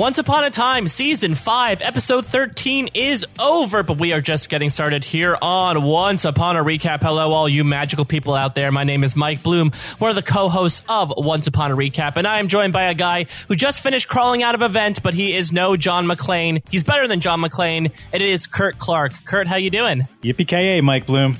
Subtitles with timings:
[0.00, 4.70] Once Upon a Time, Season 5, Episode 13 is over, but we are just getting
[4.70, 7.02] started here on Once Upon a Recap.
[7.02, 8.72] Hello, all you magical people out there.
[8.72, 12.16] My name is Mike Bloom, one of the co hosts of Once Upon a Recap,
[12.16, 15.02] and I am joined by a guy who just finished crawling out of a vent,
[15.02, 16.66] but he is no John McClane.
[16.70, 17.92] He's better than John McClane.
[18.10, 19.12] It is Kurt Clark.
[19.26, 20.08] Kurt, how you doing?
[20.22, 21.36] Yippee Mike Bloom.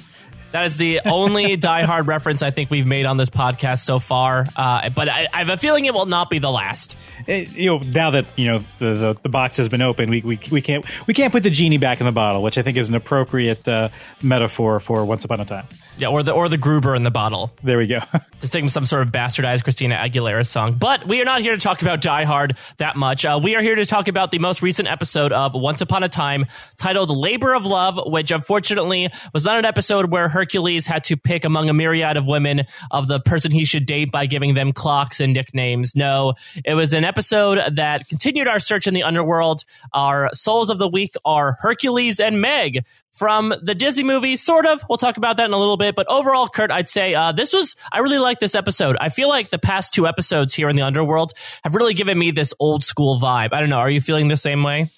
[0.53, 3.98] That is the only Die Hard reference I think we've made on this podcast so
[3.98, 4.47] far.
[4.56, 6.97] Uh, but I, I, have a feeling it will not be the last.
[7.27, 10.20] It, you know, now that you know the, the, the, box has been opened, we,
[10.23, 12.77] we we can't we can't put the genie back in the bottle, which I think
[12.77, 13.88] is an appropriate uh,
[14.23, 15.66] metaphor for Once Upon a Time.
[15.98, 17.52] Yeah, or the or the Gruber in the bottle.
[17.62, 17.98] There we go.
[18.41, 20.77] to think some sort of bastardized Christina Aguilera song.
[20.78, 23.25] But we are not here to talk about Die Hard that much.
[23.25, 26.09] Uh, we are here to talk about the most recent episode of Once Upon a
[26.09, 26.47] Time,
[26.78, 31.45] titled "Labor of Love," which unfortunately was not an episode where Hercules had to pick
[31.45, 35.20] among a myriad of women of the person he should date by giving them clocks
[35.20, 35.95] and nicknames.
[35.95, 39.64] No, it was an episode that continued our search in the underworld.
[39.92, 44.84] Our souls of the week are Hercules and Meg from the Disney movie, sort of.
[44.89, 45.97] We'll talk about that in a little bit.
[45.97, 48.97] But overall, Kurt, I'd say uh, this was, I really like this episode.
[49.00, 51.33] I feel like the past two episodes here in the underworld
[51.64, 53.52] have really given me this old school vibe.
[53.52, 53.78] I don't know.
[53.78, 54.89] Are you feeling the same way?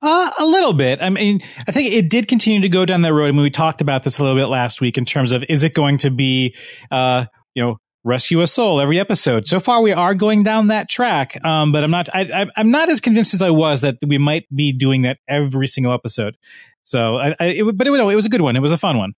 [0.00, 1.00] Uh, a little bit.
[1.02, 3.26] I mean, I think it did continue to go down that road.
[3.28, 5.62] I mean, we talked about this a little bit last week in terms of is
[5.62, 6.56] it going to be,
[6.90, 9.46] uh, you know, rescue a soul every episode.
[9.46, 11.42] So far, we are going down that track.
[11.44, 14.46] Um, but I'm not, I, am not as convinced as I was that we might
[14.54, 16.36] be doing that every single episode.
[16.82, 18.56] So, I, I it, but it, it was a good one.
[18.56, 19.12] It was a fun one.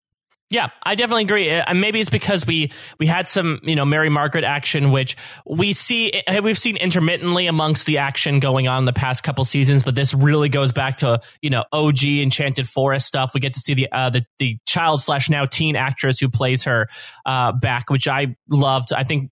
[0.50, 1.50] Yeah, I definitely agree.
[1.50, 5.17] Uh, and maybe it's because we we had some, you know, Mary Margaret action, which
[5.48, 9.45] we see uh, we've seen intermittently amongst the action going on in the past couple
[9.45, 13.33] seasons, but this really goes back to you know OG Enchanted Forest stuff.
[13.34, 16.65] We get to see the uh, the the child slash now teen actress who plays
[16.65, 16.89] her
[17.25, 18.92] uh, back, which I loved.
[18.92, 19.31] I think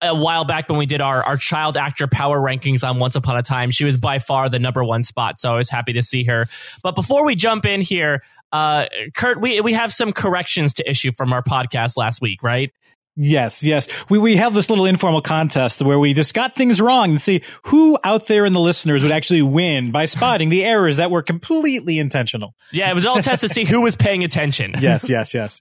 [0.00, 3.36] a while back when we did our, our child actor power rankings on Once Upon
[3.36, 5.40] a Time, she was by far the number one spot.
[5.40, 6.46] So I was happy to see her.
[6.82, 8.22] But before we jump in here,
[8.52, 12.70] uh, Kurt, we we have some corrections to issue from our podcast last week, right?
[13.14, 13.88] Yes, yes.
[14.08, 17.42] We we held this little informal contest where we just got things wrong and see
[17.64, 21.22] who out there in the listeners would actually win by spotting the errors that were
[21.22, 22.54] completely intentional.
[22.70, 24.74] Yeah, it was all a test to see who was paying attention.
[24.80, 25.60] yes, yes, yes.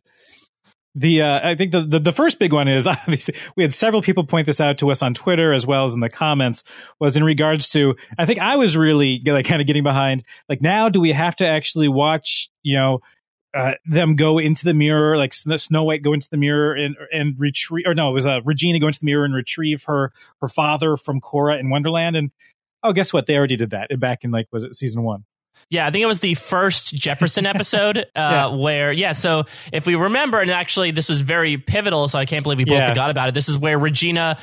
[0.93, 4.01] The uh, I think the, the, the first big one is obviously we had several
[4.01, 6.63] people point this out to us on Twitter as well as in the comments
[6.99, 10.61] was in regards to I think I was really like kind of getting behind like
[10.61, 12.99] now do we have to actually watch you know
[13.53, 17.35] uh, them go into the mirror like Snow White go into the mirror and and
[17.37, 20.49] retrieve or no it was uh, Regina go into the mirror and retrieve her her
[20.49, 22.31] father from Cora in Wonderland and
[22.83, 23.25] oh guess what?
[23.25, 25.25] They already did that back in like was it season one
[25.69, 28.55] yeah, I think it was the first Jefferson episode uh, yeah.
[28.55, 32.43] where, yeah, so if we remember, and actually this was very pivotal, so I can't
[32.43, 32.89] believe we both yeah.
[32.89, 33.35] forgot about it.
[33.35, 34.37] This is where Regina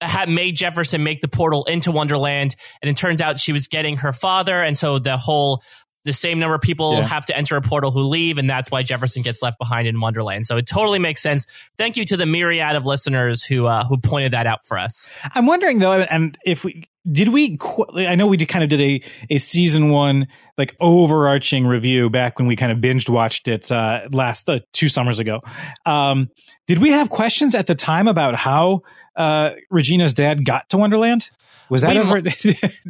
[0.00, 3.98] had made Jefferson make the portal into Wonderland, and it turns out she was getting
[3.98, 5.62] her father, and so the whole
[6.08, 7.02] the same number of people yeah.
[7.02, 10.00] have to enter a portal who leave, and that's why Jefferson gets left behind in
[10.00, 10.46] Wonderland.
[10.46, 11.46] So it totally makes sense.
[11.76, 15.08] Thank you to the myriad of listeners who uh, who pointed that out for us.
[15.34, 17.58] I'm wondering though, and if we did we
[17.94, 20.26] i know we did kind of did a, a season one
[20.56, 24.88] like overarching review back when we kind of binged watched it uh, last uh, two
[24.88, 25.40] summers ago
[25.86, 26.28] um,
[26.66, 28.82] did we have questions at the time about how
[29.16, 31.30] uh, regina's dad got to wonderland
[31.70, 32.22] was that we, ever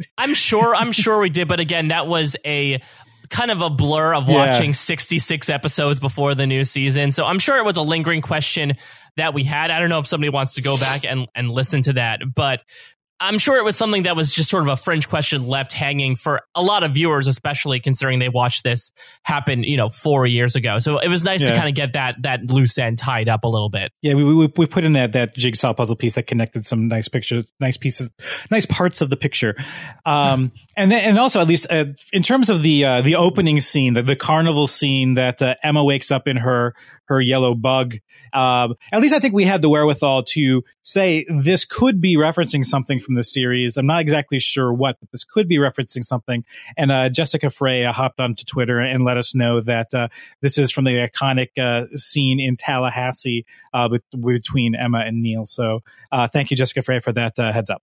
[0.17, 2.81] i'm sure i'm sure we did but again that was a
[3.29, 4.73] kind of a blur of watching yeah.
[4.73, 8.75] 66 episodes before the new season so i'm sure it was a lingering question
[9.19, 9.69] that we had.
[9.71, 12.61] I don't know if somebody wants to go back and, and listen to that, but
[13.21, 16.15] I'm sure it was something that was just sort of a fringe question left hanging
[16.15, 18.91] for a lot of viewers, especially considering they watched this
[19.23, 20.79] happen, you know, four years ago.
[20.79, 21.49] So it was nice yeah.
[21.49, 23.91] to kind of get that that loose end tied up a little bit.
[24.01, 27.09] Yeah, we, we we put in that that jigsaw puzzle piece that connected some nice
[27.09, 28.09] pictures, nice pieces,
[28.51, 29.55] nice parts of the picture,
[30.05, 33.59] um, and then and also at least uh, in terms of the uh, the opening
[33.59, 36.73] scene, the, the carnival scene that uh, Emma wakes up in her
[37.09, 37.95] her yellow bug.
[38.31, 42.63] Um, at least I think we had the wherewithal to say this could be referencing
[42.63, 43.77] something from the series.
[43.77, 46.45] I'm not exactly sure what, but this could be referencing something.
[46.77, 50.07] And uh, Jessica Frey uh, hopped onto Twitter and let us know that uh,
[50.41, 53.89] this is from the iconic uh, scene in Tallahassee uh,
[54.19, 55.45] between Emma and Neil.
[55.45, 55.81] So
[56.11, 57.81] uh, thank you, Jessica Frey, for that heads up.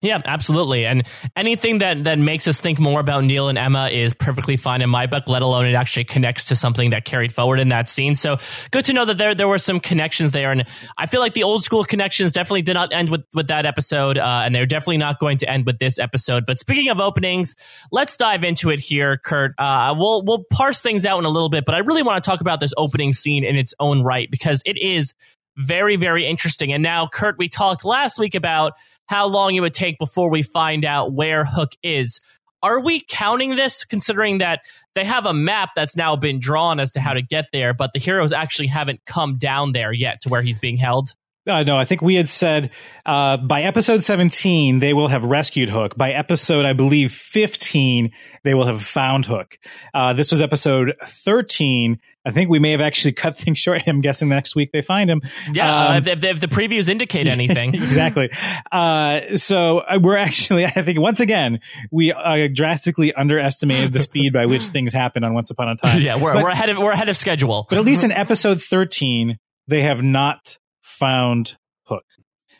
[0.00, 0.86] Yeah, absolutely.
[0.86, 1.02] And
[1.34, 4.88] anything that, that makes us think more about Neil and Emma is perfectly fine in
[4.88, 8.14] my book, let alone it actually connects to something that carried forward in that scene.
[8.14, 8.38] So
[8.70, 10.52] good to know that there, there were some connections there.
[10.52, 10.66] And
[10.96, 14.18] I feel like the old school connections definitely did not end with, with that episode.
[14.18, 16.46] Uh, and they're definitely not going to end with this episode.
[16.46, 17.56] But speaking of openings,
[17.90, 19.54] let's dive into it here, Kurt.
[19.58, 22.30] Uh, we'll, we'll parse things out in a little bit, but I really want to
[22.30, 25.12] talk about this opening scene in its own right because it is
[25.56, 26.72] very, very interesting.
[26.72, 28.74] And now, Kurt, we talked last week about
[29.08, 32.20] how long it would take before we find out where Hook is.
[32.62, 34.60] Are we counting this considering that
[34.94, 37.92] they have a map that's now been drawn as to how to get there, but
[37.92, 41.10] the heroes actually haven't come down there yet to where he's being held?
[41.46, 42.70] Uh, no, I think we had said
[43.06, 45.96] uh, by episode 17, they will have rescued Hook.
[45.96, 48.12] By episode, I believe, 15,
[48.44, 49.58] they will have found Hook.
[49.94, 51.98] Uh, this was episode 13.
[52.28, 53.82] I think we may have actually cut things short.
[53.86, 55.22] I'm guessing next week they find him.
[55.50, 57.74] Yeah, um, if, if, the previews indicate anything.
[57.74, 58.30] exactly.
[58.70, 61.60] Uh, so uh, we're actually, I think, once again,
[61.90, 66.02] we uh, drastically underestimated the speed by which things happen on Once Upon a Time.
[66.02, 67.66] Yeah, we're, but, we're ahead of we're ahead of schedule.
[67.70, 72.04] But at least in episode 13, they have not found Hook.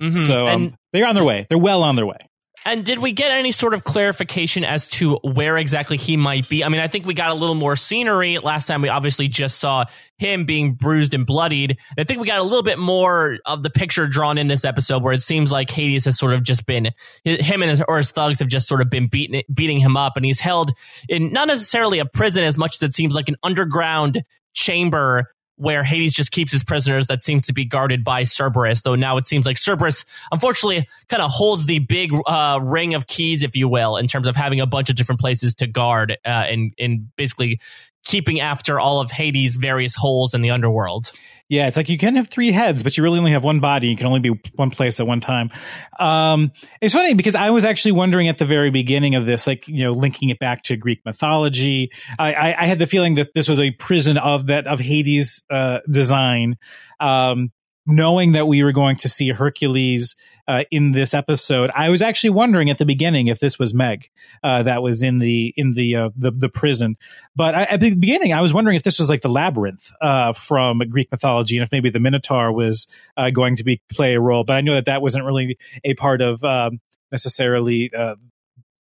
[0.01, 0.11] Mm-hmm.
[0.13, 1.47] So um, they're on their way.
[1.51, 2.28] They're well on their way.
[2.67, 6.65] And did we get any sort of clarification as to where exactly he might be?
[6.65, 8.39] I mean, I think we got a little more scenery.
[8.39, 9.85] Last time we obviously just saw
[10.19, 11.79] him being bruised and bloodied.
[11.97, 15.03] I think we got a little bit more of the picture drawn in this episode
[15.03, 16.91] where it seems like Hades has sort of just been,
[17.25, 20.17] him and his, or his thugs have just sort of been beating, beating him up
[20.17, 20.73] and he's held
[21.09, 24.23] in not necessarily a prison as much as it seems like an underground
[24.53, 28.95] chamber where Hades just keeps his prisoners that seems to be guarded by Cerberus, though
[28.95, 33.43] now it seems like Cerberus, unfortunately, kind of holds the big uh, ring of keys,
[33.43, 36.29] if you will, in terms of having a bunch of different places to guard uh,
[36.29, 37.61] and, and basically
[38.05, 41.11] keeping after all of Hades' various holes in the underworld.
[41.49, 43.89] Yeah, it's like you can have three heads, but you really only have one body.
[43.89, 45.51] You can only be one place at one time.
[45.99, 46.53] Um,
[46.83, 49.85] it's funny because I was actually wondering at the very beginning of this, like you
[49.85, 51.91] know, linking it back to Greek mythology.
[52.19, 55.45] I, I, I had the feeling that this was a prison of that of Hades'
[55.51, 56.59] uh, design.
[57.01, 57.51] Um,
[57.89, 60.15] knowing that we were going to see Hercules
[60.49, 64.09] uh, in this episode, I was actually wondering at the beginning if this was Meg
[64.43, 66.97] uh, that was in the in the uh, the, the, prison.
[67.37, 70.33] But I, at the beginning, I was wondering if this was like the labyrinth uh,
[70.33, 74.21] from Greek mythology, and if maybe the Minotaur was uh, going to be play a
[74.21, 74.43] role.
[74.43, 76.81] But I know that that wasn't really a part of um,
[77.13, 78.17] necessarily uh,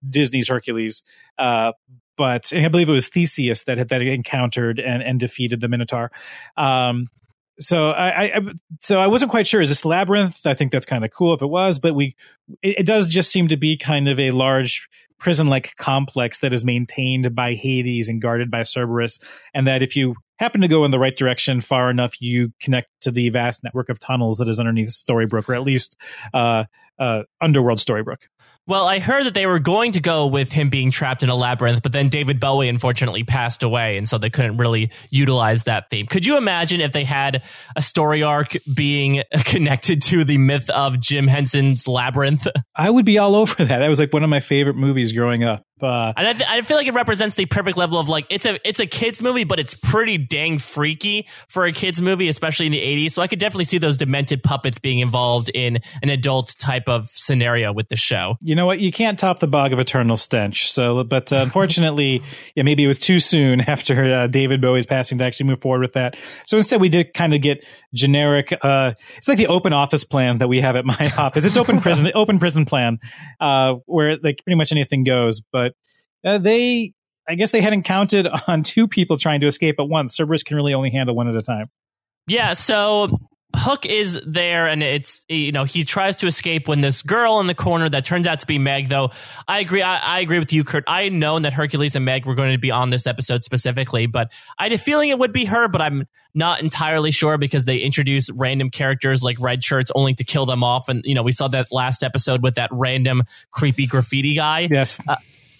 [0.07, 1.01] Disney's Hercules
[2.17, 6.11] but I believe it was Theseus that had that encountered and, and defeated the Minotaur.
[6.55, 7.07] Um,
[7.59, 8.41] so I, I,
[8.81, 9.61] so I wasn't quite sure.
[9.61, 10.45] Is this labyrinth?
[10.45, 12.15] I think that's kind of cool if it was, but we
[12.61, 14.87] it, it does just seem to be kind of a large
[15.17, 19.19] prison-like complex that is maintained by Hades and guarded by Cerberus,
[19.53, 22.89] and that if you happen to go in the right direction far enough, you connect
[23.01, 25.95] to the vast network of tunnels that is underneath Storybrooke, or at least
[26.33, 26.65] uh,
[26.99, 28.27] uh, Underworld Storybrooke.
[28.67, 31.35] Well, I heard that they were going to go with him being trapped in a
[31.35, 35.91] labyrinth, but then David Bowie unfortunately passed away, and so they couldn't really utilize that
[35.91, 36.07] theme.
[36.07, 37.43] Could you imagine if they had
[37.75, 42.47] a story arc being connected to the myth of Jim Henson's Labyrinth?
[42.75, 43.77] I would be all over that.
[43.79, 45.63] That was like one of my favorite movies growing up.
[45.81, 48.45] Uh, and I, th- I, feel like it represents the perfect level of like it's
[48.45, 52.65] a it's a kids movie, but it's pretty dang freaky for a kids movie, especially
[52.67, 53.11] in the '80s.
[53.11, 57.09] So I could definitely see those demented puppets being involved in an adult type of
[57.09, 58.37] scenario with the show.
[58.39, 58.79] You know what?
[58.79, 60.71] You can't top the bog of eternal stench.
[60.71, 62.23] So, but uh, unfortunately,
[62.55, 65.81] yeah, maybe it was too soon after uh, David Bowie's passing to actually move forward
[65.81, 66.15] with that.
[66.45, 68.57] So instead, we did kind of get generic.
[68.61, 71.43] Uh, it's like the open office plan that we have at my office.
[71.43, 72.99] It's open prison, open prison plan,
[73.41, 75.73] uh, where like pretty much anything goes, but but
[76.29, 76.93] uh, they,
[77.27, 80.15] I guess they hadn't counted on two people trying to escape at once.
[80.15, 81.67] Cerberus can really only handle one at a time.
[82.27, 83.19] Yeah, so
[83.53, 87.47] Hook is there, and it's you know he tries to escape when this girl in
[87.47, 88.89] the corner that turns out to be Meg.
[88.89, 89.11] Though
[89.47, 90.83] I agree, I, I agree with you, Kurt.
[90.87, 94.07] I had known that Hercules and Meg were going to be on this episode specifically,
[94.07, 97.65] but I had a feeling it would be her, but I'm not entirely sure because
[97.65, 101.23] they introduce random characters like red shirts only to kill them off, and you know
[101.23, 104.67] we saw that last episode with that random creepy graffiti guy.
[104.69, 104.99] Yes.
[105.07, 105.15] Uh,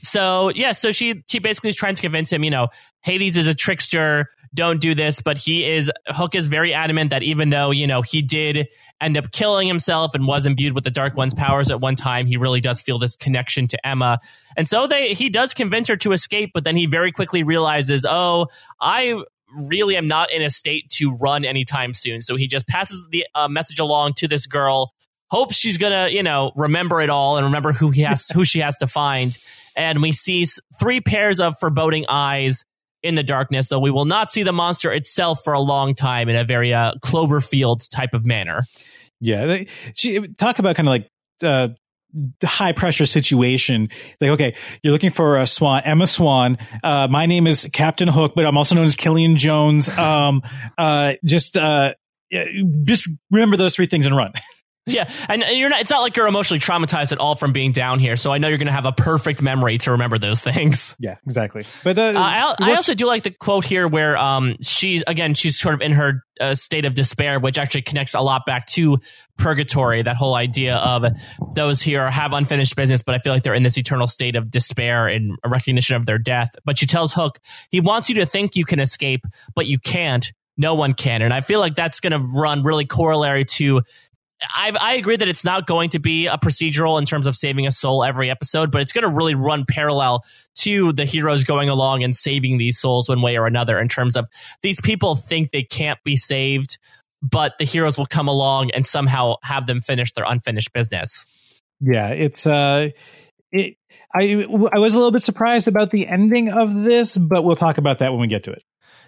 [0.05, 2.69] so yeah, so she she basically is trying to convince him, you know,
[3.01, 4.29] Hades is a trickster.
[4.55, 8.01] Don't do this, but he is Hook is very adamant that even though you know
[8.01, 8.67] he did
[9.01, 12.25] end up killing himself and was imbued with the Dark One's powers at one time,
[12.25, 14.19] he really does feel this connection to Emma,
[14.57, 18.05] and so they he does convince her to escape, but then he very quickly realizes,
[18.09, 18.47] oh,
[18.79, 19.21] I
[19.53, 22.21] really am not in a state to run anytime soon.
[22.21, 24.93] So he just passes the uh, message along to this girl,
[25.27, 28.59] hopes she's gonna, you know, remember it all and remember who he has, who she
[28.59, 29.37] has to find
[29.75, 30.45] and we see
[30.79, 32.63] three pairs of foreboding eyes
[33.05, 36.27] in the darkness, though we will not see the monster itself for a long time
[36.29, 38.65] in a very uh, Cloverfield type of manner.
[39.21, 39.63] Yeah,
[39.95, 41.09] she, talk about kind of like
[41.43, 41.69] uh,
[42.43, 43.89] high pressure situation.
[44.19, 46.57] Like, okay, you're looking for a Swan, Emma Swan.
[46.83, 49.89] Uh, my name is Captain Hook, but I'm also known as Killian Jones.
[49.97, 50.41] Um,
[50.77, 51.93] uh, just, uh,
[52.83, 54.33] just remember those three things and run.
[54.87, 55.81] Yeah, and, and you're not.
[55.81, 58.15] It's not like you're emotionally traumatized at all from being down here.
[58.15, 60.95] So I know you're going to have a perfect memory to remember those things.
[61.05, 61.63] Yeah, exactly.
[61.83, 65.33] But uh, Uh, I, I also do like the quote here where um she's again
[65.33, 68.67] she's sort of in her uh, state of despair, which actually connects a lot back
[68.67, 68.99] to
[69.37, 70.03] purgatory.
[70.03, 71.03] That whole idea of
[71.53, 74.49] those here have unfinished business, but I feel like they're in this eternal state of
[74.51, 76.51] despair and a recognition of their death.
[76.63, 77.39] But she tells Hook
[77.69, 79.21] he wants you to think you can escape,
[79.55, 80.31] but you can't.
[80.57, 83.81] No one can, and I feel like that's going to run really corollary to
[84.41, 87.67] I, I agree that it's not going to be a procedural in terms of saving
[87.67, 90.23] a soul every episode, but it's going to really run parallel
[90.59, 93.79] to the heroes going along and saving these souls one way or another.
[93.79, 94.27] In terms of
[94.61, 96.77] these people think they can't be saved,
[97.21, 101.25] but the heroes will come along and somehow have them finish their unfinished business.
[101.79, 102.89] Yeah, it's uh,
[103.51, 103.77] it.
[104.13, 107.77] I I was a little bit surprised about the ending of this, but we'll talk
[107.77, 108.63] about that when we get to it.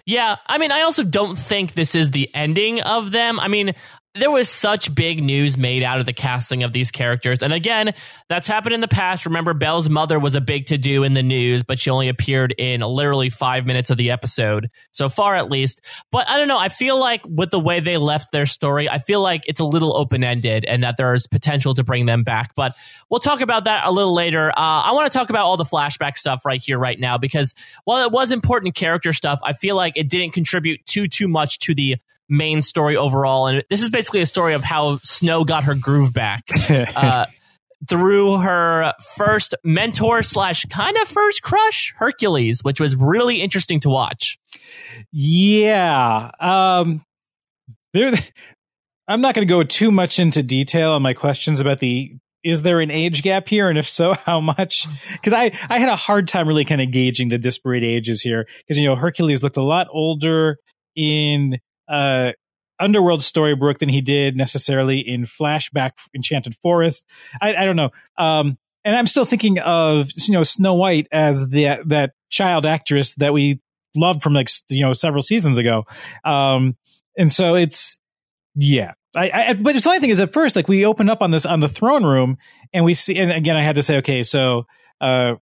[0.08, 3.38] Yeah, I mean, I also don't think this is the ending of them.
[3.38, 3.74] I mean,
[4.14, 7.42] there was such big news made out of the casting of these characters.
[7.42, 7.94] And again,
[8.28, 9.26] that's happened in the past.
[9.26, 12.54] Remember, Belle's mother was a big to do in the news, but she only appeared
[12.58, 15.82] in literally five minutes of the episode, so far at least.
[16.10, 16.58] But I don't know.
[16.58, 19.64] I feel like with the way they left their story, I feel like it's a
[19.64, 22.54] little open ended and that there's potential to bring them back.
[22.54, 22.74] But
[23.10, 24.50] we'll talk about that a little later.
[24.50, 27.54] Uh, I want to talk about all the flashback stuff right here, right now, because
[27.84, 31.58] while it was important character stuff, I feel like it didn't contribute too, too much
[31.60, 31.96] to the
[32.28, 33.46] main story overall.
[33.46, 36.44] And this is basically a story of how Snow got her groove back.
[36.94, 37.26] Uh,
[37.88, 43.88] through her first mentor slash kind of first crush, Hercules, which was really interesting to
[43.88, 44.38] watch.
[45.12, 46.30] Yeah.
[46.40, 47.04] Um,
[47.94, 48.12] there,
[49.06, 52.62] I'm not going to go too much into detail on my questions about the is
[52.62, 55.96] there an age gap here and if so how much because i i had a
[55.96, 59.56] hard time really kind of gauging the disparate ages here because you know hercules looked
[59.56, 60.56] a lot older
[60.94, 61.58] in
[61.88, 62.32] uh
[62.80, 67.04] underworld storybrooke than he did necessarily in flashback enchanted forest.
[67.40, 67.90] I, I don't know.
[68.16, 73.14] Um and i'm still thinking of you know snow white as the that child actress
[73.16, 73.60] that we
[73.96, 75.84] loved from like you know several seasons ago.
[76.24, 76.76] Um
[77.16, 77.98] and so it's
[78.54, 78.92] yeah.
[79.16, 81.46] I, I but the funny thing is at first like we open up on this
[81.46, 82.36] on the throne room
[82.72, 84.66] and we see and again i had to say okay so
[85.00, 85.34] uh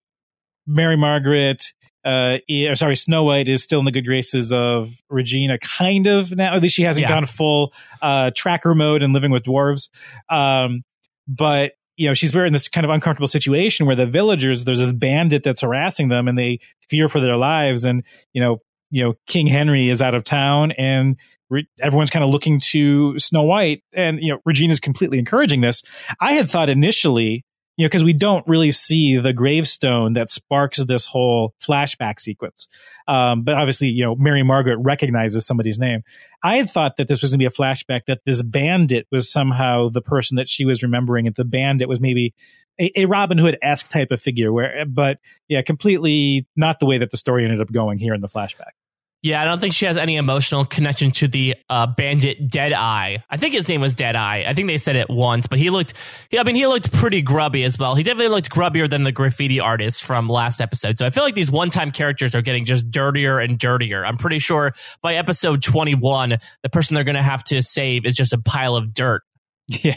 [0.67, 1.73] mary margaret
[2.07, 2.39] uh
[2.71, 6.55] or sorry snow white is still in the good graces of regina kind of now.
[6.55, 7.09] At least she hasn't Yeah.
[7.09, 9.89] gone full uh tracker mode and living with dwarves.
[10.31, 10.85] Um
[11.27, 14.79] but you know she's very in this kind of uncomfortable situation where the villagers there's
[14.79, 17.85] this bandit that's harassing them and they fear for their lives.
[17.85, 18.59] And you know
[18.91, 21.17] you know king henry is out of town and
[21.51, 23.83] re- everyone's kind of looking to snow white.
[23.95, 25.83] And you know regina's completely encouraging this.
[26.21, 27.45] I had thought initially
[27.77, 32.69] you know because we don't really see the gravestone that sparks this whole flashback sequence.
[33.09, 36.03] Um, but obviously you know mary margaret recognizes somebody's name.
[36.43, 39.31] I had thought that this was going to be a flashback that this bandit was
[39.31, 42.35] somehow the person that she was remembering and the bandit was maybe
[42.79, 45.19] a, a robin hood-esque type of figure where but
[45.49, 48.73] yeah completely not the way that the story ended up going here in the flashback
[49.23, 53.17] Yeah, I don't think she has any emotional connection to the uh, bandit Deadeye.
[53.29, 54.45] I think his name was Deadeye.
[54.47, 55.95] I think they said it once, but he looked,
[56.31, 57.97] yeah, I mean, he looked pretty grubby as well.
[57.97, 60.99] He definitely looked grubbier than the graffiti artist from last episode.
[60.99, 64.05] So I feel like these one time characters are getting just dirtier and dirtier.
[64.05, 68.15] I'm pretty sure by episode 21, the person they're going to have to save is
[68.15, 69.23] just a pile of dirt.
[69.83, 69.97] Yeah,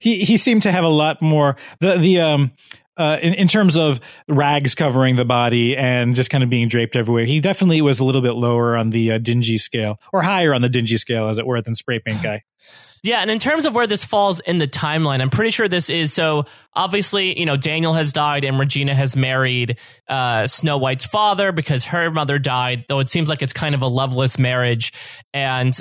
[0.00, 2.52] he he seemed to have a lot more the the um
[3.00, 6.96] uh in, in terms of rags covering the body and just kind of being draped
[6.96, 7.24] everywhere.
[7.24, 10.62] He definitely was a little bit lower on the uh, dingy scale or higher on
[10.62, 12.42] the dingy scale as it were than spray paint guy.
[13.02, 15.88] Yeah, and in terms of where this falls in the timeline, I'm pretty sure this
[15.88, 16.44] is so.
[16.74, 19.78] Obviously, you know, Daniel has died and Regina has married
[20.08, 22.84] uh, Snow White's father because her mother died.
[22.88, 24.92] Though it seems like it's kind of a loveless marriage,
[25.32, 25.76] and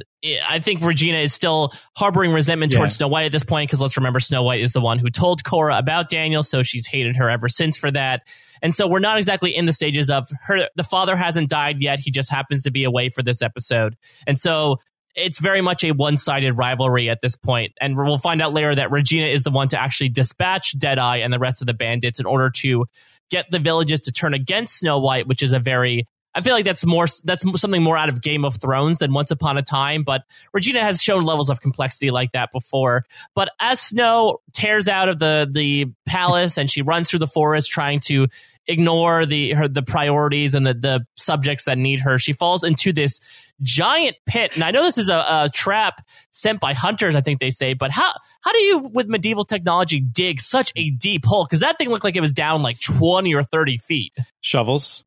[0.47, 2.97] I think Regina is still harboring resentment towards Yeah.
[2.99, 3.69] Snow White at this point.
[3.69, 6.87] Because let's remember, Snow White is the one who told Cora about Daniel, so she's
[6.87, 8.21] hated her ever since for that.
[8.61, 10.69] And so we're not exactly in the stages of her.
[10.75, 13.95] The father hasn't died yet; he just happens to be away for this episode,
[14.25, 14.77] and so
[15.15, 18.91] it's very much a one-sided rivalry at this point and we'll find out later that
[18.91, 22.25] regina is the one to actually dispatch deadeye and the rest of the bandits in
[22.25, 22.85] order to
[23.29, 26.65] get the villages to turn against snow white which is a very i feel like
[26.65, 30.03] that's more that's something more out of game of thrones than once upon a time
[30.03, 30.23] but
[30.53, 33.05] regina has shown levels of complexity like that before.
[33.35, 37.71] But as snow tears out of the the palace and she runs through the forest
[37.71, 38.27] trying to
[38.69, 42.93] ignore the her the priorities and the the subjects that need her she falls into
[42.93, 43.19] this
[43.61, 47.39] giant pit and i know this is a, a trap sent by hunters i think
[47.39, 48.11] they say but how
[48.41, 52.03] how do you with medieval technology dig such a deep hole because that thing looked
[52.03, 55.03] like it was down like 20 or 30 feet Shovels.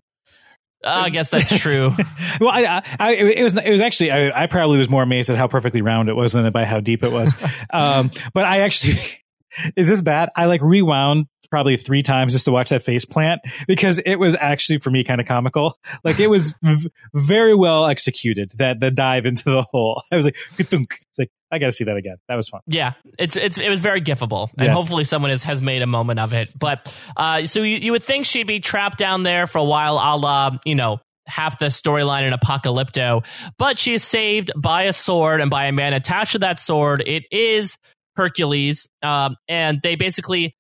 [0.84, 1.92] I guess that's true.
[2.40, 5.36] well, I, I, it was, it was actually, I, I, probably was more amazed at
[5.36, 7.34] how perfectly round it was than by how deep it was.
[7.72, 8.98] um, but I actually,
[9.76, 10.30] is this bad?
[10.34, 14.34] I like rewound probably three times just to watch that face plant because it was
[14.34, 15.78] actually for me kind of comical.
[16.02, 20.02] Like it was v- very well executed that the dive into the hole.
[20.10, 20.72] I was like, it's
[21.18, 22.16] like I got to see that again.
[22.28, 22.62] That was fun.
[22.66, 24.74] Yeah, it's it's it was very gifable, and yes.
[24.74, 26.58] hopefully someone has, has made a moment of it.
[26.58, 29.96] But uh, so you, you would think she'd be trapped down there for a while,
[29.96, 33.26] a la you know half the storyline in Apocalypto,
[33.58, 37.02] but she is saved by a sword and by a man attached to that sword.
[37.06, 37.76] It is
[38.16, 40.56] Hercules, um, and they basically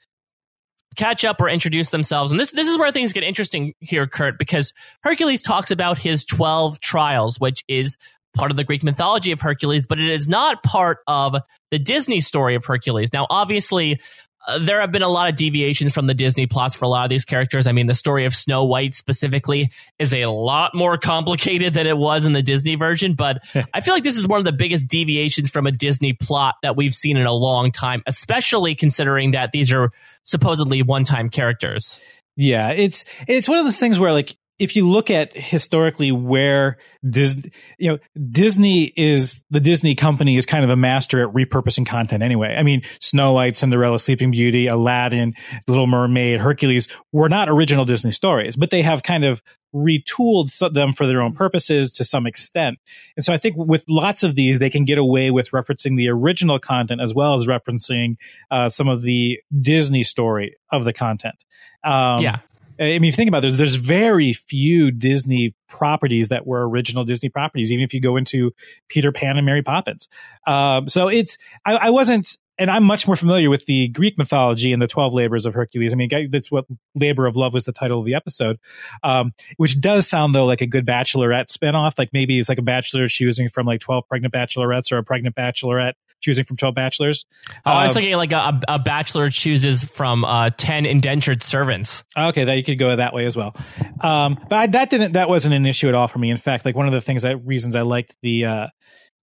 [0.96, 2.30] catch up or introduce themselves.
[2.30, 4.72] And this this is where things get interesting here, Kurt, because
[5.02, 7.96] Hercules talks about his 12 trials, which is
[8.34, 11.36] part of the Greek mythology of Hercules, but it is not part of
[11.70, 13.12] the Disney story of Hercules.
[13.12, 14.00] Now, obviously,
[14.46, 17.04] uh, there have been a lot of deviations from the Disney plots for a lot
[17.04, 17.66] of these characters.
[17.66, 21.96] I mean, the story of Snow White specifically is a lot more complicated than it
[21.96, 23.38] was in the Disney version, but
[23.74, 26.76] I feel like this is one of the biggest deviations from a Disney plot that
[26.76, 29.90] we've seen in a long time, especially considering that these are
[30.24, 32.00] supposedly one-time characters.
[32.36, 36.78] Yeah, it's it's one of those things where like if you look at historically where
[37.08, 37.98] Disney, you know,
[38.30, 42.54] Disney is the Disney company is kind of a master at repurposing content anyway.
[42.56, 45.34] I mean, Snow White, Cinderella, Sleeping Beauty, Aladdin,
[45.66, 49.42] Little Mermaid, Hercules were not original Disney stories, but they have kind of
[49.74, 52.78] retooled them for their own purposes to some extent.
[53.16, 56.08] And so I think with lots of these, they can get away with referencing the
[56.08, 58.14] original content as well as referencing
[58.52, 61.42] uh, some of the Disney story of the content.
[61.82, 62.38] Um, yeah.
[62.80, 63.56] I mean, think about this.
[63.56, 67.72] there's very few Disney properties that were original Disney properties.
[67.72, 68.52] Even if you go into
[68.88, 70.08] Peter Pan and Mary Poppins,
[70.46, 74.72] um, so it's I, I, wasn't, and I'm much more familiar with the Greek mythology
[74.72, 75.92] and the Twelve Labors of Hercules.
[75.92, 78.58] I mean, that's what Labor of Love was the title of the episode,
[79.02, 81.98] um, which does sound though like a good Bachelorette spinoff.
[81.98, 85.36] Like maybe it's like a bachelor choosing from like twelve pregnant bachelorettes or a pregnant
[85.36, 87.26] bachelorette choosing from 12 bachelors.
[87.66, 92.04] Oh, I was um, thinking like a, a bachelor chooses from uh, 10 indentured servants.
[92.16, 93.54] Okay, that you could go that way as well.
[94.00, 96.30] Um, but I, that didn't, that wasn't an issue at all for me.
[96.30, 98.66] In fact, like one of the things that reasons I liked the, uh,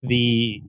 [0.03, 0.63] the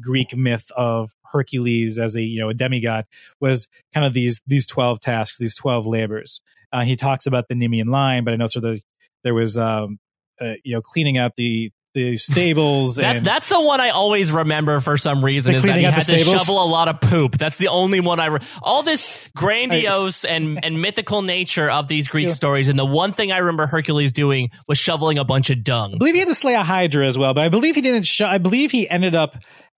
[0.00, 3.06] Greek myth of Hercules as a you know a demigod
[3.40, 6.40] was kind of these these twelve tasks, these twelve labors.
[6.72, 8.80] Uh, he talks about the Nemean lion, but I know so the,
[9.22, 9.98] there was um,
[10.40, 12.96] uh, you know cleaning out the the stables.
[12.96, 16.18] that's, that's the one I always remember for some reason is that he had to
[16.18, 17.38] shovel a lot of poop.
[17.38, 18.26] That's the only one I.
[18.26, 22.34] Re- all this grandiose I, and and mythical nature of these Greek yeah.
[22.34, 25.94] stories, and the one thing I remember Hercules doing was shoveling a bunch of dung.
[25.94, 28.04] I believe he had to slay a hydra as well, but I believe he didn't.
[28.04, 29.36] Sh- I believe he ended up.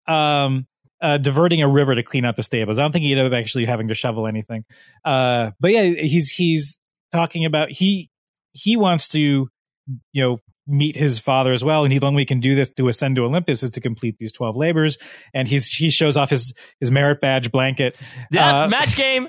[0.09, 0.67] Um,
[0.99, 2.79] uh, diverting a river to clean out the stables.
[2.79, 4.65] I don't think he ended up actually having to shovel anything.
[5.05, 6.81] Uh, but yeah, he's he's
[7.13, 8.11] talking about he
[8.53, 9.21] he wants to
[10.13, 11.85] you know meet his father as well.
[11.85, 14.57] And he only can do this to ascend to Olympus is to complete these 12
[14.57, 14.99] labors.
[15.33, 17.97] And he's, he shows off his, his merit badge blanket.
[18.31, 19.29] Yeah, uh, match game.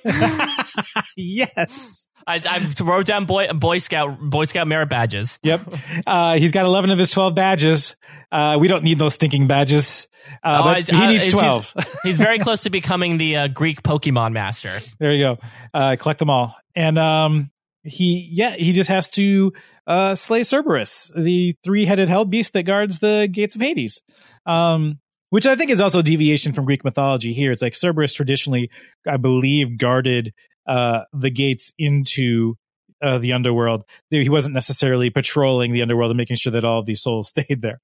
[1.15, 2.09] yes.
[2.27, 5.39] I, I wrote down boy Boy Scout Boy Scout merit badges.
[5.43, 5.61] Yep,
[6.05, 7.95] uh, he's got eleven of his twelve badges.
[8.29, 10.09] Uh, we don't need those thinking badges,
[10.43, 11.71] uh, oh, but he needs twelve.
[11.73, 14.79] He's, he's, very close to becoming the uh, Greek Pokemon master.
[14.99, 15.37] There you go.
[15.73, 17.49] Uh, collect them all, and um,
[17.83, 19.53] he yeah he just has to
[19.87, 24.01] uh, slay Cerberus, the three-headed hell beast that guards the gates of Hades.
[24.45, 27.51] Um, which I think is also a deviation from Greek mythology here.
[27.51, 28.69] It's like Cerberus traditionally,
[29.05, 30.33] I believe, guarded
[30.67, 32.55] uh, the gates into
[33.01, 33.83] uh, the underworld.
[34.09, 37.61] He wasn't necessarily patrolling the underworld and making sure that all of these souls stayed
[37.61, 37.79] there.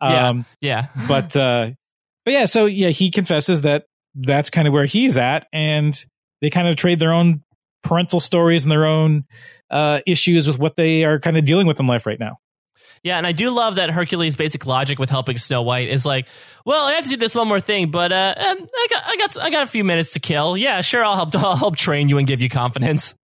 [0.00, 1.06] Um, yeah, yeah.
[1.08, 1.70] but uh,
[2.24, 5.94] but yeah, so yeah, he confesses that that's kind of where he's at, and
[6.40, 7.42] they kind of trade their own
[7.82, 9.24] parental stories and their own
[9.70, 12.38] uh, issues with what they are kind of dealing with in life right now.
[13.02, 16.26] Yeah, and I do love that Hercules' basic logic with helping Snow White is like,
[16.64, 19.40] well, I have to do this one more thing, but uh, I got, I got,
[19.40, 20.56] I got a few minutes to kill.
[20.56, 23.14] Yeah, sure, I'll help, I'll help train you and give you confidence.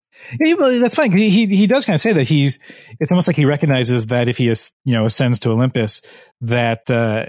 [0.41, 1.13] Yeah, well, that's fine.
[1.13, 2.59] He, he he does kind of say that he's.
[3.01, 6.03] It's almost like he recognizes that if he is, you know, ascends to Olympus,
[6.41, 7.27] that uh,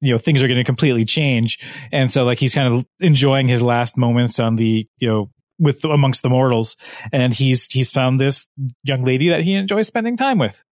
[0.00, 1.58] you know things are going to completely change,
[1.92, 5.84] and so like he's kind of enjoying his last moments on the you know with
[5.84, 6.76] amongst the mortals,
[7.12, 8.46] and he's he's found this
[8.82, 10.62] young lady that he enjoys spending time with.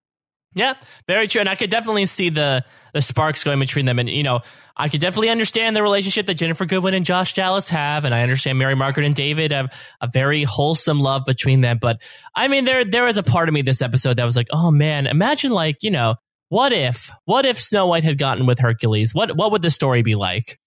[0.55, 0.73] Yeah,
[1.07, 1.41] very true.
[1.41, 3.99] And I could definitely see the the sparks going between them.
[3.99, 4.41] And you know,
[4.75, 8.23] I could definitely understand the relationship that Ginnifer Goodwin and Josh Dallas have, and I
[8.23, 9.71] understand Mary Margaret and David have
[10.01, 11.77] a very wholesome love between them.
[11.79, 12.01] But
[12.33, 14.71] I mean, there there is a part of me this episode that was like, oh
[14.71, 16.15] man, imagine like you know,
[16.47, 19.13] what if what if Snow White had gotten with Hercules?
[19.13, 20.59] What what would the story be like?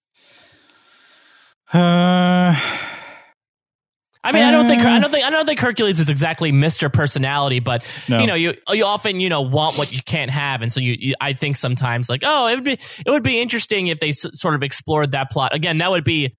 [1.72, 2.56] Uh
[4.24, 6.92] I mean, I don't think I don't think I don't think Hercules is exactly Mr.
[6.92, 8.18] Personality, but No.
[8.20, 10.96] you know, you you often you know want what you can't have, and so you,
[10.98, 12.72] you I think sometimes like oh it would be
[13.04, 15.78] it would be interesting if they s- sort of explored that plot again.
[15.78, 16.36] That would be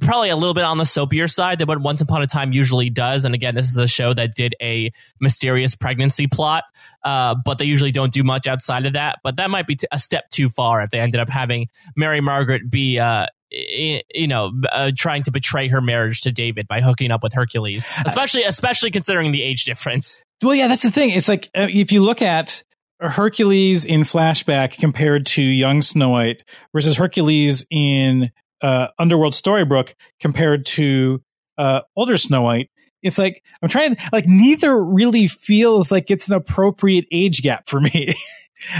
[0.00, 2.90] probably a little bit on the soapier side than what Once Upon a Time usually
[2.90, 3.24] does.
[3.24, 6.64] And again, this is a show that did a mysterious pregnancy plot,
[7.02, 9.20] uh, but they usually don't do much outside of that.
[9.24, 12.20] But that might be t- a step too far if they ended up having Mary
[12.20, 12.98] Margaret be.
[12.98, 17.32] Uh, you know, uh, trying to betray her marriage to David by hooking up with
[17.32, 20.22] Hercules, especially especially considering the age difference.
[20.42, 21.10] Well, yeah, that's the thing.
[21.10, 22.62] It's like uh, if you look at
[23.00, 28.30] Hercules in flashback compared to young Snow White versus Hercules in
[28.62, 31.22] uh, Underworld Storybrooke compared to
[31.58, 32.70] uh, older Snow White,
[33.02, 33.96] it's like I'm trying.
[34.12, 38.14] Like neither really feels like it's an appropriate age gap for me.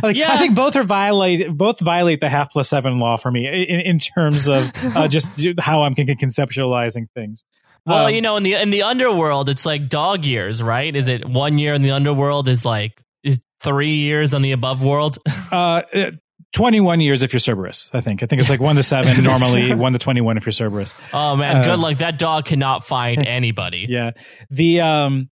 [0.03, 0.33] like Yeah.
[0.33, 3.81] I think both are violate both violate the half plus seven law for me in,
[3.81, 7.45] in terms of uh, just how I'm conceptualizing things.
[7.85, 10.95] Well, Um, you know, in the in the underworld, it's like dog years, right?
[10.95, 14.83] Is it one year in the underworld is like is three years on the above
[14.83, 15.19] world?
[15.53, 16.11] Uh, uh,
[16.53, 18.23] 21 years if you're Cerberus, I think.
[18.23, 20.95] I think it's like 1 to 7 normally, 1 to 21 if you're Cerberus.
[21.13, 21.99] Oh man, Uh, good luck.
[21.99, 23.87] That dog cannot find anybody.
[23.89, 24.13] Yeah.
[24.51, 25.31] The um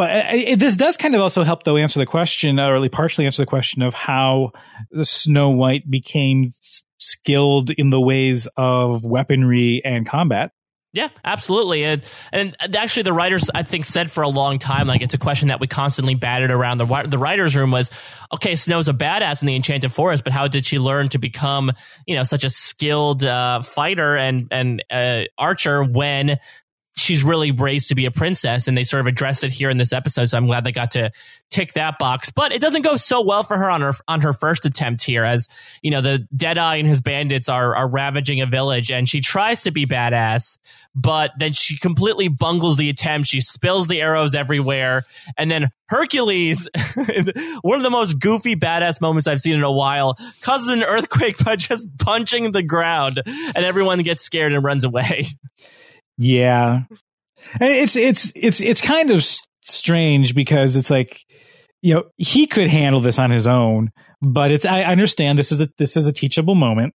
[0.00, 2.80] but uh, it, this does kind of also help though answer the question or at
[2.80, 4.52] least partially answer the question of how
[5.02, 6.52] Snow White became
[6.96, 10.52] skilled in the ways of weaponry and combat.
[10.94, 11.84] Yeah, absolutely.
[11.84, 15.18] And, and actually, the writers, I think, said for a long time, like it's a
[15.18, 17.90] question that we constantly batted around the the writers' room was,
[18.32, 21.72] okay, Snow's a badass in the Enchanted Forest, but how did she learn to become,
[22.06, 26.38] you know, such a skilled uh, fighter and and uh, archer when
[27.00, 28.68] she's really raised to be a princess?
[28.68, 30.92] And they sort of address it here in this episode, so I'm glad they got
[30.92, 31.10] to
[31.50, 32.30] tick that box.
[32.30, 35.24] But it doesn't go so well for her on her on her first attempt here,
[35.24, 35.48] as
[35.82, 39.62] you know, the Deadeye and his bandits are are ravaging a village, and she tries
[39.62, 40.58] to be badass
[40.94, 43.28] but then she completely bungles the attempt.
[43.28, 45.04] She spills the arrows everywhere.
[45.36, 46.68] And then Hercules,
[47.62, 51.38] one of the most goofy, badass moments I've seen in a while, causes an earthquake
[51.44, 55.26] by just punching the ground, and everyone gets scared and runs away.
[56.20, 56.82] Yeah.
[57.60, 59.24] It's it's it's it's kind of
[59.62, 61.24] strange because it's like
[61.80, 65.62] you know, he could handle this on his own, but it's I understand this is
[65.62, 66.94] a this is a teachable moment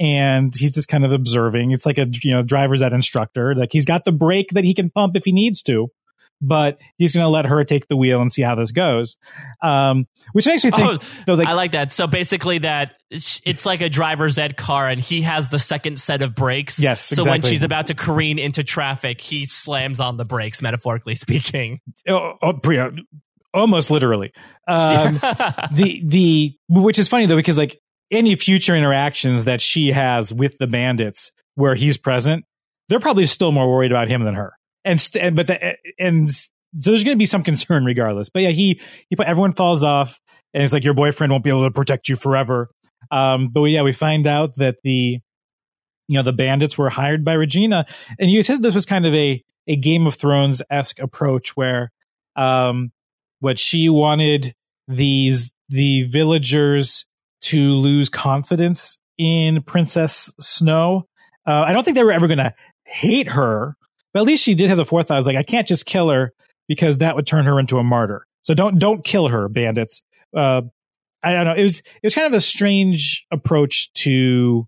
[0.00, 1.72] and he's just kind of observing.
[1.72, 3.54] It's like a you know, driver's ed instructor.
[3.54, 5.88] Like he's got the brake that he can pump if he needs to,
[6.42, 9.16] but he's going to let her take the wheel and see how this goes.
[9.62, 11.92] Um which makes me think Oh, though, like, I like that.
[11.92, 16.22] So basically, that it's like a driver's ed car, and he has the second set
[16.22, 16.80] of brakes.
[16.80, 21.14] Yes, So when she's about to careen into traffic, he slams on the brakes, metaphorically
[21.14, 21.80] speaking.
[22.08, 22.90] oh, oh,
[23.54, 24.32] almost literally.
[24.66, 25.14] Um
[25.72, 27.78] the the which is funny though because like
[28.10, 32.44] any future interactions that she has with the bandits where he's present
[32.88, 34.52] they're probably still more worried about him than her
[34.84, 38.28] and, st- but the, and so there's going to be some concern regardless.
[38.30, 40.20] But yeah he he put everyone falls off
[40.54, 42.70] and it's like your boyfriend won't be able to protect you forever.
[43.10, 45.20] Um but yeah we find out that the
[46.08, 47.86] you know the bandits were hired by regina.
[48.18, 51.92] And you said this was kind of a a game of thrones-esque approach where
[52.36, 52.90] um
[53.40, 54.54] what she wanted
[54.88, 57.06] these the villagers
[57.42, 61.08] to lose confidence in Princess Snow.
[61.46, 63.76] Uh, I don't think they were ever going to hate her,
[64.12, 65.14] but at least she did have the forethought.
[65.14, 66.32] I was like, I can't just kill her
[66.68, 68.26] because that would turn her into a martyr.
[68.42, 70.02] So don't don't kill her, bandits.
[70.36, 70.62] Uh,
[71.22, 71.54] I don't know.
[71.54, 74.66] It was it was kind of a strange approach to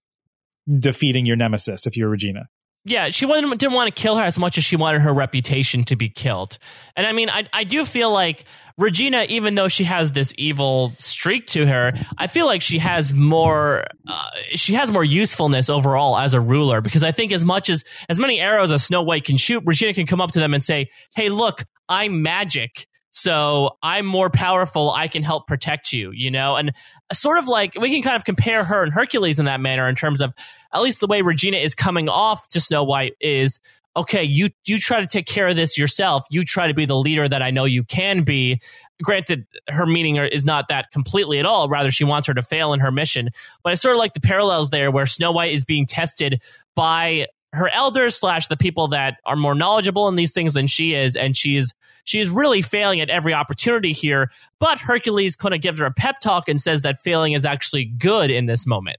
[0.69, 2.49] defeating your nemesis if you're Regina.
[2.85, 5.97] Yeah, she didn't want to kill her as much as she wanted her reputation to
[5.97, 6.59] be killed.
[6.97, 8.45] And I mean, I, I do feel like
[8.77, 13.15] Regina, even though she has this evil streak to her, I feel like she has
[13.15, 17.71] more, uh, she has more usefulness overall as a ruler because I think as much
[17.71, 20.53] as, as many arrows as Snow White can shoot, Regina can come up to them
[20.53, 22.87] and say, Hey, look, I'm magic.
[23.17, 24.91] So I'm more powerful.
[24.91, 26.57] I can help protect you, you know?
[26.57, 26.73] And
[27.13, 29.95] sort of like we can kind of compare her and Hercules in that manner in
[29.95, 30.35] terms of
[30.73, 33.61] at least the way Regina is coming off to Snow White is
[33.97, 36.27] okay, you you try to take care of this yourself.
[36.29, 38.61] You try to be the leader that I know you can be.
[39.01, 41.69] Granted, her meaning is not that completely at all.
[41.69, 43.31] Rather, she wants her to fail in her mission.
[43.63, 46.43] But it's sort of like the parallels there where Snow White is being tested
[46.75, 50.95] by her elders slash the people that are more knowledgeable in these things than she
[50.95, 51.73] is, and she's is
[52.05, 54.31] she is really failing at every opportunity here.
[54.61, 57.87] But Hercules kind of gives her a pep talk and says that failing is actually
[57.87, 58.99] good in this moment.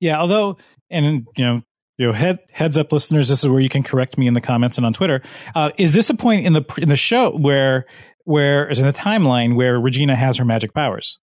[0.00, 0.58] Yeah, although,
[0.90, 1.62] and you know,
[1.96, 3.30] you know, head heads up, listeners.
[3.30, 5.22] This is where you can correct me in the comments and on Twitter.
[5.54, 7.86] Uh, is this a point in the in the show where
[8.24, 11.18] where is in the timeline where Regina has her magic powers?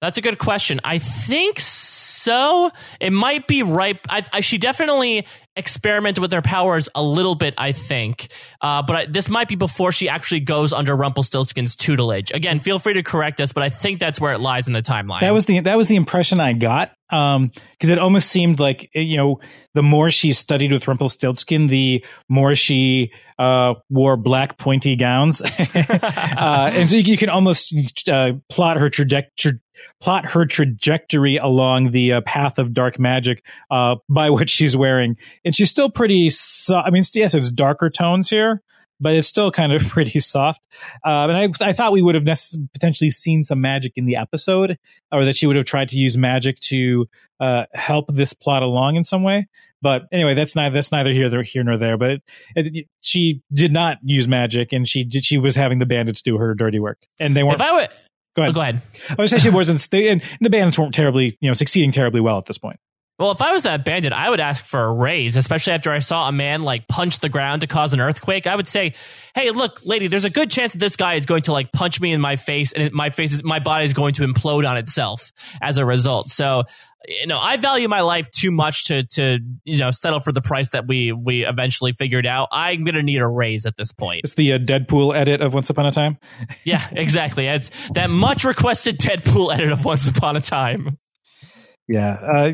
[0.00, 0.80] That's a good question.
[0.84, 2.70] I think so.
[3.00, 3.98] It might be right.
[4.08, 5.26] I, I, she definitely
[5.58, 8.28] experiment with her powers a little bit, I think.
[8.60, 12.30] Uh, but I, this might be before she actually goes under Rumpelstiltskin's tutelage.
[12.30, 14.82] Again, feel free to correct us, but I think that's where it lies in the
[14.82, 15.20] timeline.
[15.20, 16.92] That was the that was the impression I got.
[17.10, 19.40] Um, because it almost seemed like you know,
[19.74, 25.40] the more she studied with Rumpelstiltskin, the more she uh wore black pointy gowns,
[25.74, 27.74] uh, and so you, you can almost
[28.08, 29.58] uh, plot her trajectory
[30.00, 35.16] plot her trajectory along the uh, path of dark magic uh, by what she's wearing.
[35.44, 38.62] And she's still pretty, so- I mean, yes, it's darker tones here,
[39.00, 40.60] but it's still kind of pretty soft.
[41.04, 42.38] Uh, and I, I thought we would have nec-
[42.72, 44.78] potentially seen some magic in the episode,
[45.12, 47.08] or that she would have tried to use magic to
[47.40, 49.46] uh, help this plot along in some way.
[49.80, 51.96] But anyway, that's neither that's neither here, here nor there.
[51.96, 52.10] But
[52.56, 56.20] it, it, she did not use magic, and she did, she was having the bandits
[56.20, 57.60] do her dirty work, and they weren't.
[57.60, 57.88] if I would,
[58.34, 58.50] go ahead.
[58.50, 58.82] oh, go ahead.
[59.10, 59.88] I was saying she wasn't.
[59.90, 62.78] They, and the bandits weren't terribly, you know, succeeding terribly well at this point.
[63.18, 65.98] Well, if I was that bandit, I would ask for a raise, especially after I
[65.98, 68.46] saw a man like punch the ground to cause an earthquake.
[68.46, 68.94] I would say,
[69.34, 72.00] "Hey, look, lady, there's a good chance that this guy is going to like punch
[72.00, 74.76] me in my face, and my face is my body is going to implode on
[74.76, 76.62] itself as a result." So,
[77.06, 80.40] you know, I value my life too much to to you know settle for the
[80.42, 82.48] price that we we eventually figured out.
[82.50, 84.22] I'm gonna need a raise at this point.
[84.24, 86.18] It's the uh, Deadpool edit of Once Upon a Time.
[86.64, 87.46] Yeah, exactly.
[87.46, 90.98] It's that much requested Deadpool edit of Once Upon a Time.
[91.86, 92.50] Yeah, uh,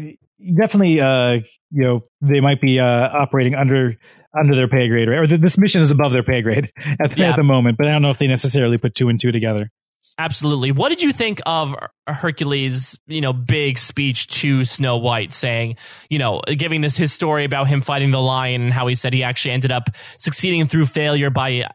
[0.57, 1.01] definitely.
[1.01, 3.95] Uh, you know, they might be uh, operating under
[4.39, 5.19] under their pay grade, right?
[5.19, 7.31] Or th- this mission is above their pay grade at, Yeah.
[7.31, 7.79] at the moment.
[7.79, 9.71] But I don't know if they necessarily put two and two together.
[10.17, 10.71] Absolutely.
[10.71, 11.75] What did you think of
[12.07, 15.77] Hercules, you know, big speech to Snow White saying,
[16.09, 19.13] you know, giving this his story about him fighting the lion and how he said
[19.13, 21.67] he actually ended up succeeding through failure by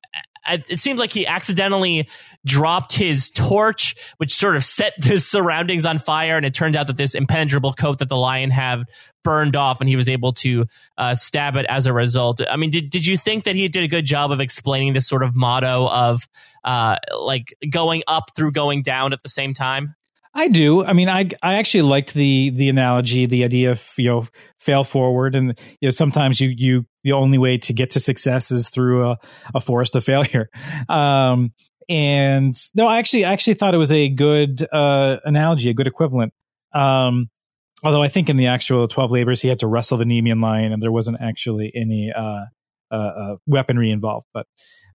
[0.48, 2.10] it seems like he accidentally
[2.46, 6.38] dropped his torch, which sort of set the surroundings on fire.
[6.38, 8.84] And it turned out that this impenetrable coat that the lion had
[9.24, 10.66] burned off and he was able to
[10.98, 12.42] uh, stab it as a result.
[12.50, 15.08] I mean, did, did you think that he did a good job of explaining this
[15.08, 16.28] sort of motto of
[16.64, 19.96] uh, like going up through going down at the same time?
[20.34, 20.86] I do.
[20.86, 24.28] I mean, I I actually liked the the analogy, the idea of you know
[24.60, 28.52] fail forward, and you know sometimes you you the only way to get to success
[28.52, 29.18] is through a,
[29.56, 30.50] a forest of failure.
[30.88, 31.52] Um,
[31.90, 35.88] and no, I actually I actually thought it was a good uh, analogy, a good
[35.88, 36.34] equivalent.
[36.74, 37.30] Um,
[37.84, 40.72] although I think in the actual twelve labors he had to wrestle the Nemean lion,
[40.72, 42.46] and there wasn't actually any uh,
[42.92, 44.28] uh, uh, weaponry involved.
[44.34, 44.46] But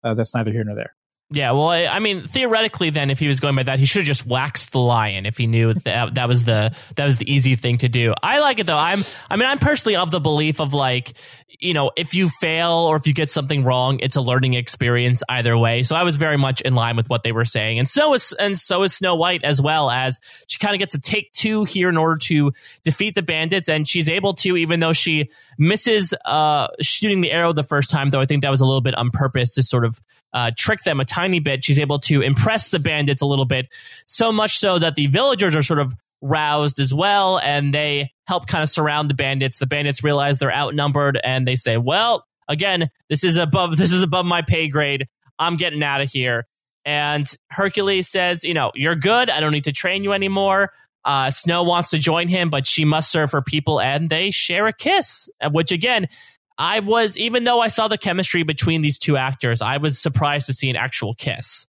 [0.05, 0.95] uh, that's neither here nor there.
[1.31, 4.03] Yeah, well, I I mean, theoretically, then, if he was going by that, he should
[4.03, 7.33] have just waxed the lion if he knew that that was the that was the
[7.33, 8.15] easy thing to do.
[8.23, 8.77] I like it though.
[8.77, 11.15] I'm, I mean, I'm personally of the belief of like,
[11.61, 15.23] you know, if you fail or if you get something wrong, it's a learning experience
[15.29, 15.83] either way.
[15.83, 18.33] So I was very much in line with what they were saying, and so is
[18.39, 21.65] and so is Snow White as well as she kind of gets to take two
[21.65, 22.53] here in order to
[22.85, 27.53] defeat the bandits, and she's able to, even though she misses uh, shooting the arrow
[27.53, 28.11] the first time.
[28.11, 30.01] Though I think that was a little bit on purpose to sort of
[30.33, 31.65] uh, trick them a tiny bit.
[31.65, 33.69] She's able to impress the bandits a little bit,
[34.07, 38.47] so much so that the villagers are sort of roused as well, and they help
[38.47, 39.59] kind of surround the bandits.
[39.59, 44.03] The bandits realize they're outnumbered, and they say, "Well, again, this is above this is
[44.03, 45.07] above my pay grade.
[45.39, 46.47] I'm getting out of here."
[46.85, 49.31] And Hercules says, "You know, you're good.
[49.31, 50.73] I don't need to train you anymore."
[51.05, 54.67] Uh, Snow wants to join him, but she must serve her people, and they share
[54.67, 55.29] a kiss.
[55.43, 56.09] uh, Which again,
[56.57, 60.47] I was even though I saw the chemistry between these two actors, I was surprised
[60.47, 61.67] to see an actual kiss.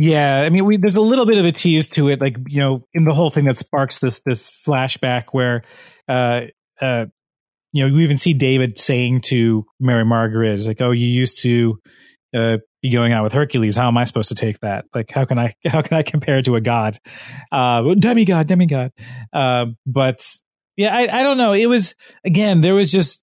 [0.00, 2.60] Yeah, I mean, we, there's a little bit of a tease to it, like you
[2.60, 5.64] know, in the whole thing that sparks this this flashback where,
[6.08, 6.42] uh,
[6.80, 7.06] uh,
[7.72, 11.42] you know, we even see David saying to Mary Margaret, "Is like, oh, you used
[11.42, 11.80] to
[12.32, 13.74] uh, be going out with Hercules.
[13.74, 14.84] How am I supposed to take that?
[14.94, 17.00] Like, how can I how can I compare it to a god,
[17.50, 18.92] uh, demigod, demigod?
[19.32, 20.24] Uh, but
[20.76, 21.54] yeah, I, I don't know.
[21.54, 23.20] It was again, there was just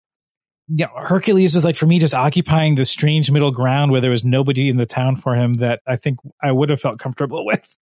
[0.67, 4.11] you know, Hercules was like for me just occupying this strange middle ground where there
[4.11, 7.45] was nobody in the town for him that I think I would have felt comfortable
[7.45, 7.75] with.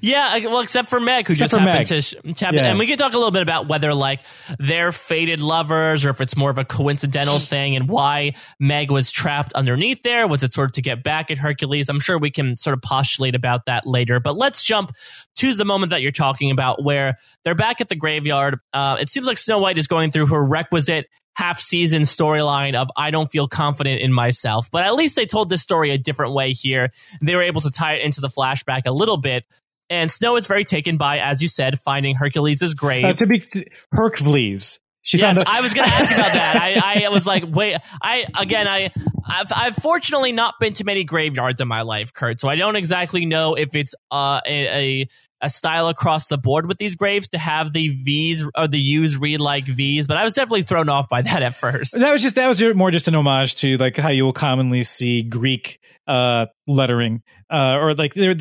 [0.00, 1.86] Yeah, well, except for Meg, who Except just happened Meg.
[1.88, 2.60] to, sh- to happen.
[2.60, 2.70] Yeah.
[2.70, 4.20] And we can talk a little bit about whether like
[4.58, 9.12] they're fated lovers or if it's more of a coincidental thing and why Meg was
[9.12, 10.26] trapped underneath there.
[10.26, 11.88] Was it sort of to get back at Hercules?
[11.88, 14.18] I'm sure we can sort of postulate about that later.
[14.18, 14.92] But let's jump
[15.36, 18.58] to the moment that you're talking about where they're back at the graveyard.
[18.72, 22.88] Uh, it seems like Snow White is going through her requisite half season storyline of
[22.96, 24.70] I don't feel confident in myself.
[24.70, 26.90] But at least they told this story a different way here.
[27.20, 29.44] They were able to tie it into the flashback a little bit.
[29.90, 33.04] And Snow is very taken by, as you said, finding Hercules' grave.
[33.04, 33.44] Uh, to be
[33.92, 34.78] Hercules.
[35.02, 36.56] She yes, found I was going to ask about that.
[36.56, 38.90] I, I was like, wait, I again, I
[39.26, 42.40] I've, I've fortunately not been to many graveyards in my life, Kurt.
[42.40, 45.08] So I don't exactly know if it's uh, a, a
[45.42, 49.16] a style across the board with these graves to have the V's or the U's
[49.16, 51.98] read like V's, but I was definitely thrown off by that at first.
[51.98, 54.84] That was just that was more just an homage to like how you will commonly
[54.84, 58.36] see Greek uh, lettering uh, or like there.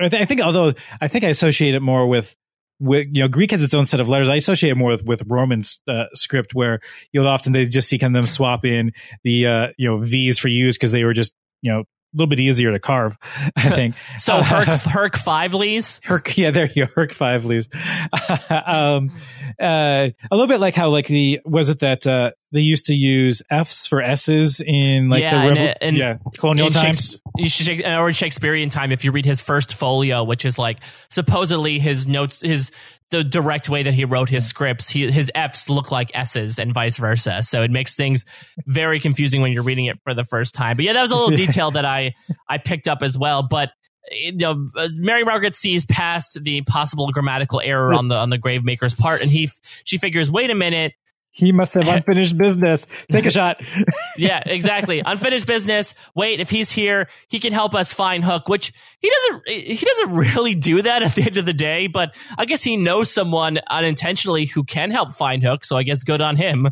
[0.00, 2.34] I think although I think I associate it more with
[2.80, 4.28] with you know Greek has its own set of letters.
[4.28, 6.80] I associate it more with with Roman uh, script where
[7.12, 10.38] you'll often they just see kind of them swap in the uh, you know V's
[10.38, 13.16] for U's because they were just you know a little bit easier to carve,
[13.56, 13.94] I think.
[14.18, 16.00] so Herc, Herc five leaves.
[16.02, 16.92] Herc, yeah, there you go.
[16.94, 17.68] Herc five leaves.
[18.50, 19.12] um,
[19.60, 22.94] uh, a little bit like how like the was it that uh, they used to
[22.94, 27.20] use F's for S's in like yeah, the Revo- and, yeah colonial in times.
[27.36, 30.78] You should or Shakespearean time if you read his first folio, which is like
[31.10, 32.70] supposedly his notes, his
[33.10, 36.72] the direct way that he wrote his scripts, he, his F's look like S's and
[36.72, 37.42] vice versa.
[37.42, 38.24] So it makes things
[38.66, 40.76] very confusing when you're reading it for the first time.
[40.76, 42.14] But yeah, that was a little detail that I
[42.48, 43.46] I picked up as well.
[43.48, 43.70] But
[44.10, 48.94] you know, Mary Margaret sees past the possible grammatical error on the on the gravemaker's
[48.94, 49.50] part, and he
[49.84, 50.92] she figures, wait a minute,
[51.40, 52.86] he must have unfinished business.
[53.10, 53.62] Take a shot.
[54.16, 55.02] yeah, exactly.
[55.04, 55.94] Unfinished business.
[56.14, 60.14] Wait, if he's here, he can help us find Hook, which he doesn't he doesn't
[60.14, 63.58] really do that at the end of the day, but I guess he knows someone
[63.68, 66.68] unintentionally who can help find Hook, so I guess good on him.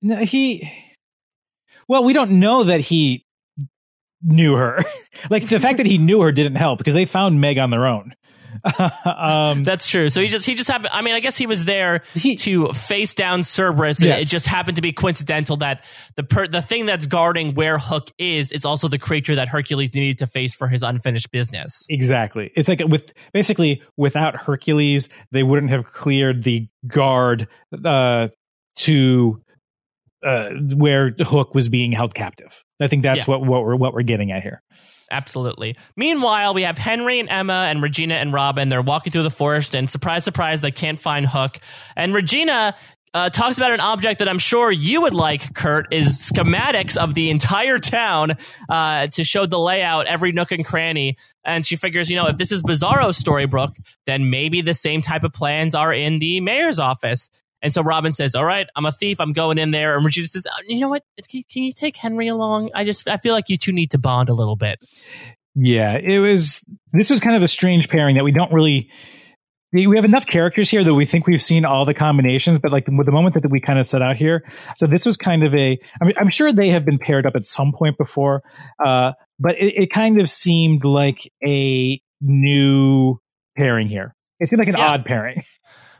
[0.00, 0.70] No, he
[1.86, 3.24] Well, we don't know that he
[4.22, 4.82] knew her.
[5.30, 7.86] like the fact that he knew her didn't help because they found Meg on their
[7.86, 8.14] own.
[9.04, 10.08] um, That's true.
[10.08, 10.90] So he just he just happened.
[10.92, 14.22] I mean, I guess he was there he, to face down Cerberus, and yes.
[14.22, 15.84] it just happened to be coincidental that
[16.16, 19.94] the per, the thing that's guarding where Hook is is also the creature that Hercules
[19.94, 21.86] needed to face for his unfinished business.
[21.88, 22.50] Exactly.
[22.54, 27.48] It's like with basically without Hercules, they wouldn't have cleared the guard
[27.84, 28.28] uh,
[28.76, 29.42] to
[30.24, 32.64] uh, where Hook was being held captive.
[32.80, 33.34] I think that's yeah.
[33.34, 34.62] what what we're what we're getting at here.
[35.10, 35.76] Absolutely.
[35.96, 38.68] Meanwhile, we have Henry and Emma and Regina and Robin.
[38.68, 41.58] They're walking through the forest, and surprise, surprise, they can't find Hook.
[41.96, 42.74] And Regina
[43.14, 47.14] uh, talks about an object that I'm sure you would like, Kurt, is schematics of
[47.14, 48.36] the entire town
[48.68, 51.16] uh, to show the layout, every nook and cranny.
[51.44, 53.76] And she figures, you know, if this is Bizarro Storybrooke,
[54.06, 57.30] then maybe the same type of plans are in the mayor's office.
[57.62, 59.20] And so Robin says, "All right, I'm a thief.
[59.20, 61.04] I'm going in there." And Regina says, oh, "You know what?
[61.28, 62.70] Can, can you take Henry along?
[62.74, 64.78] I just I feel like you two need to bond a little bit."
[65.54, 66.62] Yeah, it was.
[66.92, 68.90] This was kind of a strange pairing that we don't really.
[69.72, 72.86] We have enough characters here that we think we've seen all the combinations, but like
[72.88, 74.42] with the moment that we kind of set out here,
[74.78, 75.78] so this was kind of a.
[76.00, 78.42] I mean, I'm sure they have been paired up at some point before,
[78.82, 83.18] uh, but it, it kind of seemed like a new
[83.56, 84.14] pairing here.
[84.40, 84.88] It seemed like an yeah.
[84.88, 85.42] odd pairing.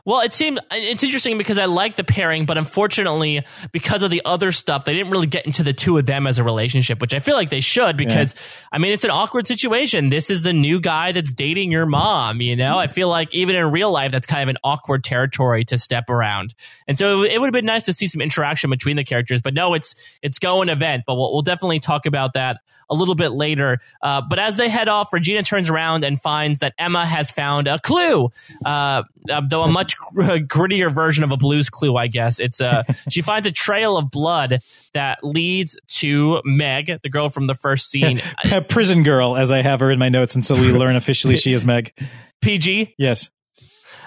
[0.09, 3.41] Well, it seemed it's interesting because I like the pairing, but unfortunately,
[3.71, 6.39] because of the other stuff, they didn't really get into the two of them as
[6.39, 8.41] a relationship, which I feel like they should because yeah.
[8.71, 10.09] I mean it's an awkward situation.
[10.09, 12.75] This is the new guy that's dating your mom, you know?
[12.79, 16.09] I feel like even in real life that's kind of an awkward territory to step
[16.09, 16.55] around.
[16.87, 19.53] And so it, would have been nice to see some interaction between the characters, but
[19.53, 19.93] no, it's
[20.23, 22.57] it's go an event, but we'll, we'll definitely talk about that
[22.89, 23.79] a little bit later.
[24.01, 27.67] Uh, but as they head off, Regina turns around and finds that Emma has found
[27.67, 28.29] a clue,
[28.65, 32.39] uh, uh though a much grittier version of a Blue's Clue, I guess.
[32.39, 34.61] It's uh, she finds a trail of blood
[34.93, 39.61] that leads to Meg, the girl from the first scene, A prison girl, as I
[39.61, 41.93] have her in my notes until we learn officially she is Meg.
[42.41, 42.95] PG.
[42.97, 43.29] Yes.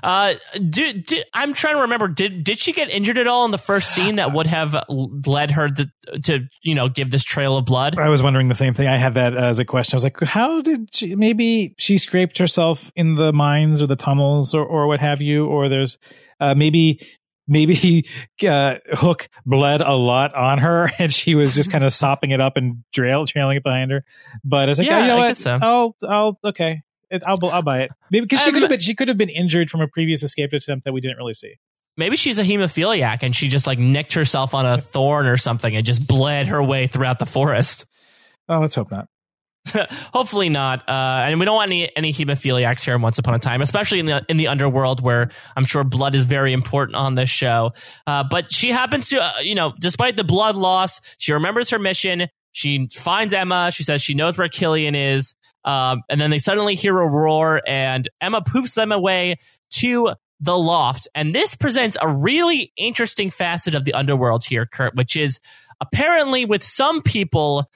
[0.03, 0.35] Uh,
[0.69, 2.09] do, do, I'm trying to remember.
[2.09, 5.53] Did did she get injured at all in the first scene that would have led
[5.53, 5.91] her to,
[6.25, 7.99] to you know give this trail of blood?
[7.99, 8.89] I was wondering the same thing.
[8.89, 9.95] I had that as a question.
[9.95, 11.15] I was like, how did she?
[11.15, 15.47] Maybe she scraped herself in the mines or the tunnels or or what have you.
[15.47, 15.99] Or there's
[16.41, 17.01] uh, maybe
[17.47, 18.05] maybe
[18.47, 22.41] uh, Hook bled a lot on her, and she was just kind of sopping it
[22.41, 24.05] up and trail trailing it behind her.
[24.43, 25.37] But I was like, yeah, oh, you know I what?
[25.37, 25.59] So.
[25.61, 26.83] I'll I'll okay.
[27.13, 27.91] It, I'll, I'll buy it.
[28.11, 30.53] Maybe because she could have been she could have been injured from a previous escape
[30.53, 31.57] attempt that we didn't really see.
[31.97, 35.77] Maybe she's a hemophiliac and she just like nicked herself on a thorn or something
[35.77, 37.85] and just bled her way throughout the forest.
[38.49, 39.09] Oh, let's hope not.
[40.13, 40.89] Hopefully not.
[40.89, 44.07] Uh, and we don't want any any hemophiliacs here Once Upon a Time, especially in
[44.07, 47.73] the in the underworld where I'm sure blood is very important on this show.
[48.07, 51.79] Uh, but she happens to, uh, you know, despite the blood loss, she remembers her
[51.79, 52.27] mission.
[52.53, 53.71] She finds Emma.
[53.73, 55.35] She says she knows where Killian is.
[55.65, 59.37] Um, and then they suddenly hear a roar, and Emma poofs them away
[59.75, 61.07] to the loft.
[61.15, 65.39] And this presents a really interesting facet of the underworld here, Kurt, which is
[65.81, 67.71] apparently with some people,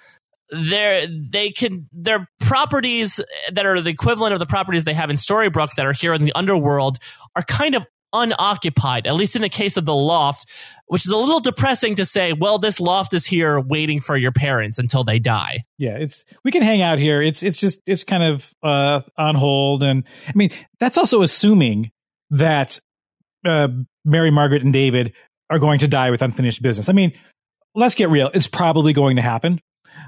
[0.53, 3.21] they they can their properties
[3.53, 6.25] that are the equivalent of the properties they have in Storybrooke that are here in
[6.25, 6.99] the underworld
[7.35, 7.85] are kind of
[8.21, 10.51] unoccupied, at least in the case of the loft,
[10.87, 14.33] which is a little depressing to say, well, this loft is here waiting for your
[14.33, 15.65] parents until they die.
[15.79, 17.23] Yeah, it's we can hang out here.
[17.23, 20.51] It's it's just it's kind of uh on hold and I mean,
[20.81, 21.91] that's also assuming
[22.31, 22.79] that
[23.45, 23.69] uh
[24.05, 25.13] Mary Margaret and David
[25.51, 26.89] are going to die with unfinished business.
[26.89, 27.13] I mean,
[27.75, 28.31] let's get real.
[28.35, 29.61] It's probably going to happen.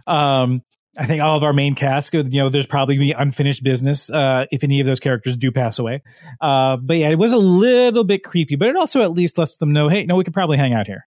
[0.07, 0.63] Um
[0.99, 4.47] I think all of our main cast, you know, there's probably be unfinished business uh,
[4.51, 6.03] if any of those characters do pass away.
[6.41, 9.57] Uh, but yeah, it was a little bit creepy, but it also at least lets
[9.57, 11.07] them know, hey, no, we could probably hang out here.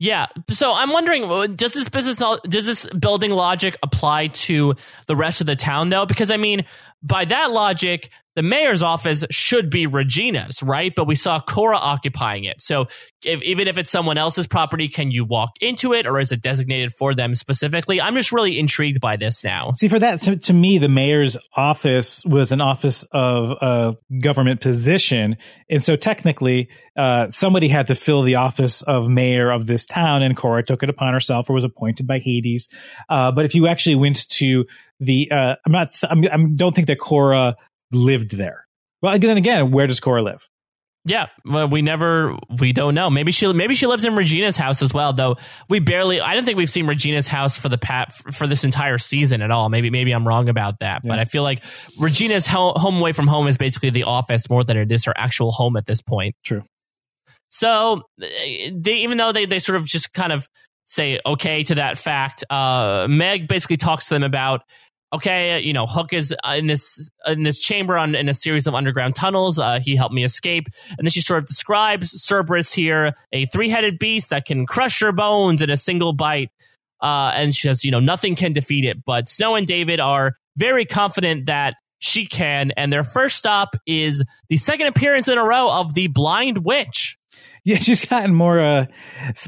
[0.00, 0.26] Yeah.
[0.50, 4.74] So I'm wondering, does this business, does this building logic apply to
[5.06, 6.06] the rest of the town though?
[6.06, 6.64] Because I mean,
[7.02, 10.94] by that logic, the mayor's office should be Regina's, right?
[10.94, 12.62] But we saw Cora occupying it.
[12.62, 12.86] So
[13.24, 16.40] if, even if it's someone else's property, can you walk into it or is it
[16.40, 18.00] designated for them specifically?
[18.00, 19.72] I'm just really intrigued by this now.
[19.72, 24.60] See, for that, to, to me, the mayor's office was an office of a government
[24.60, 25.36] position.
[25.68, 30.22] And so technically, uh, somebody had to fill the office of mayor of this town,
[30.22, 32.68] and Cora took it upon herself or was appointed by Hades.
[33.08, 34.64] Uh, but if you actually went to
[35.00, 37.56] the, uh, I'm not, I'm, I don't think that Cora
[37.92, 38.66] lived there.
[39.02, 40.48] Well, then again, where does Cora live?
[41.04, 43.08] Yeah, well, we never, we don't know.
[43.08, 45.14] Maybe she, maybe she lives in Regina's house as well.
[45.14, 45.36] Though
[45.70, 48.98] we barely, I don't think we've seen Regina's house for the pat for this entire
[48.98, 49.70] season at all.
[49.70, 51.02] Maybe, maybe I'm wrong about that.
[51.04, 51.08] Yeah.
[51.08, 51.64] But I feel like
[51.98, 55.50] Regina's home away from home is basically the office more than it is her actual
[55.50, 56.34] home at this point.
[56.44, 56.64] True.
[57.48, 60.46] So they, even though they they sort of just kind of
[60.84, 64.62] say okay to that fact, uh, Meg basically talks to them about
[65.12, 68.66] okay, you know, Hook is uh, in this in this chamber on in a series
[68.66, 69.58] of underground tunnels.
[69.58, 73.68] Uh, he helped me escape, and then she sort of describes Cerberus here, a three
[73.68, 76.50] headed beast that can crush your bones in a single bite.
[77.00, 79.04] Uh, and she says, you know, nothing can defeat it.
[79.04, 84.22] But Snow and David are very confident that she can, and their first stop is
[84.48, 87.17] the second appearance in a row of the Blind Witch.
[87.72, 88.86] Yeah, she's gotten more uh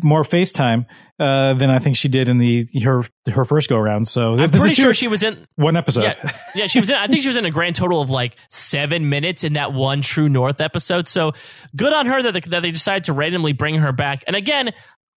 [0.02, 0.84] more FaceTime
[1.18, 3.02] uh than I think she did in the her
[3.32, 4.08] her first go around.
[4.08, 6.02] So I'm pretty sure she was in one episode.
[6.02, 8.36] Yeah, yeah, she was in I think she was in a grand total of like
[8.50, 11.08] 7 minutes in that one True North episode.
[11.08, 11.32] So
[11.74, 14.22] good on her that they, that they decided to randomly bring her back.
[14.26, 14.70] And again,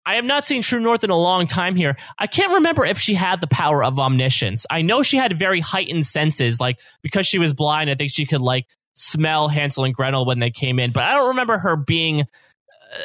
[0.06, 1.98] I have not seen True North in a long time here.
[2.18, 4.66] I can't remember if she had the power of omniscience.
[4.70, 8.26] I know she had very heightened senses, like because she was blind, I think she
[8.26, 11.76] could like smell Hansel and Gretel when they came in, but I don't remember her
[11.76, 12.26] being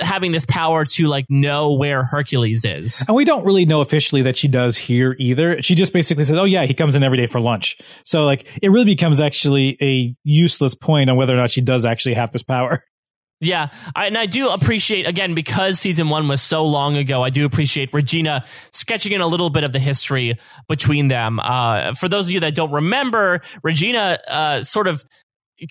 [0.00, 3.04] having this power to like know where Hercules is.
[3.06, 5.62] And we don't really know officially that she does here either.
[5.62, 8.46] She just basically says, "Oh yeah, he comes in every day for lunch." So like
[8.62, 12.32] it really becomes actually a useless point on whether or not she does actually have
[12.32, 12.84] this power.
[13.40, 17.22] Yeah, I, and I do appreciate again because season one was so long ago.
[17.22, 20.36] I do appreciate Regina sketching in a little bit of the history
[20.68, 21.38] between them.
[21.38, 25.04] Uh, for those of you that don't remember, Regina uh, sort of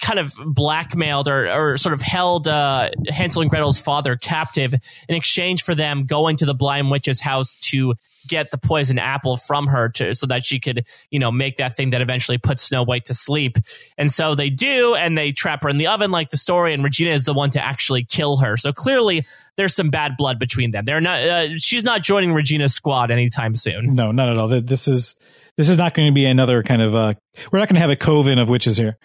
[0.01, 4.73] kind of blackmailed or, or sort of held uh, Hansel and Gretel's father captive
[5.07, 7.95] in exchange for them going to the blind witch's house to
[8.27, 11.77] get the poison apple from her to so that she could you know make that
[11.77, 13.57] thing that eventually puts Snow White to sleep.
[13.97, 16.73] And so they do, and they trap her in the oven like the story.
[16.73, 18.57] And Regina is the one to actually kill her.
[18.57, 19.25] So clearly.
[19.55, 20.85] There's some bad blood between them.
[20.85, 21.19] They're not.
[21.19, 23.93] Uh, she's not joining Regina's squad anytime soon.
[23.93, 24.47] No, not at all.
[24.61, 25.15] This is
[25.55, 26.93] this is not going to be another kind of.
[26.93, 27.13] Uh,
[27.51, 28.97] we're not going to have a coven of witches here.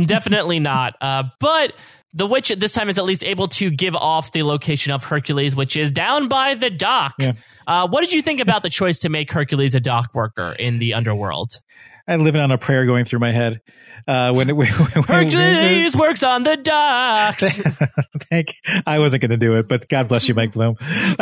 [0.00, 0.94] Definitely not.
[1.00, 1.74] Uh, but
[2.14, 5.04] the witch at this time is at least able to give off the location of
[5.04, 7.14] Hercules, which is down by the dock.
[7.18, 7.32] Yeah.
[7.66, 10.78] Uh, what did you think about the choice to make Hercules a dock worker in
[10.78, 11.60] the underworld?
[12.06, 13.60] I'm living on a prayer going through my head.
[14.06, 17.60] Uh, when, when, when Hercules works on the docks.
[18.30, 18.54] Thank.
[18.86, 20.76] I wasn't going to do it, but God bless you, Mike Bloom.
[20.80, 21.18] um,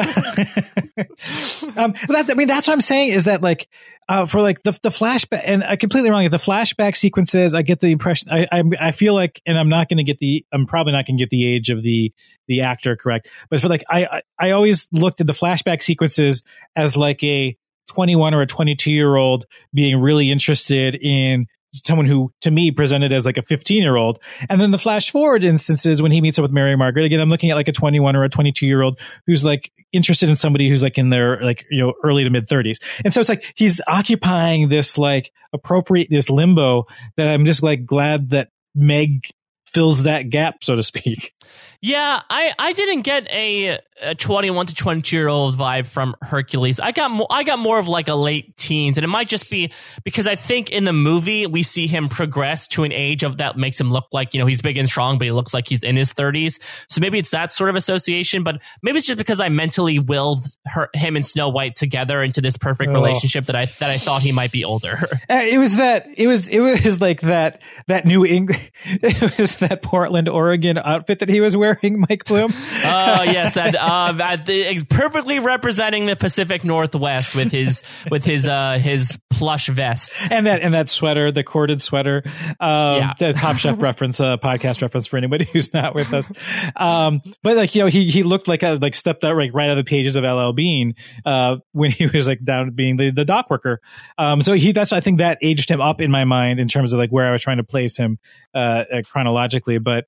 [2.08, 3.68] that, I mean, that's what I'm saying is that like
[4.10, 6.28] uh, for like the the flashback, and I completely wrong.
[6.28, 8.28] The flashback sequences, I get the impression.
[8.32, 10.44] I I, I feel like, and I'm not going to get the.
[10.52, 12.12] I'm probably not going to get the age of the
[12.48, 13.28] the actor correct.
[13.50, 16.42] But for like, I, I I always looked at the flashback sequences
[16.74, 17.56] as like a
[17.90, 23.12] 21 or a 22 year old being really interested in someone who to me presented
[23.12, 24.18] as like a 15 year old
[24.48, 27.04] and then the flash forward instances when he meets up with mary margaret.
[27.04, 30.28] Again i'm looking at like a 21 or a 22 year old who's like interested
[30.28, 33.20] in somebody who's like in their like you know early to mid 30s and so
[33.20, 38.48] it's like he's occupying this like appropriate this limbo that i'm just like glad that
[38.74, 39.26] meg
[39.66, 41.34] fills that gap so to speak
[41.82, 46.78] yeah, I, I didn't get a, a 21 to 22 year old vibe from Hercules.
[46.78, 49.50] I got more, I got more of like a late teens, and it might just
[49.50, 49.72] be
[50.04, 53.56] because I think in the movie we see him progress to an age of that
[53.56, 55.82] makes him look like you know he's big and strong, but he looks like he's
[55.82, 56.60] in his 30s.
[56.88, 60.44] So maybe it's that sort of association, but maybe it's just because I mentally willed
[60.66, 62.94] her, him and Snow White together into this perfect oh.
[62.94, 64.98] relationship that I that I thought he might be older.
[65.30, 68.70] Uh, it was that it was it was like that that new England.
[69.02, 72.52] It was that Portland, Oregon outfit that he was wearing, Mike Bloom?
[72.52, 78.48] Oh yes, that, uh, that the, perfectly representing the Pacific Northwest with his with his
[78.48, 82.22] uh, his plush vest and that and that sweater, the corded sweater.
[82.60, 83.32] Um, yeah.
[83.32, 86.30] Top Chef reference, uh, podcast reference for anybody who's not with us.
[86.76, 89.66] Um, but like you know, he he looked like a, like stepped out like right
[89.66, 90.94] out of the pages of LL Bean
[91.24, 93.80] uh, when he was like down being the, the dock worker.
[94.18, 96.92] Um, so he that's I think that aged him up in my mind in terms
[96.92, 98.18] of like where I was trying to place him
[98.54, 98.58] uh,
[98.92, 99.78] uh chronologically.
[99.78, 100.06] But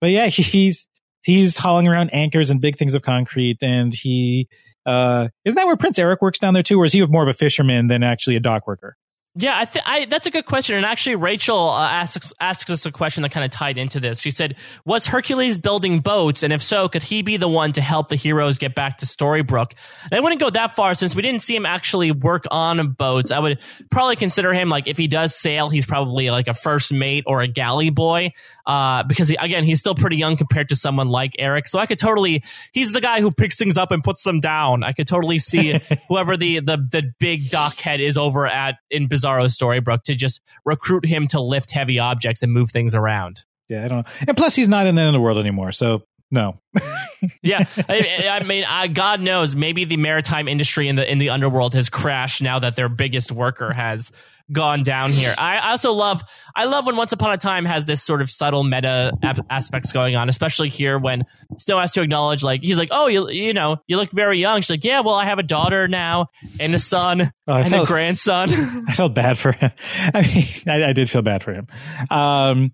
[0.00, 0.88] but yeah, he's
[1.24, 4.48] he's hauling around anchors and big things of concrete, and he
[4.86, 7.28] uh, isn't that where Prince Eric works down there too, or is he more of
[7.28, 8.96] a fisherman than actually a dock worker?
[9.36, 10.76] Yeah, I, th- I that's a good question.
[10.76, 14.20] And actually, Rachel uh, asks asks us a question that kind of tied into this.
[14.20, 14.54] She said,
[14.84, 16.44] "Was Hercules building boats?
[16.44, 19.06] And if so, could he be the one to help the heroes get back to
[19.06, 19.72] Storybrooke?"
[20.04, 23.32] And I wouldn't go that far since we didn't see him actually work on boats.
[23.32, 23.60] I would
[23.90, 27.42] probably consider him like if he does sail, he's probably like a first mate or
[27.42, 28.30] a galley boy.
[28.66, 31.68] Uh, because he, again, he's still pretty young compared to someone like Eric.
[31.68, 34.82] So I could totally, he's the guy who picks things up and puts them down.
[34.82, 35.78] I could totally see
[36.08, 39.08] whoever the the the big dock head is over at in.
[39.14, 43.44] Bizarre Bizarro Storybrooke to just recruit him to lift heavy objects and move things around.
[43.68, 44.12] Yeah, I don't know.
[44.28, 46.58] And plus, he's not in the underworld anymore, so no.
[47.42, 51.30] yeah, I, I mean, I, God knows, maybe the maritime industry in the in the
[51.30, 54.10] underworld has crashed now that their biggest worker has
[54.52, 55.34] gone down here.
[55.36, 56.22] I also love
[56.54, 59.12] I love when Once Upon a Time has this sort of subtle meta
[59.50, 61.24] aspects going on, especially here when
[61.58, 64.60] Snow has to acknowledge like he's like, "Oh, you you know, you look very young."
[64.60, 66.28] She's like, "Yeah, well, I have a daughter now
[66.60, 68.48] and a son oh, and felt, a grandson."
[68.88, 69.70] I felt bad for him.
[70.14, 71.66] I mean, I, I did feel bad for him.
[72.10, 72.72] Um,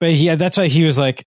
[0.00, 1.26] but yeah, that's why he was like,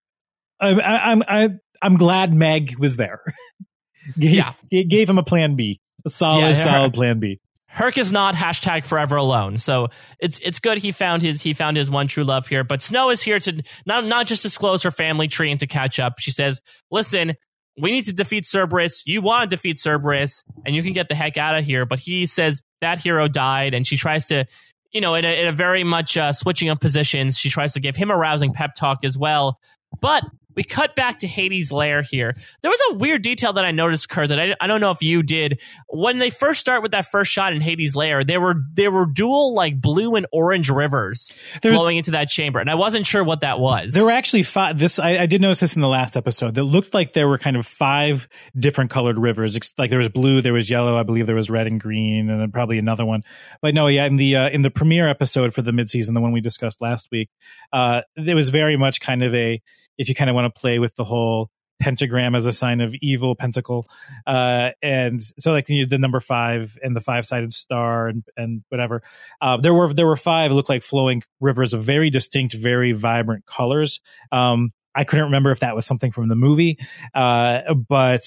[0.59, 3.21] "I'm I'm I'm, I'm glad Meg was there."
[4.19, 7.39] gave, yeah, gave him a plan B, a solid, yeah, solid plan B.
[7.73, 9.57] Herc is not hashtag forever alone.
[9.57, 9.87] So
[10.19, 12.65] it's it's good he found his he found his one true love here.
[12.65, 15.97] But Snow is here to not not just disclose her family tree and to catch
[15.99, 16.19] up.
[16.19, 16.59] She says,
[16.91, 17.33] "Listen,
[17.79, 19.03] we need to defeat Cerberus.
[19.05, 21.99] You want to defeat Cerberus, and you can get the heck out of here." But
[21.99, 24.45] he says that hero died, and she tries to,
[24.91, 27.79] you know, in a, in a very much uh, switching of positions, she tries to
[27.79, 29.59] give him a rousing pep talk as well.
[30.01, 30.23] But
[30.55, 32.35] we cut back to Hades' lair here.
[32.61, 35.01] There was a weird detail that I noticed, Kurt, that I, I don't know if
[35.01, 35.61] you did.
[35.87, 39.05] When they first start with that first shot in Hades' lair, there were there were
[39.05, 41.31] dual like blue and orange rivers
[41.61, 43.93] there, flowing into that chamber, and I wasn't sure what that was.
[43.93, 44.79] There were actually five.
[44.79, 46.55] This I, I did notice this in the last episode.
[46.55, 48.27] That looked like there were kind of five
[48.57, 49.57] different colored rivers.
[49.77, 52.41] Like there was blue, there was yellow, I believe there was red and green, and
[52.41, 53.23] then probably another one.
[53.61, 56.31] But no, yeah, in the uh, in the premiere episode for the midseason, the one
[56.31, 57.29] we discussed last week,
[57.71, 59.61] uh, it was very much kind of a
[59.97, 61.49] if you kind of want to play with the whole
[61.81, 63.89] pentagram as a sign of evil pentacle
[64.27, 68.63] uh, and so like the, the number five and the five sided star and, and
[68.69, 69.01] whatever.
[69.41, 73.45] Uh, there were there were five looked like flowing rivers of very distinct very vibrant
[73.45, 73.99] colors.
[74.31, 76.77] Um, i couldn't remember if that was something from the movie
[77.13, 78.23] uh, but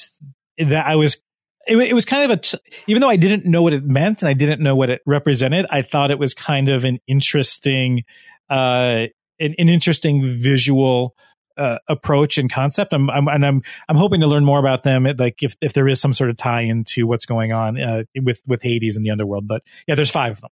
[0.59, 1.19] that i was
[1.67, 4.29] it, it, was kind of a even though i didn't know what it meant and
[4.29, 8.05] i didn't know what it represented i thought it was kind of an interesting
[8.51, 9.07] uh,
[9.41, 11.15] an, an interesting visual
[11.57, 12.93] uh, approach and concept.
[12.93, 15.07] I'm, I'm, and I'm I'm hoping to learn more about them.
[15.19, 18.43] Like if if there is some sort of tie into what's going on uh, with
[18.47, 19.47] with Hades and the underworld.
[19.47, 20.51] But yeah, there's five of them.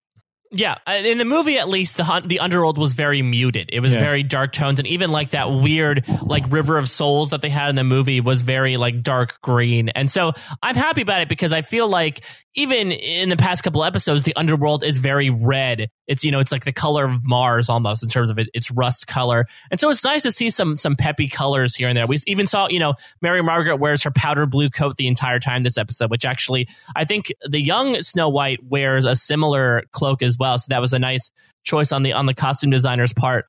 [0.55, 3.71] Yeah, uh, in the movie at least, the hunt, the underworld was very muted.
[3.73, 4.01] It was yeah.
[4.01, 7.71] very dark tones, and even like that weird like River of Souls that they had
[7.71, 9.89] in the movie was very like dark green.
[9.89, 10.33] And so
[10.63, 12.23] I'm happy about it because I feel like
[12.55, 15.89] even in the past couple episodes, the underworld is very red.
[16.07, 18.71] It's you know it's like the color of Mars almost in terms of it, its
[18.71, 22.07] rust color, and so it's nice to see some some peppy colors here and there.
[22.07, 25.63] We even saw you know Mary Margaret wears her powder blue coat the entire time
[25.63, 30.37] this episode, which actually I think the young Snow White wears a similar cloak as
[30.37, 30.42] well.
[30.59, 31.31] So that was a nice
[31.65, 33.47] choice on the on the costume designer's part.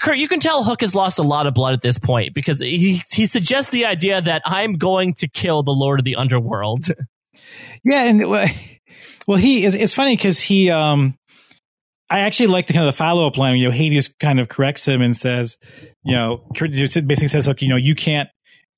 [0.00, 2.60] Kurt, you can tell Hook has lost a lot of blood at this point because
[2.60, 6.86] he he suggests the idea that I'm going to kill the Lord of the Underworld.
[7.82, 8.46] Yeah, and well,
[9.38, 9.74] he is.
[9.74, 10.70] It's funny because he.
[10.70, 11.16] um
[12.10, 13.56] I actually like the kind of the follow up line.
[13.56, 15.58] You know, Hades kind of corrects him and says,
[16.02, 18.28] you know, basically says, "Look, you know, you can't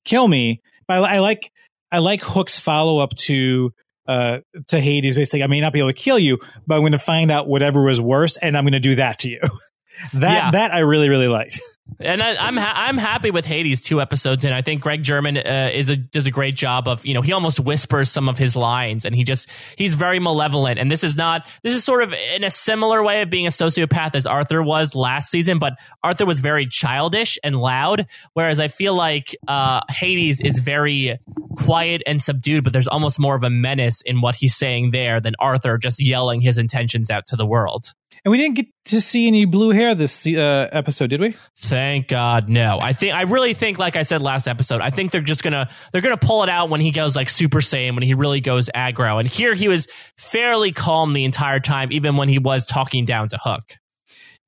[0.05, 1.51] kill me." But I, I like
[1.91, 3.73] I like Hook's follow up to
[4.07, 5.15] uh to Hades.
[5.15, 7.47] Basically, I may not be able to kill you, but I'm going to find out
[7.47, 9.41] whatever was worse, and I'm going to do that to you.
[10.13, 10.51] that yeah.
[10.51, 11.59] that I really really liked.
[11.99, 14.53] And I, am I'm, ha- I'm happy with Hades two episodes in.
[14.53, 17.31] I think Greg Germann uh, is a does a great job of you know he
[17.33, 20.79] almost whispers some of his lines and he just he's very malevolent.
[20.79, 23.51] And this is not this is sort of in a similar way of being a
[23.51, 25.73] sociopath as Arthur was last season, but
[26.03, 31.19] Arthur was very childish and loud, whereas I feel like uh, Hades is very
[31.57, 35.19] quiet and subdued, but there's almost more of a menace in what he's saying there
[35.21, 37.93] than Arthur just yelling his intentions out to the world.
[38.25, 41.35] And we didn't get to see any blue hair this uh, episode, did we?
[41.57, 42.79] Thank God, no.
[42.81, 45.69] I think I really think, like I said last episode, I think they're just gonna
[45.91, 48.69] they're gonna pull it out when he goes like Super Saiyan, when he really goes
[48.73, 49.19] aggro.
[49.19, 53.27] And here he was fairly calm the entire time, even when he was talking down
[53.29, 53.63] to Hook.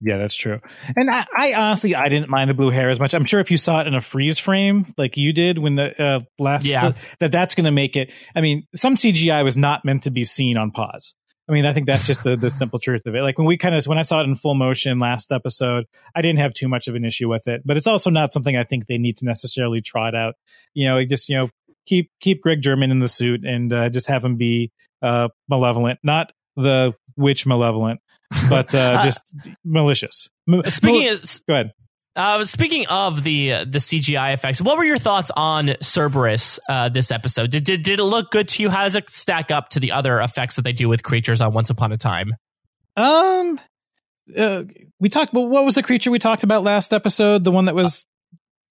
[0.01, 0.59] Yeah, that's true.
[0.95, 3.13] And I, I, honestly, I didn't mind the blue hair as much.
[3.13, 6.01] I'm sure if you saw it in a freeze frame like you did when the
[6.01, 6.93] uh, last, Yeah.
[7.19, 8.11] that that's going to make it.
[8.35, 11.15] I mean, some CGI was not meant to be seen on pause.
[11.47, 13.21] I mean, I think that's just the, the simple truth of it.
[13.21, 15.85] Like when we kind of, when I saw it in full motion last episode,
[16.15, 18.57] I didn't have too much of an issue with it, but it's also not something
[18.57, 20.35] I think they need to necessarily trot out.
[20.73, 21.49] You know, just, you know,
[21.85, 24.71] keep, keep Greg Germann in the suit and uh, just have him be
[25.03, 27.99] uh, malevolent, not the witch malevolent,
[28.49, 29.21] but uh, just
[29.63, 30.29] malicious.
[30.67, 31.73] Speaking mal- of, go ahead.
[32.15, 36.87] Uh, speaking of the uh, the CGI effects, what were your thoughts on Cerberus uh,
[36.87, 37.51] this episode?
[37.51, 38.69] Did, did did it look good to you?
[38.69, 41.53] How does it stack up to the other effects that they do with creatures on
[41.53, 42.35] Once Upon a Time?
[42.95, 43.59] Um,
[44.35, 44.63] uh,
[44.99, 45.33] we talked.
[45.33, 47.43] Well, what was the creature we talked about last episode?
[47.43, 48.05] The one that was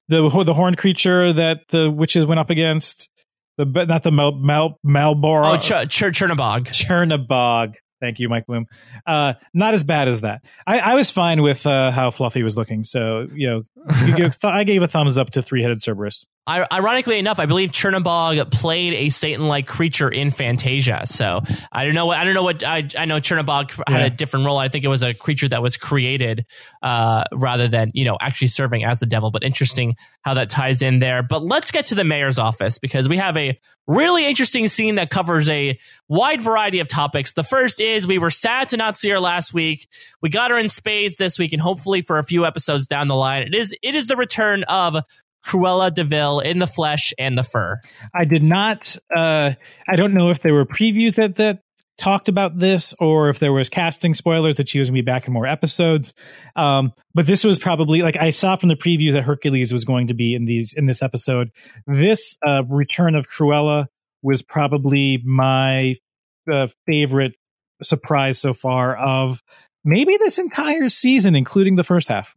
[0.09, 3.11] the the horned creature that the witches went up against.
[3.59, 5.55] The but not the Mal Mal Malboro.
[5.55, 6.69] Oh, Ch- Ch- Chernabog.
[6.69, 7.75] Chernabog.
[8.05, 8.67] Thank you, Mike Bloom.
[9.07, 10.45] Uh, not as bad as that.
[10.67, 12.85] I, I was fine with uh, how fluffy was looking.
[12.85, 13.65] So you know,
[14.05, 16.27] you give, I gave a thumbs up to three headed Cerberus.
[16.47, 21.03] I, ironically enough, I believe Chernabog played a Satan-like creature in Fantasia.
[21.07, 21.41] So
[21.73, 24.07] I don't know what I don't know what I I know Chernabog had Yeah.
[24.07, 24.59] a different role.
[24.59, 26.45] I think it was a creature that was created
[26.83, 29.31] uh, rather than you know actually serving as the devil.
[29.31, 31.23] But interesting how that ties in there.
[31.23, 35.09] But let's get to the mayor's office because we have a really interesting scene that
[35.09, 35.79] covers a
[36.09, 37.33] wide variety of topics.
[37.33, 39.89] The first is we were sad to not see her last week.
[40.21, 43.15] We got her in spades this week, and hopefully for a few episodes down the
[43.17, 44.97] line, it is it is the return of
[45.47, 47.81] Cruella De Vil in the flesh and the fur.
[48.15, 48.97] I did not.
[49.15, 49.53] Uh,
[49.89, 51.61] I don't know if there were previews that that
[51.97, 55.07] talked about this or if there was casting spoilers that she was going to be
[55.07, 56.13] back in more episodes.
[56.57, 60.09] Um, but this was probably like I saw from the preview that Hercules was going
[60.09, 61.51] to be in these in this episode.
[61.87, 63.87] This uh, return of Cruella
[64.23, 65.97] was probably my
[66.51, 67.35] uh, favorite
[67.83, 69.43] surprise so far of
[69.85, 72.35] maybe this entire season, including the first half.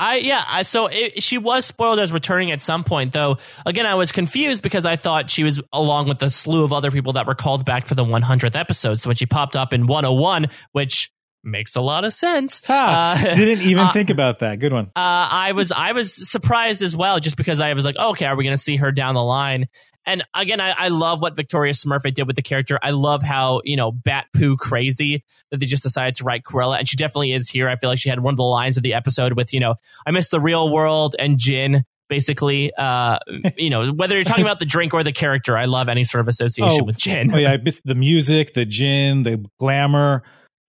[0.00, 3.36] I yeah, I, so it, she was spoiled as returning at some point, though.
[3.66, 6.90] Again, I was confused because I thought she was along with a slew of other
[6.90, 8.98] people that were called back for the 100th episode.
[8.98, 11.12] So when she popped up in 101, which
[11.44, 14.58] makes a lot of sense, Ha, uh, didn't even uh, think about that.
[14.58, 14.86] Good one.
[14.86, 18.24] uh, I was I was surprised as well, just because I was like, oh, okay,
[18.24, 19.66] are we going to see her down the line?
[20.06, 22.78] And again, I, I love what Victoria Smurfit did with the character.
[22.82, 26.78] I love how you know bat poo crazy that they just decided to write Cruella,
[26.78, 27.68] and she definitely is here.
[27.68, 29.74] I feel like she had one of the lines of the episode with you know,
[30.06, 31.84] I miss the real world and gin.
[32.08, 33.18] Basically, uh,
[33.56, 36.22] you know, whether you're talking about the drink or the character, I love any sort
[36.22, 37.32] of association Oh, with gin.
[37.32, 40.24] Oh yeah, I miss the music, the gin, the glamour,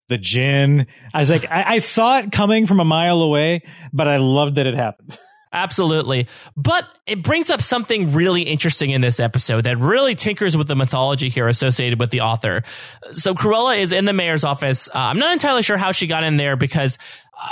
[0.09, 0.85] the gin.
[1.15, 4.55] I was like, I, I saw it coming from a mile away, but I loved
[4.57, 5.17] that it happened.
[5.53, 6.27] Absolutely.
[6.55, 10.75] But it brings up something really interesting in this episode that really tinkers with the
[10.77, 12.63] mythology here associated with the author.
[13.11, 14.87] So Cruella is in the mayor's office.
[14.87, 16.97] Uh, I'm not entirely sure how she got in there because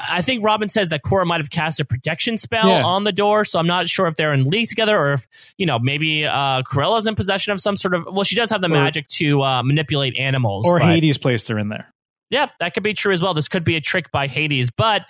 [0.09, 2.83] I think Robin says that Cora might have cast a protection spell Yeah.
[2.85, 3.43] on the door.
[3.43, 5.27] So I'm not sure if they're in league together or if,
[5.57, 8.61] you know, maybe uh, Cruella's in possession of some sort of, well, she does have
[8.61, 10.65] the Or- magic to uh, manipulate animals.
[10.65, 11.91] Or but- Hades placed her in there.
[12.29, 13.33] yeah, that could be true as well.
[13.33, 14.69] This could be a trick by Hades.
[14.71, 15.01] But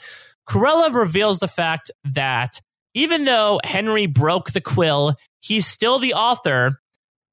[0.47, 2.59] Cruella reveals the fact that
[2.93, 6.79] even though Henry broke the quill, he's still the author,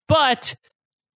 [0.08, 0.54] but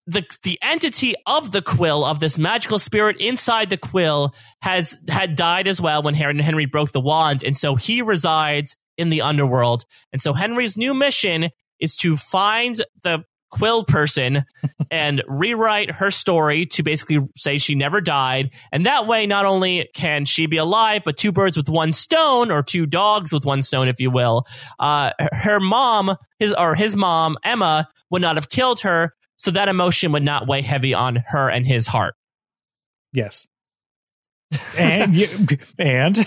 [0.07, 5.37] the the entity of the quill of this magical spirit inside the quill has had
[5.37, 9.23] died as well when Henry, Henry broke the wand, and so he resides in the
[9.23, 9.85] underworld.
[10.13, 14.45] And so Henry's new mission is to find the quill person
[14.91, 18.51] and rewrite her story to basically say she never died.
[18.73, 22.51] And that way, not only can she be alive, but two birds with one stone,
[22.51, 24.47] or two dogs with one stone, if you will.
[24.79, 29.69] Uh, her mom, his or his mom, Emma, would not have killed her, so that
[29.69, 32.15] emotion would not weigh heavy on her and his heart.
[33.13, 33.47] Yes.
[34.77, 35.29] And you,
[35.79, 36.27] and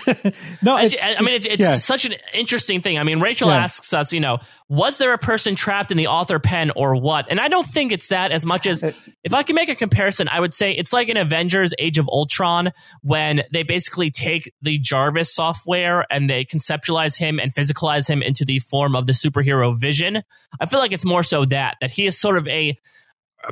[0.61, 1.75] no, I, I mean, it's, it's yeah.
[1.75, 2.97] such an interesting thing.
[2.97, 3.57] I mean, Rachel Yeah.
[3.57, 7.25] asks us, you know, was there a person trapped in the author pen or what?
[7.29, 10.29] And I don't think it's that as much as if I can make a comparison,
[10.29, 12.71] I would say it's like in Avengers Age of Ultron
[13.01, 18.45] when they basically take the Jarvis software and they conceptualize him and physicalize him into
[18.45, 20.23] the form of the superhero Vision.
[20.59, 22.77] I feel like it's more so that, that he is sort of a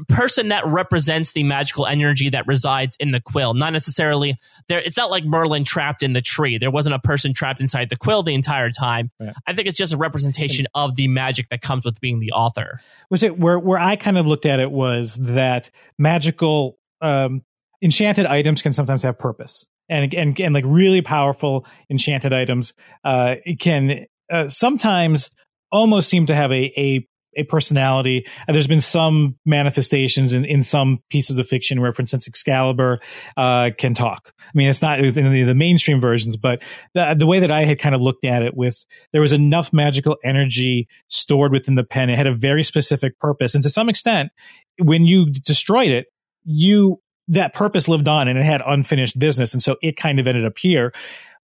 [0.07, 4.37] person that represents the magical energy that resides in the quill not necessarily
[4.67, 7.89] there it's not like merlin trapped in the tree there wasn't a person trapped inside
[7.89, 9.33] the quill the entire time Yeah.
[9.47, 12.79] i think it's just a representation of the magic that comes with being the author
[13.09, 17.41] was it where where I kind of looked at it was that magical um,
[17.81, 19.65] enchanted items can sometimes have purpose.
[19.89, 22.73] and and, and like really powerful enchanted items
[23.03, 25.31] uh, can uh, sometimes
[25.71, 28.25] almost seem to have a a a personality.
[28.47, 32.99] And there's been some manifestations in, in some pieces of fiction where, for instance, Excalibur
[33.37, 34.33] uh, can talk.
[34.39, 36.61] I mean, it's not in the, the mainstream versions, but
[36.93, 39.71] the, the way that I had kind of looked at it was there was enough
[39.71, 42.09] magical energy stored within the pen.
[42.09, 43.55] It had a very specific purpose.
[43.55, 44.31] And to some extent,
[44.77, 46.07] when you destroyed it,
[46.43, 49.53] you that purpose lived on and it had unfinished business.
[49.53, 50.91] And so it kind of ended up here.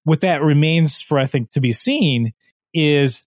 [0.04, 2.34] What that remains for, I think, to be seen
[2.74, 3.24] is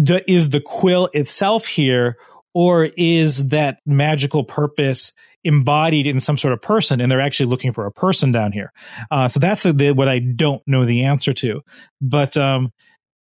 [0.00, 2.16] do, is the quill itself here,
[2.54, 5.12] or is that magical purpose
[5.44, 8.72] embodied in some sort of person, and they're actually looking for a person down here?
[9.10, 11.60] Uh, so that's the, the, what I don't know the answer to.
[12.00, 12.72] But um,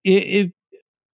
[0.04, 0.52] it, it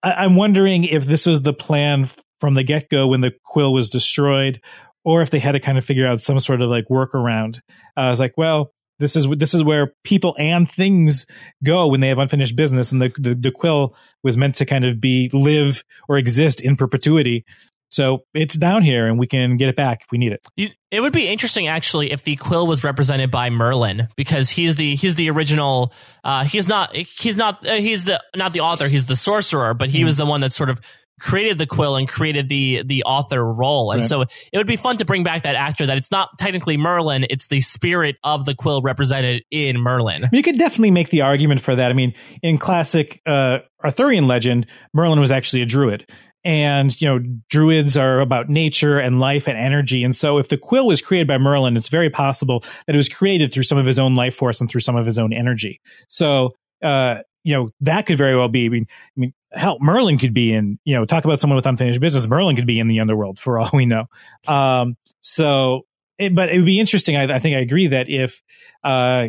[0.02, 3.72] I, I'm wondering if this was the plan from the get go when the quill
[3.72, 4.60] was destroyed,
[5.04, 7.58] or if they had to kind of figure out some sort of like workaround.
[7.96, 8.72] Uh, I was like, well,
[9.04, 11.26] this is this is where people and things
[11.62, 14.84] go when they have unfinished business, and the, the, the quill was meant to kind
[14.84, 17.44] of be live or exist in perpetuity.
[17.90, 20.40] So it's down here, and we can get it back if we need it.
[20.56, 24.74] You, it would be interesting, actually, if the quill was represented by Merlin, because he's
[24.74, 25.92] the he's the original.
[26.24, 28.88] Uh, he's not he's not uh, he's the not the author.
[28.88, 30.06] He's the sorcerer, but he mm.
[30.06, 30.80] was the one that sort of
[31.20, 33.92] created the quill and created the the author role.
[33.92, 34.08] And right.
[34.08, 37.26] so it would be fun to bring back that actor that it's not technically merlin
[37.30, 40.28] it's the spirit of the quill represented in merlin.
[40.32, 41.90] You could definitely make the argument for that.
[41.90, 46.10] I mean in classic uh, arthurian legend merlin was actually a druid.
[46.46, 50.04] And you know druids are about nature and life and energy.
[50.04, 53.08] And so if the quill was created by merlin it's very possible that it was
[53.08, 55.80] created through some of his own life force and through some of his own energy.
[56.08, 58.66] So uh, you know that could very well be.
[58.66, 60.78] I mean, I mean, hell, Merlin could be in.
[60.84, 62.26] You know, talk about someone with unfinished business.
[62.26, 64.06] Merlin could be in the underworld for all we know.
[64.46, 65.86] Um, so,
[66.18, 67.16] it, but it would be interesting.
[67.16, 68.42] I, I, think I agree that if,
[68.82, 69.28] uh,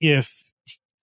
[0.00, 0.34] if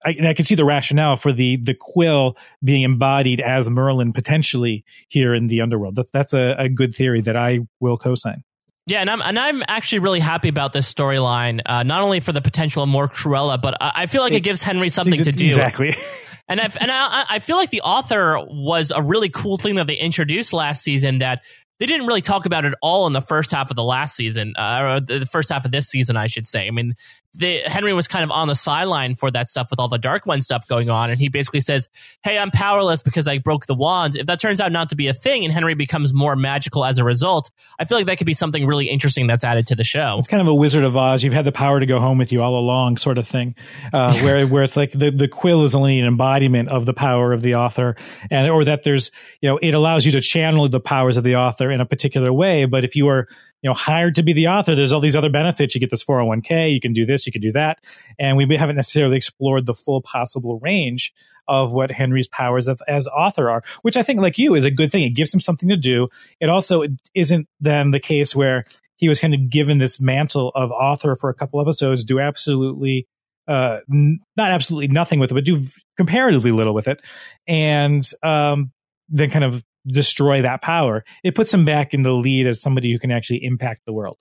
[0.04, 4.86] I, I can see the rationale for the the quill being embodied as Merlin potentially
[5.10, 5.96] here in the underworld.
[5.96, 8.44] That's that's a, a good theory that I will co-sign.
[8.86, 11.62] Yeah, and I'm and I'm actually really happy about this storyline.
[11.66, 14.38] Uh, not only for the potential of more Cruella, but I, I feel like it,
[14.38, 15.46] it gives Henry something to do.
[15.46, 15.94] Exactly.
[16.50, 19.88] And I and I, I feel like the author was a really cool thing that
[19.88, 21.42] they introduced last season that
[21.80, 24.54] they didn't really talk about it all in the first half of the last season,
[24.58, 26.68] uh, or the first half of this season, I should say.
[26.68, 26.96] I mean,
[27.38, 30.26] the, Henry was kind of on the sideline for that stuff with all the Dark
[30.26, 31.88] One stuff going on, and he basically says,
[32.24, 35.08] "Hey, I'm powerless because I broke the wand." If that turns out not to be
[35.08, 38.26] a thing, and Henry becomes more magical as a result, I feel like that could
[38.26, 40.16] be something really interesting that's added to the show.
[40.18, 41.24] It's kind of a Wizard of Oz.
[41.24, 43.56] You've had the power to go home with you all along, sort of thing,
[43.94, 47.34] uh, where where it's like the the quill is only an embodiment of the power
[47.34, 47.96] of the author,
[48.32, 49.12] and or that there's
[49.42, 52.32] you know it allows you to channel the powers of the author in a particular
[52.32, 52.66] way.
[52.66, 53.28] But if you are
[53.62, 55.74] you know hired to be the author there's all these other benefits.
[55.74, 57.80] You get this 401k you can do this you can do that.
[58.20, 61.14] And we haven't necessarily explored the full possible range
[61.48, 64.72] of what henry's powers of, as author are which i think like you is a
[64.72, 65.04] good thing.
[65.04, 66.10] It gives him something to do.
[66.40, 66.84] It also
[67.16, 68.66] isn't then the case where
[68.98, 73.08] he was kind of given this mantle of author for a couple episodes do absolutely
[73.48, 75.66] uh, n- not absolutely nothing with it, but do
[75.96, 77.02] comparatively little with it,
[77.48, 78.72] and um,
[79.10, 81.04] then kind of destroy that power.
[81.24, 84.18] It puts him back in the lead as somebody who can actually impact the world.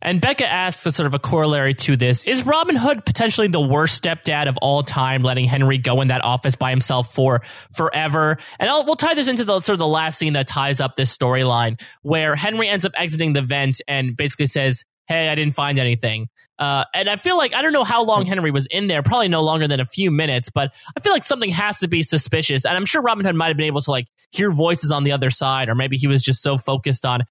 [0.00, 3.60] And Becca asks as sort of a corollary to this Is Robin Hood potentially the
[3.60, 7.42] worst stepdad of all time, letting Henry go in that office by himself for
[7.74, 8.38] forever?
[8.58, 10.96] And I'll, we'll tie this into the sort of the last scene that ties up
[10.96, 15.54] this storyline, where Henry ends up exiting the vent and basically says, Hey, I didn't
[15.54, 16.28] find anything.
[16.58, 19.28] Uh, and I feel like I don't know how long Henry was in there, probably
[19.28, 22.64] no longer than a few minutes, but I feel like something has to be suspicious.
[22.64, 25.12] And I'm sure Robin Hood might have been able to like hear voices on the
[25.12, 27.22] other side, or maybe he was just so focused on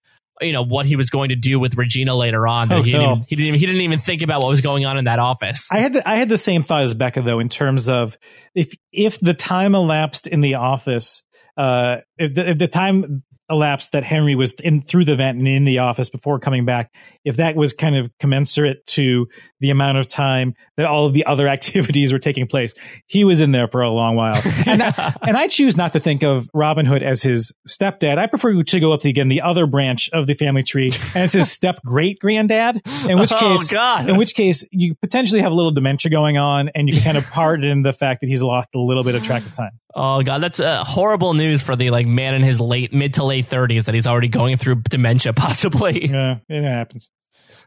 [0.42, 2.92] you know what he was going to do with Regina later on that oh, he,
[2.92, 3.12] didn't no.
[3.12, 5.20] even, he didn't even, he didn't even think about what was going on in that
[5.20, 5.70] office.
[5.72, 8.18] I had the, I had the same thought as Becca though in terms of
[8.56, 11.24] if if the time elapsed in the office
[11.58, 13.24] uh, if the, if the time
[13.54, 16.94] elapsed that Henry was in through the vent and in the office before coming back,
[17.24, 19.28] if that was kind of commensurate to
[19.60, 22.74] the amount of time that all of the other activities were taking place,
[23.08, 24.42] he was in there for a long while.
[24.66, 28.18] And, I, and I choose not to think of Robin Hood as his stepdad.
[28.18, 30.92] I prefer you to go up to again the other branch of the family tree,
[31.16, 32.82] and it's his step great granddad.
[33.08, 36.38] In which oh, case, oh, in which case, you potentially have a little dementia going
[36.38, 39.24] on, and you kind of pardon the fact that he's lost a little bit of
[39.24, 39.72] track of time.
[39.96, 43.24] Oh God, that's uh, horrible news for the like man in his late mid to
[43.24, 46.10] late thirties that he's already going through dementia, possibly.
[46.10, 47.10] Yeah, it happens.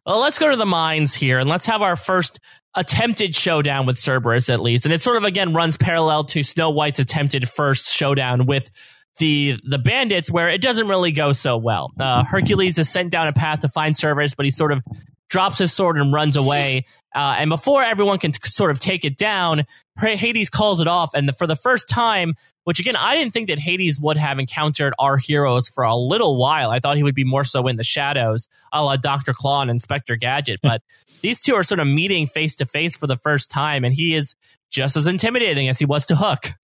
[0.05, 2.39] Well, let's go to the mines here and let's have our first
[2.75, 4.85] attempted showdown with Cerberus at least.
[4.85, 8.71] And it sort of again runs parallel to Snow White's attempted first showdown with
[9.19, 11.93] the the bandits where it doesn't really go so well.
[11.99, 14.83] Uh, Hercules is sent down a path to find Cerberus, but he sort of
[15.29, 16.85] drops his sword and runs away.
[17.15, 19.65] Uh, and before everyone can t- sort of take it down,
[19.99, 21.11] Hades calls it off.
[21.15, 22.35] And the, for the first time,
[22.65, 26.39] which again, I didn't think that Hades would have encountered our heroes for a little
[26.39, 26.71] while.
[26.71, 29.33] I thought he would be more so in the shadows, a la Dr.
[29.33, 30.61] Claw and Inspector Gadget.
[30.63, 30.83] But
[31.23, 34.15] these two are sort of meeting face to face for the first time, and he
[34.15, 34.35] is
[34.71, 36.55] just as intimidating as he was to Hook.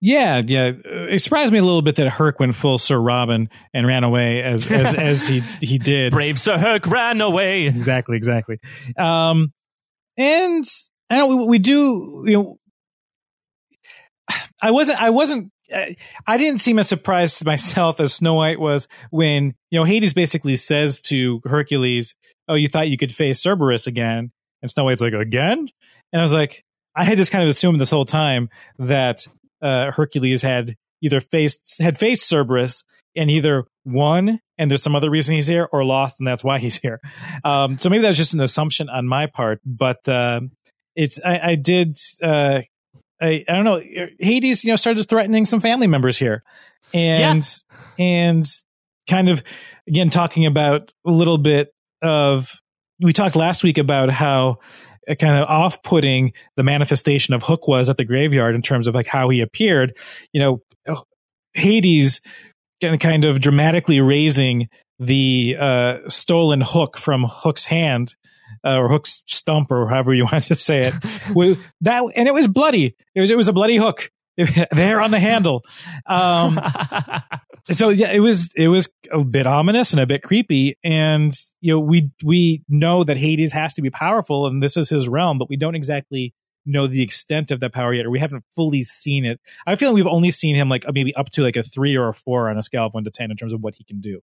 [0.00, 0.72] Yeah, yeah.
[0.84, 4.42] It surprised me a little bit that Herc went full Sir Robin and ran away
[4.42, 6.12] as as, as he he did.
[6.12, 7.66] Brave Sir Herc ran away.
[7.66, 8.58] Exactly, exactly.
[8.96, 9.52] Um,
[10.16, 10.64] and
[11.10, 12.22] I know we, we do.
[12.26, 12.58] You know,
[14.62, 15.00] I wasn't.
[15.00, 15.52] I wasn't.
[16.26, 20.14] I didn't seem as surprised to myself as Snow White was when you know Hades
[20.14, 22.14] basically says to Hercules,
[22.48, 25.68] "Oh, you thought you could face Cerberus again?" And Snow White's like, "Again?"
[26.12, 26.64] And I was like,
[26.94, 28.48] I had just kind of assumed this whole time
[28.78, 29.26] that
[29.62, 32.82] uh, Hercules had either faced had faced Cerberus
[33.16, 36.58] and either won, and there's some other reason he's here, or lost, and that's why
[36.58, 37.00] he's here.
[37.44, 40.40] Um, so maybe that's just an assumption on my part, but uh,
[40.94, 41.98] it's I, I did.
[42.22, 42.62] Uh,
[43.20, 43.80] I, I don't know.
[44.18, 46.42] Hades, you know, started threatening some family members here,
[46.94, 47.44] and
[47.98, 48.04] yeah.
[48.04, 48.44] and
[49.08, 49.42] kind of
[49.86, 52.50] again talking about a little bit of.
[53.00, 54.58] We talked last week about how
[55.08, 58.94] uh, kind of off-putting the manifestation of Hook was at the graveyard in terms of
[58.94, 59.96] like how he appeared.
[60.32, 60.62] You know,
[61.54, 62.20] Hades
[62.80, 68.16] kind of dramatically raising the uh, stolen hook from Hook's hand
[68.64, 70.94] uh, or Hook's stump or however you want to say it.
[71.82, 72.96] that and it was bloody.
[73.14, 74.10] It was it was a bloody hook
[74.72, 75.64] there on the handle.
[76.06, 76.60] Um,
[77.70, 80.76] so yeah, it was it was a bit ominous and a bit creepy.
[80.84, 84.90] And you know, we we know that Hades has to be powerful, and this is
[84.90, 86.34] his realm, but we don't exactly
[86.64, 89.40] know the extent of that power yet, or we haven't fully seen it.
[89.66, 92.08] I feel like we've only seen him like maybe up to like a three or
[92.08, 94.00] a four on a scale of one to ten in terms of what he can
[94.00, 94.20] do.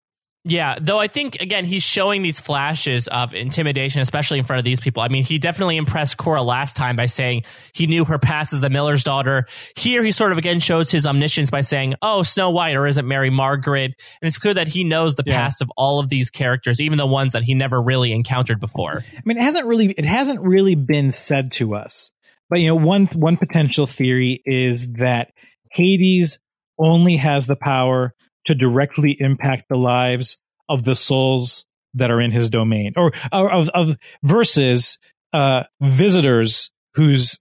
[0.44, 4.64] Yeah, though I think again he's showing these flashes of intimidation, especially in front of
[4.64, 5.00] these people.
[5.00, 8.60] I mean, he definitely impressed Cora last time by saying he knew her past as
[8.60, 9.46] the Miller's daughter.
[9.76, 12.98] Here, he sort of again shows his omniscience by saying, "Oh, Snow White, or is
[12.98, 15.38] it Mary Margaret?" And it's clear that he knows the yeah.
[15.38, 19.04] past of all of these characters, even the ones that he never really encountered before.
[19.16, 22.10] I mean, it hasn't really it hasn't really been said to us,
[22.50, 25.32] but you know, one one potential theory is that
[25.70, 26.40] Hades
[26.80, 28.12] only has the power
[28.46, 30.38] to directly impact the lives
[30.68, 31.64] of the souls
[31.94, 34.98] that are in his domain or, or of, of versus
[35.32, 37.38] uh, visitors who's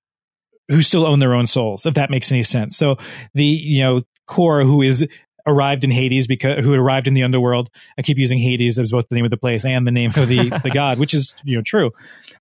[0.68, 2.98] who still own their own souls if that makes any sense so
[3.34, 5.06] the you know Cora who is
[5.46, 7.70] arrived in Hades because who arrived in the underworld.
[7.98, 10.28] I keep using Hades as both the name of the place and the name of
[10.28, 11.92] the the god, which is you know true.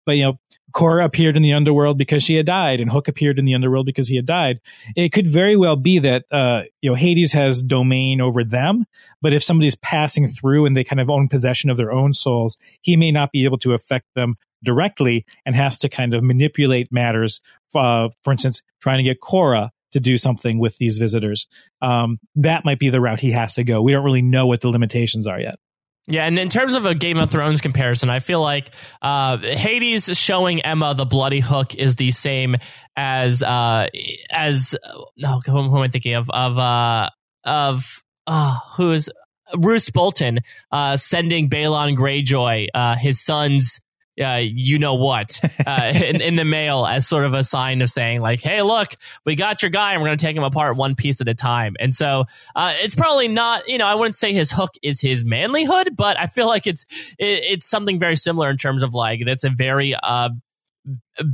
[0.07, 0.39] But you know
[0.73, 3.87] Cora appeared in the underworld because she had died, and Hook appeared in the underworld
[3.87, 4.61] because he had died.
[4.97, 8.87] It could very well be that uh, you know Hades has domain over them,
[9.21, 12.57] but if somebody's passing through and they kind of own possession of their own souls,
[12.83, 16.93] he may not be able to affect them directly and has to kind of manipulate
[16.93, 17.41] matters.
[17.75, 21.47] Uh, for instance, trying to get Cora to do something with these visitors.
[21.83, 23.83] Um, that might be the route he has to go.
[23.83, 25.59] We don't really know what the limitations are yet.
[26.07, 28.71] Yeah, and in terms of a Game of Thrones comparison, I feel like
[29.01, 32.57] uh, Hades showing Emma the bloody hook is the same
[32.97, 33.87] as uh,
[34.31, 34.75] as
[35.17, 36.29] no, who, who am I thinking of?
[36.31, 37.11] Of uh,
[37.45, 39.11] of uh, who is
[39.57, 40.41] Roose Bolton
[40.73, 43.81] uh, sending Balon Greyjoy uh, his son's
[44.21, 47.89] uh, you know what uh, in, in, the mail as sort of a sign of
[47.89, 48.95] saying like, hey, look,
[49.25, 51.35] we got your guy and we're going to take him apart one piece at a
[51.35, 51.75] time.
[51.79, 55.25] And so uh, it's probably not, you know, I wouldn't say his hook is his
[55.25, 56.85] manlyhood, but I feel like it's
[57.19, 60.31] it, it's something very similar in terms of like that's a very uh,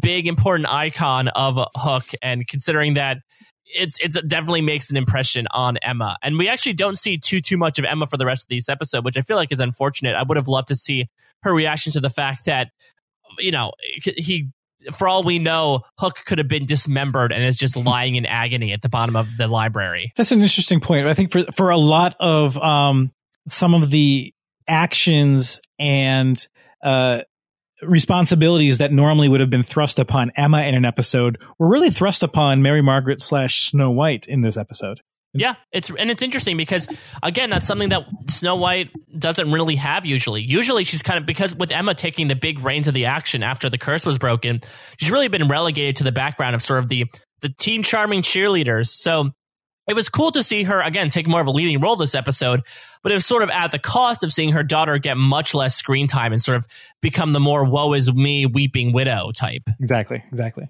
[0.00, 2.06] big important icon of a hook.
[2.22, 3.18] And considering that
[3.66, 6.16] it's it's it definitely makes an impression on Emma.
[6.22, 8.68] And we actually don't see too too much of Emma for the rest of this
[8.68, 10.14] episode, which I feel like is unfortunate.
[10.14, 11.08] I would have loved to see
[11.42, 12.70] her reaction to the fact that
[13.38, 14.50] you know he
[14.92, 18.72] for all we know, Hook could have been dismembered and is just lying in agony
[18.72, 20.12] at the bottom of the library.
[20.16, 21.06] That's an interesting point.
[21.06, 23.12] I think for for a lot of um,
[23.48, 24.32] some of the
[24.68, 26.46] actions and
[26.82, 27.22] uh,
[27.82, 32.22] responsibilities that normally would have been thrust upon Emma in an episode were really thrust
[32.22, 35.00] upon Mary Margaret slash Snow White in this episode.
[35.32, 36.88] Yeah, it's and it's interesting because
[37.22, 40.40] again, that's something that Snow White doesn't really have usually.
[40.40, 43.68] Usually, she's kind of because with Emma taking the big reins of the action after
[43.68, 44.60] the curse was broken,
[44.98, 47.04] she's really been relegated to the background of sort of the
[47.42, 48.86] the team charming cheerleaders.
[48.86, 49.32] So
[49.86, 52.62] it was cool to see her again take more of a leading role this episode,
[53.02, 55.76] but it was sort of at the cost of seeing her daughter get much less
[55.76, 56.66] screen time and sort of
[57.00, 59.62] become the more woe is me weeping widow type.
[59.80, 60.68] Exactly, exactly.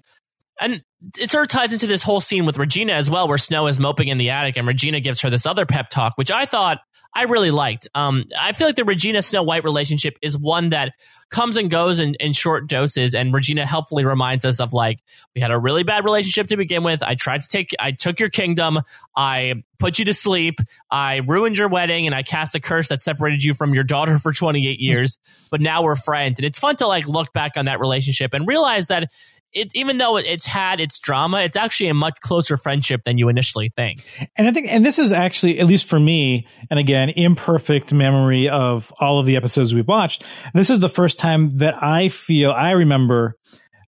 [0.59, 0.83] And
[1.19, 3.79] it sort of ties into this whole scene with Regina as well, where Snow is
[3.79, 6.79] moping in the attic and Regina gives her this other pep talk, which I thought
[7.13, 7.87] I really liked.
[7.95, 10.93] Um, I feel like the Regina Snow White relationship is one that
[11.29, 13.13] comes and goes in, in short doses.
[13.13, 14.99] And Regina helpfully reminds us of like,
[15.35, 17.03] we had a really bad relationship to begin with.
[17.03, 18.79] I tried to take, I took your kingdom.
[19.15, 20.59] I put you to sleep.
[20.89, 24.17] I ruined your wedding and I cast a curse that separated you from your daughter
[24.19, 25.17] for 28 years.
[25.51, 26.39] but now we're friends.
[26.39, 29.11] And it's fun to like look back on that relationship and realize that
[29.53, 33.29] it, even though it's had its drama, it's actually a much closer friendship than you
[33.29, 34.03] initially think.
[34.35, 38.49] And I think, and this is actually, at least for me, and again, imperfect memory
[38.49, 40.23] of all of the episodes we've watched.
[40.53, 43.35] This is the first time that I feel, I remember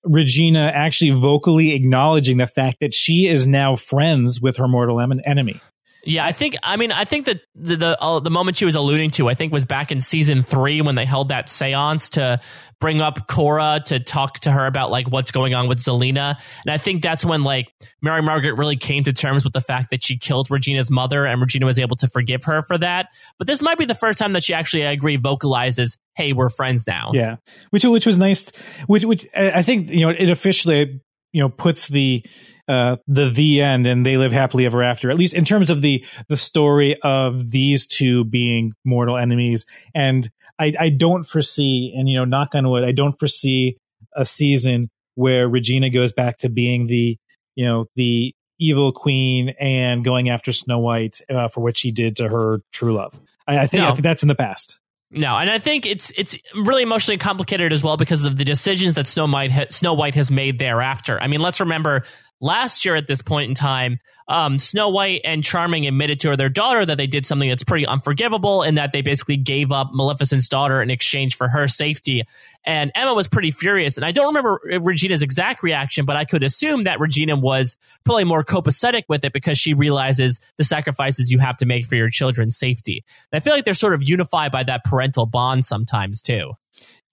[0.04, 5.60] Regina actually vocally acknowledging the fact that she is now friends with her mortal enemy.
[6.06, 6.56] Yeah, I think.
[6.64, 9.34] I mean, I think that the the, uh, the moment she was alluding to, I
[9.34, 12.40] think, was back in season three when they held that séance to
[12.80, 16.72] bring up Cora to talk to her about like what's going on with Zelena, and
[16.72, 20.04] I think that's when like Mary Margaret really came to terms with the fact that
[20.04, 23.10] she killed Regina's mother, and Regina was able to forgive her for that.
[23.38, 26.50] But this might be the first time that she actually, I agree, vocalizes, "Hey, we're
[26.50, 27.38] friends now." Yeah,
[27.72, 28.50] which which was nice.
[28.88, 31.02] Which which I think you know it officially
[31.32, 32.26] you know puts the
[32.68, 35.10] uh, the the end and they live happily ever after.
[35.10, 39.66] At least in terms of the the story of these two being mortal enemies.
[39.96, 43.78] And I I don't foresee, and you know, knock on wood, I don't foresee
[44.16, 47.18] a season where Regina goes back to being the
[47.56, 52.18] you know the evil queen and going after Snow White uh, for what she did
[52.18, 53.20] to her true love.
[53.48, 53.90] I, I think no.
[53.90, 54.82] I think that's in the past.
[55.12, 58.96] No, and I think it's it's really emotionally complicated as well because of the decisions
[58.96, 61.20] that Snow White ha- Snow White has made thereafter.
[61.20, 62.04] I mean, let's remember
[62.42, 66.38] last year at this point in time, um, Snow White and Charming admitted to her,
[66.38, 69.90] their daughter that they did something that's pretty unforgivable in that they basically gave up
[69.92, 72.24] Maleficent's daughter in exchange for her safety.
[72.64, 73.98] And Emma was pretty furious.
[73.98, 78.26] And I don't remember Regina's exact reaction, but I could assume that Regina was probably
[78.26, 82.10] more copacetic with it because she realizes the sacrifices you have to make for your
[82.10, 83.04] children's safety.
[83.32, 86.54] And I feel like they're sort of unified by that parental bond sometimes too.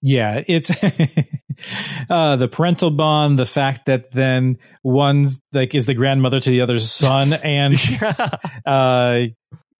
[0.01, 0.71] Yeah, it's
[2.09, 6.61] uh, the parental bond, the fact that then one like is the grandmother to the
[6.61, 7.79] other's son, and
[8.65, 9.25] uh,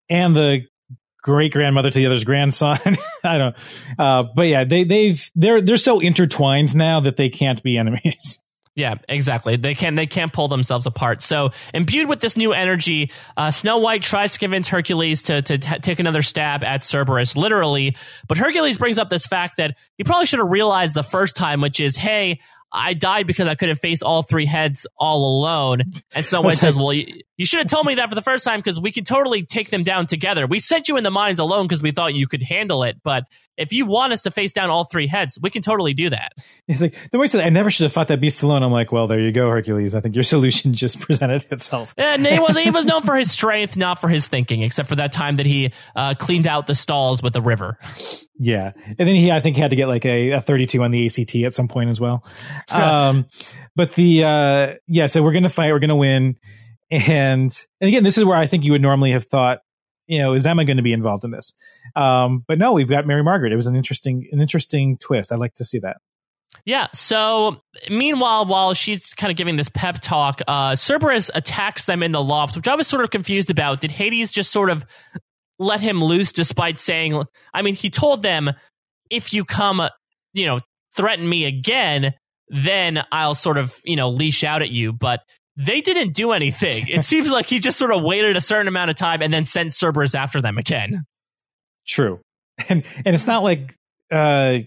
[0.09, 0.61] and the
[1.21, 2.77] great grandmother to the other's grandson.
[3.23, 3.55] I don't,
[3.99, 8.39] uh, but yeah, they they've they're they're so intertwined now that they can't be enemies.
[8.77, 9.55] Yeah, exactly.
[9.57, 11.23] They can they can't pull themselves apart.
[11.23, 15.57] So imbued with this new energy, uh, Snow White tries to convince Hercules to to
[15.57, 17.97] t- take another stab at Cerberus, literally.
[18.27, 21.59] But Hercules brings up this fact that he probably should have realized the first time,
[21.59, 22.39] which is, hey,
[22.71, 25.81] I died because I couldn't face all three heads all alone.
[26.13, 28.43] And Snow White says, well, you, you, should have told me that for the first
[28.43, 30.45] time because we could totally take them down together.
[30.45, 32.97] We sent you in the mines alone because we thought you could handle it.
[33.03, 33.23] But
[33.57, 36.33] if you want us to face down all three heads, we can totally do that.
[36.67, 38.63] He's like, the way said, I never should have fought that beast alone.
[38.63, 39.95] I'm like, well, there you go, Hercules.
[39.95, 41.93] I think your solution just presented itself.
[41.97, 44.95] And he was, he was known for his strength, not for his thinking, except for
[44.95, 47.77] that time that he uh, cleaned out the stalls with the river.
[48.37, 48.73] Yeah.
[48.85, 51.05] And then he, I think, he had to get like a, a 32 on the
[51.05, 52.23] ACT at some point as well.
[52.71, 53.25] um,
[53.75, 56.37] but the, uh, yeah, so we're going to fight, we're going to win.
[56.89, 57.51] And,
[57.81, 59.59] and again, this is where I think you would normally have thought,
[60.07, 61.53] you know, is Emma going to be involved in this?
[61.95, 63.53] Um, but no, we've got Mary Margaret.
[63.53, 65.31] It was an interesting, an interesting twist.
[65.31, 65.97] I'd like to see that.
[66.65, 66.87] Yeah.
[66.93, 72.11] So meanwhile, while she's kind of giving this pep talk, uh, Cerberus attacks them in
[72.11, 73.81] the loft, which I was sort of confused about.
[73.81, 74.85] Did Hades just sort of
[75.59, 77.21] let him loose despite saying,
[77.53, 78.51] I mean, he told them,
[79.09, 79.81] if you come,
[80.33, 80.59] you know,
[80.95, 82.13] threaten me again,
[82.49, 84.93] then I'll sort of, you know, leash out at you.
[84.93, 85.21] But
[85.57, 86.87] they didn't do anything.
[86.87, 89.43] It seems like he just sort of waited a certain amount of time and then
[89.43, 91.03] sent Cerberus after them again.
[91.85, 92.21] True.
[92.69, 93.75] And and it's not like
[94.11, 94.59] uh,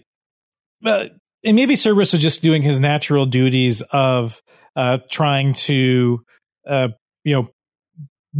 [0.85, 1.05] uh
[1.43, 4.41] and maybe Cerberus was just doing his natural duties of
[4.75, 6.23] uh trying to
[6.69, 6.89] uh
[7.23, 7.47] you know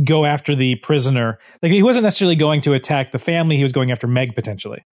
[0.06, 1.40] go after the prisoner.
[1.62, 4.86] Like he wasn't necessarily going to attack the family; he was going after Meg potentially.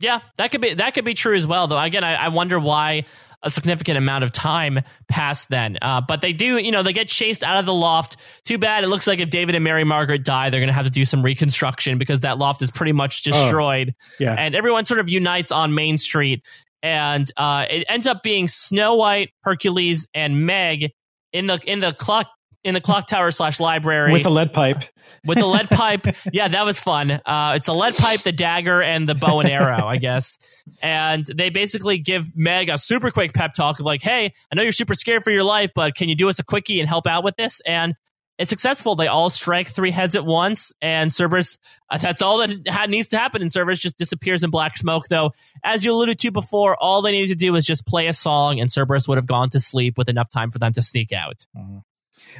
[0.00, 1.66] Yeah, that could be that could be true as well.
[1.66, 3.04] Though again, I, I wonder why
[3.42, 5.78] a significant amount of time passed then.
[5.80, 8.16] Uh, but they do, you know, they get chased out of the loft.
[8.44, 8.84] Too bad.
[8.84, 11.04] It looks like if David and Mary Margaret die, they're going to have to do
[11.04, 13.94] some reconstruction because that loft is pretty much oh, destroyed.
[13.96, 14.34] Oh, yeah.
[14.34, 16.44] And everyone sort of unites on Main Street.
[16.82, 20.92] And uh, it ends up being Snow White, Hercules, and Meg
[21.32, 22.28] in the in the clock
[22.68, 24.84] in the clock tower slash library with the lead pipe.
[25.24, 27.10] With the lead pipe, yeah, that was fun.
[27.10, 30.38] Uh, it's the lead pipe, the dagger, and the bow and arrow, I guess.
[30.82, 34.62] And they basically give Meg a super quick pep talk of like, "Hey, I know
[34.62, 37.06] you're super scared for your life, but can you do us a quickie and help
[37.06, 37.94] out with this?" And
[38.38, 38.94] it's successful.
[38.94, 41.58] They all strike three heads at once, and Cerberus.
[41.90, 43.42] Uh, that's all that needs to happen.
[43.42, 45.08] And Cerberus just disappears in black smoke.
[45.08, 45.32] Though,
[45.64, 48.60] as you alluded to before, all they needed to do was just play a song,
[48.60, 51.46] and Cerberus would have gone to sleep with enough time for them to sneak out.
[51.56, 51.78] Mm-hmm.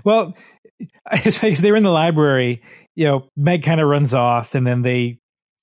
[0.05, 0.37] Well,
[1.25, 2.63] they were in the library.
[2.95, 5.19] You know, Meg kind of runs off, and then they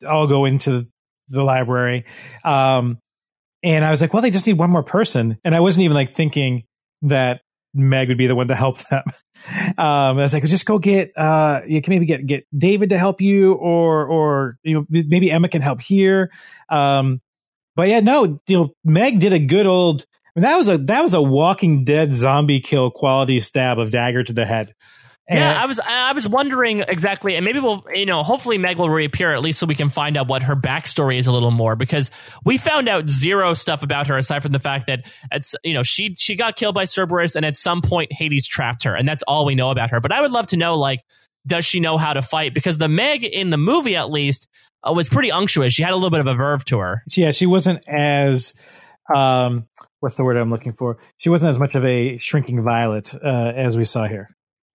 [0.07, 0.87] all go into
[1.29, 2.05] the library.
[2.43, 2.99] Um,
[3.63, 5.37] and I was like, well, they just need one more person.
[5.43, 6.63] And I wasn't even like thinking
[7.03, 7.41] that
[7.73, 9.03] Meg would be the one to help them.
[9.77, 12.97] Um, I was like, just go get, uh, you can maybe get, get David to
[12.97, 16.31] help you or, or, you know, maybe Emma can help here.
[16.69, 17.21] Um,
[17.75, 20.05] but yeah, no, you know, Meg did a good old,
[20.35, 23.91] I mean, that was a, that was a walking dead zombie kill quality stab of
[23.91, 24.73] dagger to the head.
[25.27, 28.77] And yeah, I was I was wondering exactly, and maybe we'll you know hopefully Meg
[28.77, 31.49] will reappear at least so we can find out what her backstory is a little
[31.49, 32.11] more because
[32.43, 35.81] we found out zero stuff about her aside from the fact that it's you know
[35.81, 39.23] she she got killed by Cerberus and at some point Hades trapped her and that's
[39.23, 39.99] all we know about her.
[39.99, 40.99] But I would love to know like
[41.47, 44.47] does she know how to fight because the Meg in the movie at least
[44.87, 45.73] uh, was pretty unctuous.
[45.73, 47.01] She had a little bit of a verve to her.
[47.07, 48.53] Yeah, she wasn't as
[49.13, 49.67] um
[49.99, 50.97] what's the word I'm looking for?
[51.17, 54.29] She wasn't as much of a shrinking violet uh, as we saw here.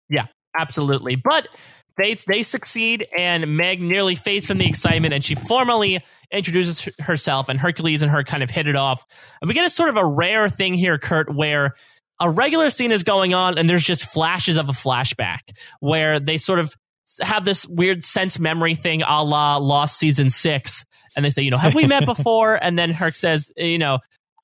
[0.09, 0.27] Yeah,
[0.57, 1.17] absolutely.
[1.17, 1.49] But
[1.97, 6.03] they they succeed, and Meg nearly fades from the excitement, and she formally
[6.33, 9.05] introduces herself, and Hercules and her kind of hit it off.
[9.41, 11.75] And we get a sort of a rare thing here, Kurt, where
[12.21, 15.41] a regular scene is going on, and there's just flashes of a flashback
[15.81, 16.75] where they sort of
[17.21, 20.85] have this weird sense memory thing a la Lost season six.
[21.17, 22.55] And they say, you know, have we met before?
[22.55, 23.99] and then Herc says, you know,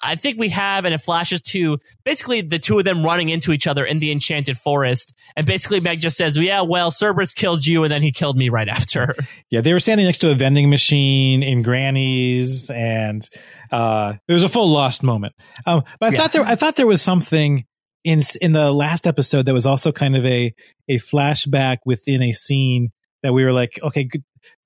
[0.06, 3.52] I think we have, and it flashes to basically the two of them running into
[3.52, 5.12] each other in the enchanted forest.
[5.36, 8.48] And basically, Meg just says, "Yeah, well, Cerberus killed you, and then he killed me
[8.48, 9.14] right after."
[9.48, 13.22] Yeah, they were standing next to a vending machine in Granny's, and
[13.70, 15.34] uh, it was a full lost moment.
[15.66, 16.18] Um, but I yeah.
[16.18, 17.64] thought there, I thought there was something
[18.02, 20.52] in in the last episode that was also kind of a
[20.88, 22.90] a flashback within a scene
[23.22, 24.08] that we were like, okay,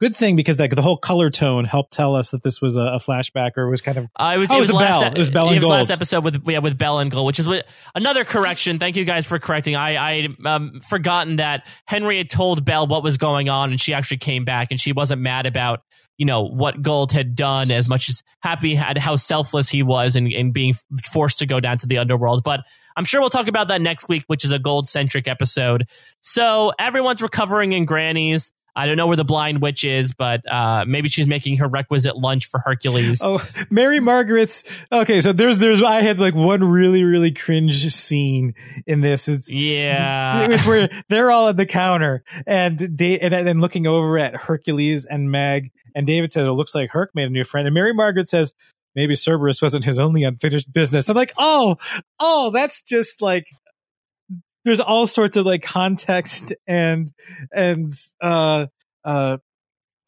[0.01, 2.83] good, thing because like the whole color tone helped tell us that this was a,
[2.83, 4.07] a flashback or was kind of.
[4.17, 4.51] Uh, it was.
[4.51, 5.03] Oh, it was, it was last.
[5.03, 7.27] E- it was Belle and it was last episode with yeah with Belle and Gold,
[7.27, 8.79] which is what, another correction.
[8.79, 9.77] Thank you guys for correcting.
[9.77, 13.95] I I um forgotten that Henry had told Belle what was going on, and she
[13.95, 15.83] actually came back, and she wasn't mad about
[16.21, 20.17] you know what Gold had done as much as happy at how selfless he was
[20.17, 20.75] and in, in being
[21.11, 22.43] forced to go down to the underworld.
[22.45, 22.61] But
[22.95, 25.89] I'm sure we'll talk about that next week, which is a Gold centric episode.
[26.21, 28.53] So everyone's recovering in Granny's.
[28.75, 32.17] I don't know where the blind witch is, but uh, maybe she's making her requisite
[32.17, 33.21] lunch for Hercules.
[33.23, 35.21] Oh, Mary Margaret's okay.
[35.21, 38.55] So there's there's I had like one really really cringe scene
[38.87, 39.29] in this.
[39.29, 44.19] It's yeah, it's where they're all at the counter and da- and then looking over
[44.19, 47.67] at Hercules and Meg, and David says it looks like Herc made a new friend,
[47.67, 48.53] and Mary Margaret says
[48.95, 51.09] maybe Cerberus wasn't his only unfinished business.
[51.09, 51.77] I'm like, oh,
[52.19, 53.47] oh, that's just like
[54.65, 57.13] there's all sorts of like context and
[57.53, 57.93] and
[58.23, 58.67] uh
[59.05, 59.39] uh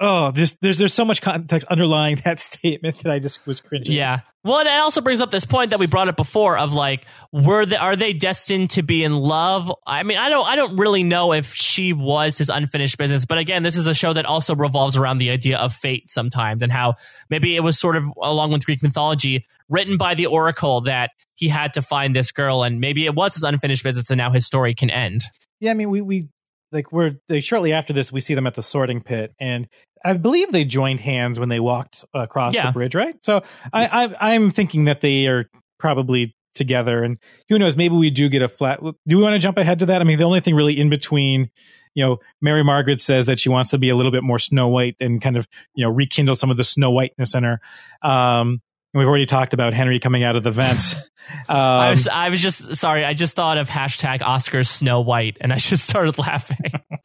[0.02, 3.92] oh just there's there's so much context underlying that statement that I just was cringing.
[3.92, 4.20] Yeah.
[4.44, 7.64] Well, it also brings up this point that we brought up before of like, were
[7.64, 9.72] they are they destined to be in love?
[9.86, 13.38] I mean, I don't I don't really know if she was his unfinished business, but
[13.38, 16.72] again, this is a show that also revolves around the idea of fate sometimes and
[16.72, 16.96] how
[17.30, 21.48] maybe it was sort of along with Greek mythology written by the oracle that he
[21.48, 24.44] had to find this girl, and maybe it was his unfinished business, and now his
[24.44, 25.22] story can end.
[25.60, 26.28] Yeah, I mean, we we
[26.72, 29.68] like we're they, shortly after this, we see them at the sorting pit, and
[30.04, 32.66] I believe they joined hands when they walked across yeah.
[32.66, 33.14] the bridge, right?
[33.22, 33.42] So
[33.72, 35.48] I, I I'm thinking that they are
[35.78, 37.18] probably together, and
[37.48, 37.76] who knows?
[37.76, 38.80] Maybe we do get a flat.
[38.80, 40.00] Do we want to jump ahead to that?
[40.00, 41.50] I mean, the only thing really in between
[41.94, 44.68] you know, Mary Margaret says that she wants to be a little bit more Snow
[44.68, 47.60] White and kind of, you know, rekindle some of the Snow Whiteness in her.
[48.02, 48.62] Um,
[48.94, 50.94] We've already talked about Henry coming out of the vents.
[51.48, 53.04] Um, I was I was just sorry.
[53.04, 56.72] I just thought of hashtag Oscar Snow White, and I just started laughing.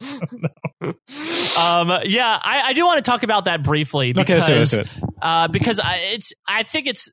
[0.82, 4.76] um, yeah, I, I, do want to talk about that briefly because okay, let's do
[4.76, 5.10] it, let's do it.
[5.22, 7.08] Uh, because I, it's I think it's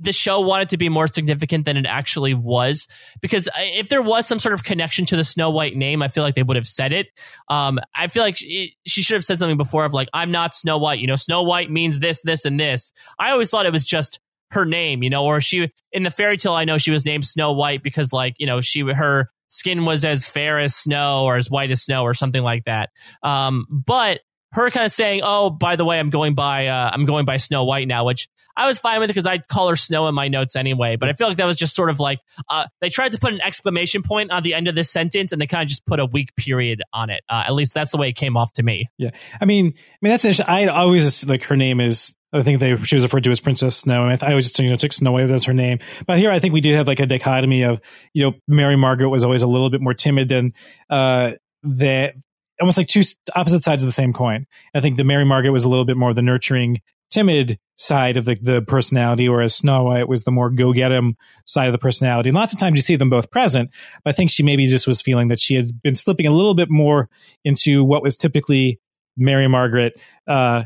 [0.00, 2.86] the show wanted to be more significant than it actually was
[3.20, 6.22] because if there was some sort of connection to the Snow White name, I feel
[6.22, 7.08] like they would have said it.
[7.48, 10.54] Um, I feel like she, she, should have said something before of like, I'm not
[10.54, 11.00] Snow White.
[11.00, 12.92] You know, Snow White means this, this, and this.
[13.18, 14.20] I always thought it was just
[14.52, 17.24] her name, you know, or she in the fairy tale I know she was named
[17.24, 21.36] Snow White because like, you know, she her skin was as fair as snow or
[21.36, 22.90] as white as snow or something like that.
[23.22, 24.20] Um, but
[24.52, 27.36] her kind of saying, "Oh, by the way, I'm going by uh, I'm going by
[27.36, 30.28] Snow White now," which I was fine with because I call her Snow in my
[30.28, 30.96] notes anyway.
[30.96, 32.18] But I feel like that was just sort of like
[32.48, 35.40] uh, they tried to put an exclamation point on the end of this sentence, and
[35.40, 37.22] they kind of just put a weak period on it.
[37.28, 38.88] Uh, at least that's the way it came off to me.
[38.98, 39.10] Yeah,
[39.40, 40.46] I mean, I mean that's interesting.
[40.48, 43.76] I always like her name is I think they she was referred to as Princess
[43.76, 45.78] Snow, and I, th- I always just you know took Snow White as her name.
[46.06, 47.80] But here, I think we do have like a dichotomy of
[48.12, 50.52] you know Mary Margaret was always a little bit more timid than
[50.90, 52.14] uh, that
[52.60, 53.02] almost like two
[53.34, 54.46] opposite sides of the same coin.
[54.74, 56.80] I think the Mary Margaret was a little bit more the nurturing
[57.10, 61.16] timid side of the, the personality, whereas Snow White was the more go get him
[61.46, 62.28] side of the personality.
[62.28, 63.70] And lots of times you see them both present.
[64.04, 66.54] But I think she maybe just was feeling that she had been slipping a little
[66.54, 67.08] bit more
[67.44, 68.78] into what was typically
[69.16, 70.64] Mary Margaret, uh,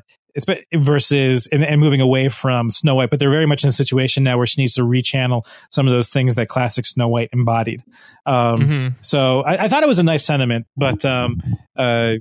[0.75, 4.25] versus and, and, moving away from Snow White, but they're very much in a situation
[4.25, 7.83] now where she needs to rechannel some of those things that classic Snow White embodied.
[8.27, 8.89] Um, mm-hmm.
[9.01, 11.43] So I, I, thought it was a nice sentiment, but um,
[11.77, 12.15] uh,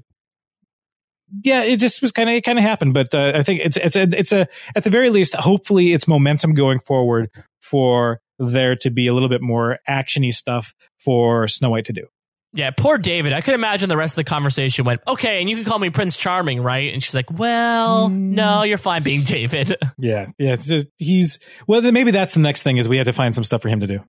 [1.43, 2.93] yeah, it just was kind of it kind of happened.
[2.93, 6.07] But uh, I think it's it's a, it's a at the very least, hopefully, it's
[6.07, 7.29] momentum going forward
[7.61, 12.07] for there to be a little bit more actiony stuff for Snow White to do.
[12.53, 13.31] Yeah, poor David.
[13.31, 15.89] I could imagine the rest of the conversation went, okay, and you can call me
[15.89, 16.93] Prince Charming, right?
[16.93, 18.13] And she's like, well, mm.
[18.13, 19.77] no, you're fine being David.
[19.97, 20.55] yeah, yeah.
[20.97, 23.61] He's, well, then maybe that's the next thing is we have to find some stuff
[23.61, 23.99] for him to do.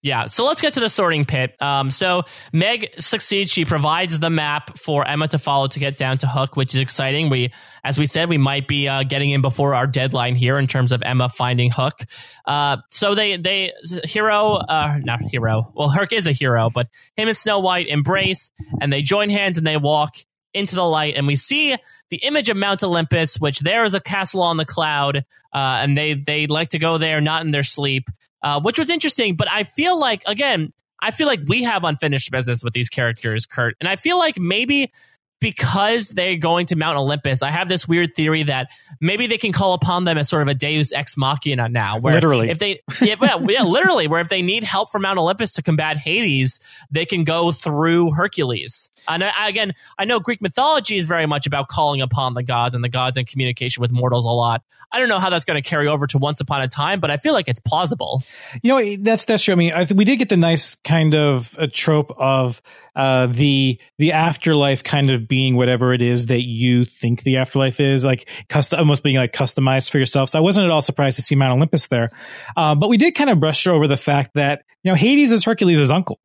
[0.00, 1.60] Yeah, so let's get to the sorting pit.
[1.60, 2.22] Um, so
[2.52, 3.50] Meg succeeds.
[3.50, 6.80] She provides the map for Emma to follow to get down to Hook, which is
[6.80, 7.30] exciting.
[7.30, 7.50] We,
[7.82, 10.92] as we said, we might be uh, getting in before our deadline here in terms
[10.92, 12.00] of Emma finding Hook.
[12.46, 13.72] Uh, so they, they,
[14.04, 15.72] hero, uh, not hero.
[15.74, 18.50] Well, Hook is a hero, but him and Snow White embrace
[18.80, 20.14] and they join hands and they walk
[20.54, 21.76] into the light and we see
[22.10, 25.98] the image of Mount Olympus, which there is a castle on the cloud, uh, and
[25.98, 28.08] they they like to go there, not in their sleep
[28.42, 29.36] uh, which was interesting.
[29.36, 33.46] But I feel like, again, I feel like we have unfinished business with these characters,
[33.46, 33.76] Kurt.
[33.80, 34.92] And I feel like maybe
[35.40, 38.70] because they're going to Mount Olympus, I have this weird theory that
[39.00, 41.98] maybe they can call upon them as sort of a Deus ex machina now.
[41.98, 43.16] Where literally, if they, yeah,
[43.48, 46.60] yeah, literally, where if they need help from Mount Olympus to combat Hades,
[46.90, 48.90] they can go through Hercules.
[49.06, 52.74] And I, again, I know Greek mythology is very much about calling upon the gods
[52.74, 54.62] and the gods in communication with mortals a lot.
[54.92, 57.10] I don't know how that's going to carry over to Once Upon a Time, but
[57.10, 58.22] I feel like it's plausible.
[58.62, 59.52] You know, that's that's true.
[59.52, 62.60] I mean, I th- we did get the nice kind of a trope of
[62.98, 67.78] uh, the the afterlife kind of being whatever it is that you think the afterlife
[67.78, 70.30] is, like custom, almost being like customized for yourself.
[70.30, 72.10] So I wasn't at all surprised to see Mount Olympus there,
[72.56, 75.44] uh, but we did kind of brush over the fact that you know Hades is
[75.44, 76.18] Hercules' uncle.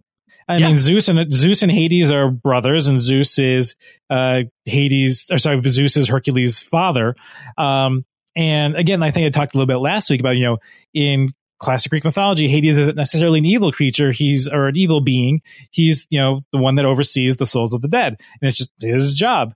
[0.48, 0.66] I yeah.
[0.66, 3.76] mean, Zeus and Zeus and Hades are brothers, and Zeus is
[4.10, 7.16] uh, Hades, or sorry, Zeus is Hercules' father.
[7.56, 8.04] Um,
[8.36, 10.58] and again, I think I talked a little bit last week about you know
[10.91, 11.30] in
[11.64, 14.11] classic Greek mythology, Hades isn't necessarily an evil creature.
[14.11, 15.41] He's or an evil being.
[15.72, 18.72] He's you know the one that oversees the souls of the dead, and it's just
[18.80, 19.53] his job.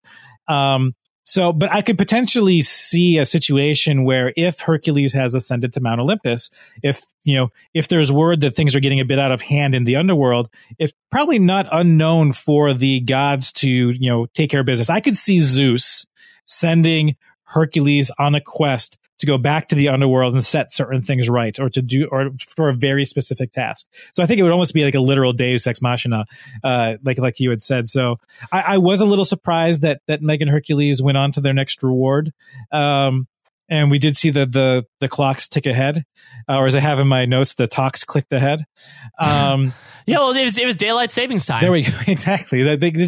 [0.47, 0.95] Um,
[1.27, 5.99] so, but I could potentially see a situation where if Hercules has ascended to Mount
[5.99, 6.49] Olympus,
[6.81, 9.75] if, you know, if there's word that things are getting a bit out of hand
[9.75, 14.61] in the underworld, it's probably not unknown for the gods to, you know, take care
[14.61, 14.89] of business.
[14.89, 16.07] I could see Zeus
[16.45, 17.17] sending
[17.47, 21.57] Hercules on a quest to go back to the underworld and set certain things right
[21.59, 23.87] or to do or for a very specific task.
[24.13, 26.25] So I think it would almost be like a literal deus ex machina,
[26.63, 27.89] uh, like, like you had said.
[27.89, 28.19] So
[28.51, 31.81] I, I, was a little surprised that, that Megan Hercules went on to their next
[31.81, 32.31] reward.
[32.71, 33.27] Um,
[33.69, 36.05] and we did see the, the, the clocks tick ahead,
[36.47, 38.65] uh, or as I have in my notes, the talks clicked ahead.
[39.19, 39.73] Um,
[40.05, 41.61] yeah, well, it was, it was daylight savings time.
[41.61, 41.91] There we go.
[42.07, 42.63] Exactly.
[42.63, 43.07] They, they,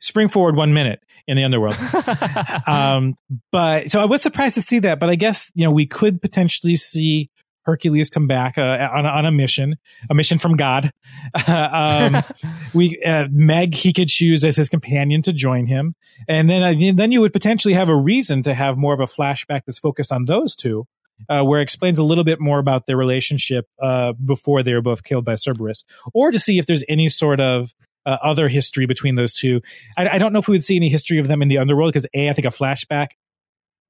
[0.00, 1.76] spring forward one minute in the underworld.
[2.66, 3.16] um,
[3.52, 6.20] but so I was surprised to see that, but I guess, you know, we could
[6.20, 7.30] potentially see
[7.66, 9.76] Hercules come back uh, on, a, on a mission,
[10.08, 10.92] a mission from God.
[11.48, 12.16] um,
[12.74, 15.94] we uh, Meg he could choose as his companion to join him,
[16.28, 19.06] and then uh, then you would potentially have a reason to have more of a
[19.06, 20.86] flashback that's focused on those two,
[21.28, 24.82] uh, where it explains a little bit more about their relationship uh, before they were
[24.82, 25.84] both killed by Cerberus,
[26.14, 27.74] or to see if there's any sort of
[28.06, 29.60] uh, other history between those two.
[29.96, 31.92] I, I, don't know if we would see any history of them in the underworld
[31.92, 33.08] because a I think a flashback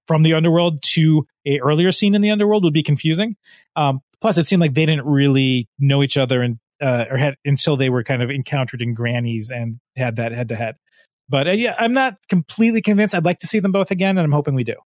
[0.08, 3.36] from the underworld to a earlier scene in the underworld would be confusing.
[3.76, 7.36] Um, plus, it seemed like they didn't really know each other and uh, or had
[7.44, 10.76] until they were kind of encountered in Granny's and had that head to head.
[11.28, 13.14] But uh, yeah, I'm not completely convinced.
[13.14, 14.76] I'd like to see them both again, and I'm hoping we do.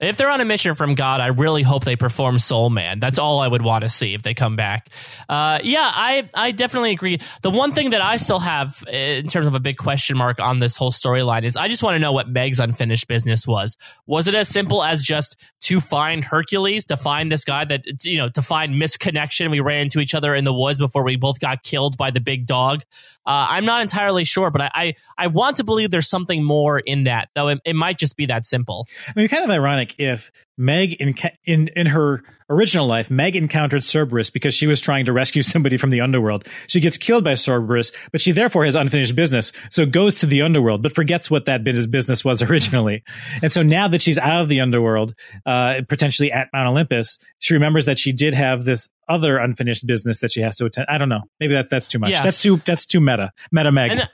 [0.00, 3.00] If they're on a mission from God, I really hope they perform Soul Man.
[3.00, 4.90] That's all I would want to see if they come back.
[5.28, 7.18] Uh, yeah, I I definitely agree.
[7.42, 10.58] The one thing that I still have in terms of a big question mark on
[10.58, 13.76] this whole storyline is I just want to know what Meg's unfinished business was.
[14.06, 18.18] Was it as simple as just to find Hercules, to find this guy that you
[18.18, 19.50] know, to find misconnection?
[19.50, 22.20] We ran into each other in the woods before we both got killed by the
[22.20, 22.82] big dog.
[23.26, 26.78] Uh, I'm not entirely sure, but I, I, I want to believe there's something more
[26.78, 27.48] in that, though.
[27.48, 28.86] It, it might just be that simple.
[29.08, 31.14] I mean, kind of ironic if Meg in
[31.44, 35.76] in in her original life, Meg encountered Cerberus because she was trying to rescue somebody
[35.76, 36.46] from the underworld.
[36.66, 40.42] She gets killed by Cerberus, but she therefore has unfinished business, so goes to the
[40.42, 43.02] underworld, but forgets what that business was originally.
[43.42, 45.14] and so now that she's out of the underworld,
[45.44, 50.20] uh, potentially at Mount Olympus, she remembers that she did have this other unfinished business
[50.20, 50.86] that she has to attend.
[50.88, 51.22] I don't know.
[51.38, 52.12] Maybe that that's too much.
[52.12, 52.22] Yeah.
[52.22, 53.32] That's too that's too meta.
[53.52, 53.90] Meta Meg.
[53.90, 54.08] And,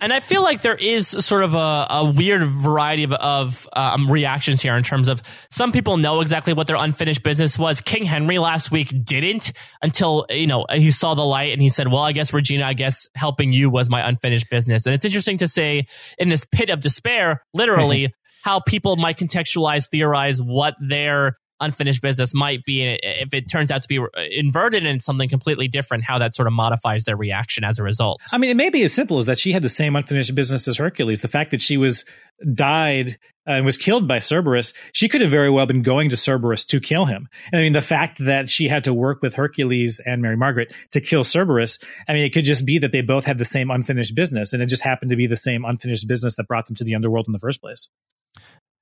[0.00, 4.10] And I feel like there is sort of a, a weird variety of, of um,
[4.10, 7.80] reactions here in terms of some people know exactly what their unfinished business was.
[7.80, 9.52] King Henry last week didn't
[9.82, 12.74] until, you know, he saw the light and he said, well, I guess Regina, I
[12.74, 14.86] guess helping you was my unfinished business.
[14.86, 15.86] And it's interesting to say
[16.18, 18.12] in this pit of despair, literally,
[18.42, 23.82] how people might contextualize, theorize what their unfinished business might be if it turns out
[23.82, 23.98] to be
[24.30, 28.20] inverted and something completely different how that sort of modifies their reaction as a result.
[28.32, 30.68] I mean it may be as simple as that she had the same unfinished business
[30.68, 31.20] as hercules.
[31.20, 32.04] The fact that she was
[32.52, 36.16] died uh, and was killed by cerberus she could have very well been going to
[36.16, 37.28] cerberus to kill him.
[37.52, 41.00] I mean the fact that she had to work with hercules and mary margaret to
[41.00, 41.78] kill cerberus
[42.08, 44.62] i mean it could just be that they both had the same unfinished business and
[44.62, 47.26] it just happened to be the same unfinished business that brought them to the underworld
[47.28, 47.88] in the first place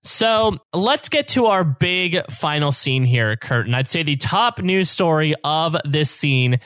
[0.04, 3.74] so let's get to our big final scene here, Curtin.
[3.74, 6.58] I'd say the top news story of this scene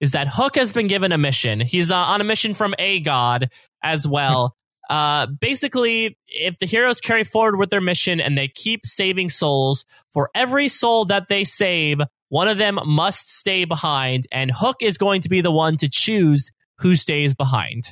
[0.00, 1.60] is that Hook has been given a mission.
[1.60, 3.50] He's uh, on a mission from a god
[3.82, 4.54] as well.
[4.88, 9.84] Uh, basically, if the heroes carry forward with their mission and they keep saving souls,
[10.12, 11.98] for every soul that they save,
[12.28, 15.88] one of them must stay behind, and Hook is going to be the one to
[15.88, 17.84] choose who stays behind.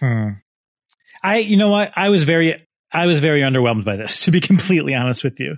[0.00, 0.30] Hmm.
[1.22, 1.92] I, you know what?
[1.96, 5.56] I was very, I was very underwhelmed by this, to be completely honest with you.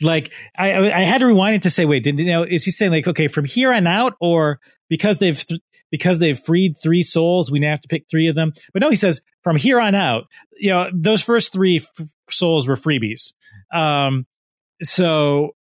[0.00, 2.42] Like, I, I had to rewind it to say, wait, didn't you know?
[2.42, 5.60] Is he saying like, okay, from here on out, or because they've th-
[5.90, 8.52] because they've freed three souls, we now have to pick three of them?
[8.72, 10.24] But no, he says from here on out.
[10.56, 13.32] You know, those first three f- souls were freebies.
[13.74, 14.26] Um,
[14.82, 15.56] so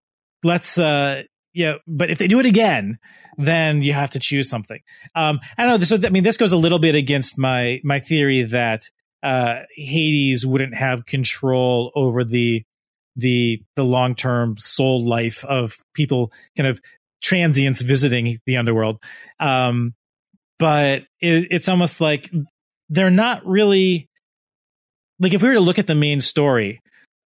[0.42, 1.22] let's, uh,
[1.54, 2.98] yeah, but if they do it again,
[3.38, 4.80] then you have to choose something.
[5.14, 5.84] Um, I don't know.
[5.84, 8.82] So, I mean, this goes a little bit against my my theory that
[9.26, 12.64] uh, Hades wouldn't have control over the
[13.16, 16.80] the the long term soul life of people, kind of
[17.20, 19.00] transients visiting the underworld.
[19.40, 19.94] Um,
[20.60, 22.30] but it, it's almost like
[22.88, 24.08] they're not really
[25.18, 26.80] like if we were to look at the main story.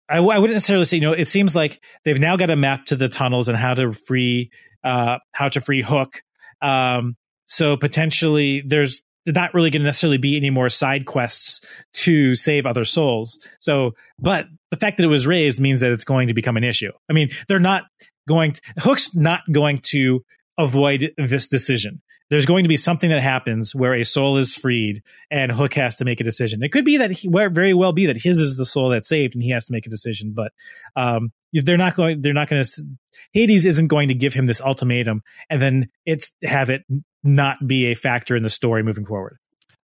[0.07, 1.13] I, I wouldn't necessarily say you know.
[1.13, 4.51] It seems like they've now got a map to the tunnels and how to free
[4.83, 6.21] uh, how to free Hook.
[6.61, 7.15] Um,
[7.47, 12.65] so potentially there's not really going to necessarily be any more side quests to save
[12.65, 13.39] other souls.
[13.59, 16.63] So, but the fact that it was raised means that it's going to become an
[16.63, 16.91] issue.
[17.09, 17.83] I mean, they're not
[18.27, 20.23] going to, Hook's not going to
[20.57, 22.01] avoid this decision.
[22.29, 25.01] There's going to be something that happens where a soul is freed
[25.31, 26.61] and Hook has to make a decision.
[26.61, 29.33] It could be that he, very well be that his is the soul that's saved
[29.33, 30.51] and he has to make a decision, but
[30.97, 32.21] um, they're not going.
[32.21, 32.83] They're not going to.
[33.31, 36.83] Hades isn't going to give him this ultimatum and then it's have it
[37.27, 39.37] not be a factor in the story moving forward.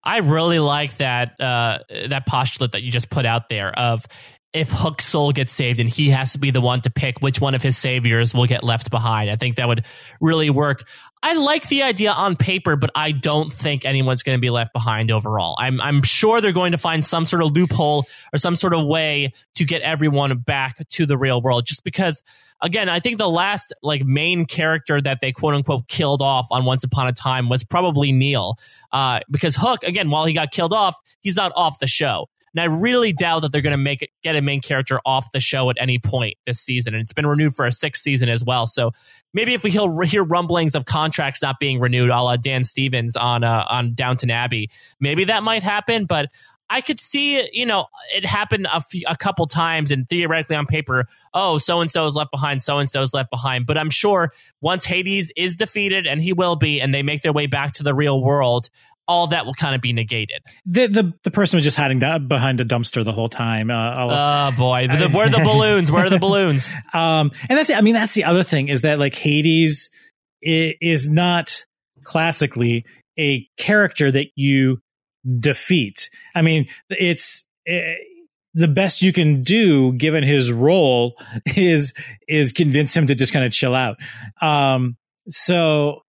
[0.03, 1.79] I really like that uh,
[2.09, 4.05] that postulate that you just put out there of
[4.53, 7.41] if Hook's soul gets saved and he has to be the one to pick which
[7.41, 9.29] one of his saviors will get left behind.
[9.29, 9.85] I think that would
[10.21, 10.87] really work.
[11.25, 14.73] I like the idea on paper, but I don't think anyone's going to be left
[14.73, 15.55] behind overall.
[15.57, 18.85] I'm I'm sure they're going to find some sort of loophole or some sort of
[18.85, 22.21] way to get everyone back to the real world just because
[22.61, 26.65] again, I think the last like main character that they quote unquote killed off on
[26.65, 28.57] Once Upon a Time was probably Neal.
[28.91, 32.27] Uh, because Hook, again, while he got killed off, he's not off the show.
[32.55, 35.31] And I really doubt that they're going to make it, get a main character off
[35.31, 36.93] the show at any point this season.
[36.93, 38.67] And it's been renewed for a sixth season as well.
[38.67, 38.91] So
[39.33, 43.43] maybe if we hear rumblings of contracts not being renewed, a la Dan Stevens on
[43.43, 44.69] uh, on Downton Abbey,
[44.99, 46.05] maybe that might happen.
[46.05, 46.29] But
[46.73, 47.85] I could see, you know,
[48.15, 52.07] it happened a, few, a couple times and theoretically on paper, oh, so and so
[52.07, 53.67] is left behind, so and so is left behind.
[53.67, 57.31] But I'm sure once Hades is defeated, and he will be, and they make their
[57.31, 58.69] way back to the real world,
[59.07, 60.41] all that will kind of be negated.
[60.65, 63.69] The the, the person was just hiding behind a dumpster the whole time.
[63.69, 65.91] Uh, oh boy, the, where are the balloons?
[65.91, 66.73] Where are the balloons?
[66.93, 69.89] Um, and that's I mean that's the other thing is that like Hades
[70.41, 71.65] is not
[72.03, 72.85] classically
[73.17, 74.79] a character that you
[75.39, 76.09] defeat.
[76.35, 77.45] I mean it's.
[77.65, 78.07] It,
[78.55, 81.15] the best you can do given his role
[81.55, 81.91] is
[82.27, 83.97] is convince him to just kind of chill out
[84.43, 84.95] um
[85.27, 86.03] so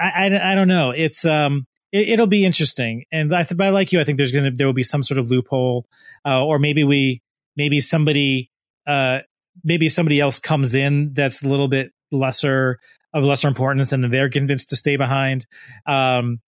[0.00, 3.04] I, I, I don't know it's um it, will be interesting.
[3.12, 4.00] And I, th- I like you.
[4.00, 5.86] I think there's gonna there will be some sort of loophole,
[6.24, 7.22] uh, or maybe we
[7.56, 8.50] maybe somebody
[8.86, 9.20] uh,
[9.64, 12.78] maybe somebody else comes in that's a little bit lesser
[13.12, 15.46] of lesser importance, and they're convinced to stay behind.
[15.86, 16.40] Um,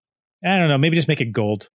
[0.45, 0.79] I don't know.
[0.79, 1.69] Maybe just make it gold.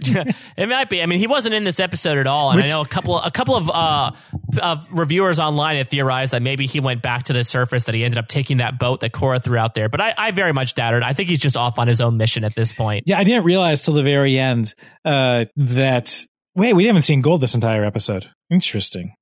[0.56, 1.02] it might be.
[1.02, 3.18] I mean, he wasn't in this episode at all, and Which, I know a couple
[3.18, 4.12] a couple of uh,
[4.60, 8.04] of reviewers online have theorized that maybe he went back to the surface, that he
[8.04, 9.88] ended up taking that boat that Cora threw out there.
[9.88, 11.02] But I, I very much doubt it.
[11.02, 13.04] I think he's just off on his own mission at this point.
[13.06, 14.74] Yeah, I didn't realize till the very end
[15.04, 16.24] uh, that
[16.54, 18.26] wait, we haven't seen Gold this entire episode.
[18.50, 19.14] Interesting.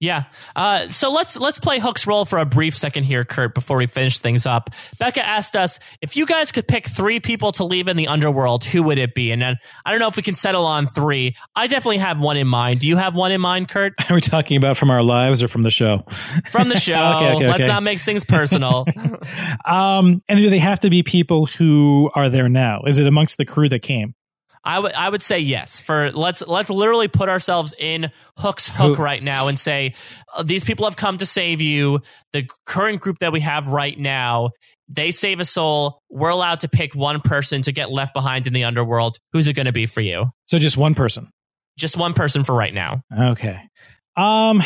[0.00, 0.24] Yeah.
[0.56, 3.86] Uh, so let's let's play Hook's role for a brief second here, Kurt, before we
[3.86, 4.70] finish things up.
[4.98, 8.64] Becca asked us if you guys could pick three people to leave in the underworld,
[8.64, 9.30] who would it be?
[9.30, 11.36] And then I don't know if we can settle on three.
[11.54, 12.80] I definitely have one in mind.
[12.80, 13.92] Do you have one in mind, Kurt?
[14.10, 16.06] Are we talking about from our lives or from the show?
[16.50, 16.94] From the show.
[17.16, 17.72] Okay, okay, let's okay.
[17.72, 18.86] not make things personal.
[19.64, 22.82] Um, and do they have to be people who are there now?
[22.86, 24.14] Is it amongst the crew that came?
[24.62, 25.80] I would I would say yes.
[25.80, 29.94] For let's let's literally put ourselves in Hook's hook Who- right now and say
[30.34, 32.00] uh, these people have come to save you.
[32.32, 34.50] The current group that we have right now,
[34.88, 36.02] they save a soul.
[36.10, 39.18] We're allowed to pick one person to get left behind in the underworld.
[39.32, 40.26] Who's it going to be for you?
[40.46, 41.30] So just one person.
[41.78, 43.02] Just one person for right now.
[43.18, 43.58] Okay.
[44.16, 44.62] Um,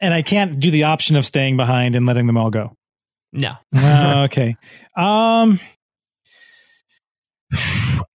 [0.00, 2.74] and I can't do the option of staying behind and letting them all go.
[3.32, 3.54] No.
[3.74, 4.56] Uh, okay.
[4.96, 5.60] Um,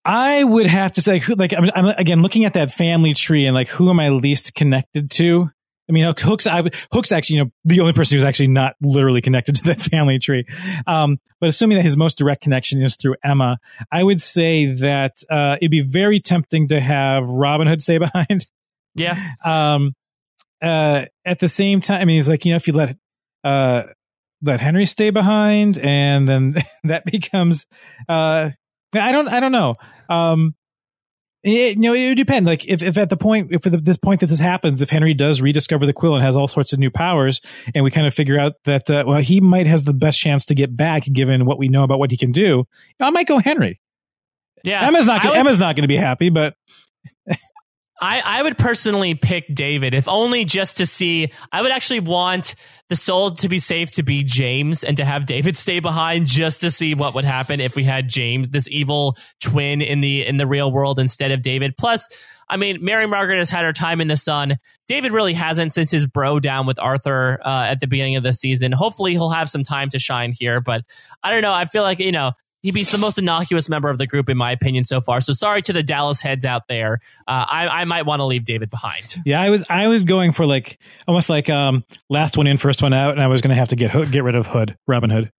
[0.04, 3.46] I would have to say, who- like, I'm, I'm again looking at that family tree
[3.46, 5.50] and like, who am I least connected to?
[5.88, 6.62] I mean, Hook's, I,
[6.92, 10.18] Hook's actually, you know, the only person who's actually not literally connected to that family
[10.18, 10.46] tree.
[10.86, 13.58] Um, but assuming that his most direct connection is through Emma,
[13.90, 18.46] I would say that, uh, it'd be very tempting to have Robin Hood stay behind.
[18.94, 19.16] Yeah.
[19.42, 19.94] um
[20.60, 22.96] uh at the same time i mean it's like you know if you let
[23.42, 23.84] uh
[24.42, 27.66] let henry stay behind and then that becomes
[28.08, 28.50] uh
[28.94, 29.76] i don't i don't know.
[30.08, 30.54] Um
[31.44, 32.46] it, you know it would depend.
[32.46, 35.12] Like if, if at the point if at this point that this happens if henry
[35.12, 37.40] does rediscover the quill and has all sorts of new powers
[37.74, 40.44] and we kind of figure out that uh, well he might has the best chance
[40.46, 42.64] to get back given what we know about what he can do
[43.00, 43.80] i might go henry.
[44.62, 44.86] Yeah.
[44.86, 46.54] emma's not gonna, would- emma's not going to be happy but
[48.02, 51.30] I, I would personally pick David, if only just to see.
[51.52, 52.56] I would actually want
[52.88, 56.62] the soul to be safe to be James and to have David stay behind just
[56.62, 60.36] to see what would happen if we had James, this evil twin in the in
[60.36, 61.76] the real world instead of David.
[61.78, 62.08] Plus,
[62.48, 64.58] I mean, Mary Margaret has had her time in the sun.
[64.88, 68.32] David really hasn't since his bro down with Arthur uh, at the beginning of the
[68.32, 68.72] season.
[68.72, 70.60] Hopefully, he'll have some time to shine here.
[70.60, 70.82] But
[71.22, 71.52] I don't know.
[71.52, 72.32] I feel like you know
[72.62, 75.20] he'd be the most innocuous member of the group in my opinion so far.
[75.20, 77.00] So sorry to the Dallas heads out there.
[77.26, 79.16] Uh, I, I might want to leave David behind.
[79.24, 82.82] Yeah, I was I was going for like almost like um last one in, first
[82.82, 84.76] one out, and I was going to have to get Hood, get rid of Hood,
[84.86, 85.30] Robin Hood.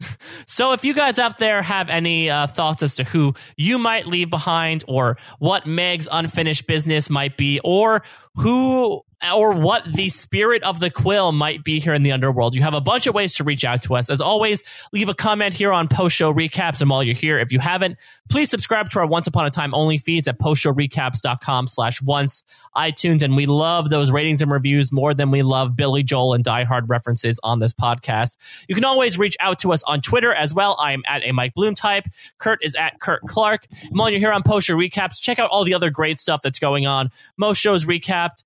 [0.46, 4.06] So if you guys out there have any uh, thoughts as to who you might
[4.06, 8.02] leave behind, or what Meg's unfinished business might be, or
[8.36, 9.02] who
[9.34, 12.74] or what the spirit of the quill might be here in the underworld, you have
[12.74, 14.10] a bunch of ways to reach out to us.
[14.10, 14.62] As always,
[14.92, 16.80] leave a comment here on post show recaps.
[16.80, 17.96] And while you're here, if you haven't,
[18.28, 22.42] please subscribe to our Once Upon a Time only feeds at postshowrecaps.com slash once
[22.76, 23.22] iTunes.
[23.22, 26.64] And we love those ratings and reviews more than we love Billy Joel and Die
[26.64, 28.36] Hard references on this podcast.
[28.68, 30.76] You can always reach out to us on Twitter as well.
[30.78, 32.04] I am at a Mike Bloom type.
[32.38, 33.66] Kurt is at Kurt Clark.
[33.82, 36.42] And while you're here on Post Show Recaps, check out all the other great stuff
[36.42, 37.10] that's going on.
[37.38, 38.44] Most shows recapped,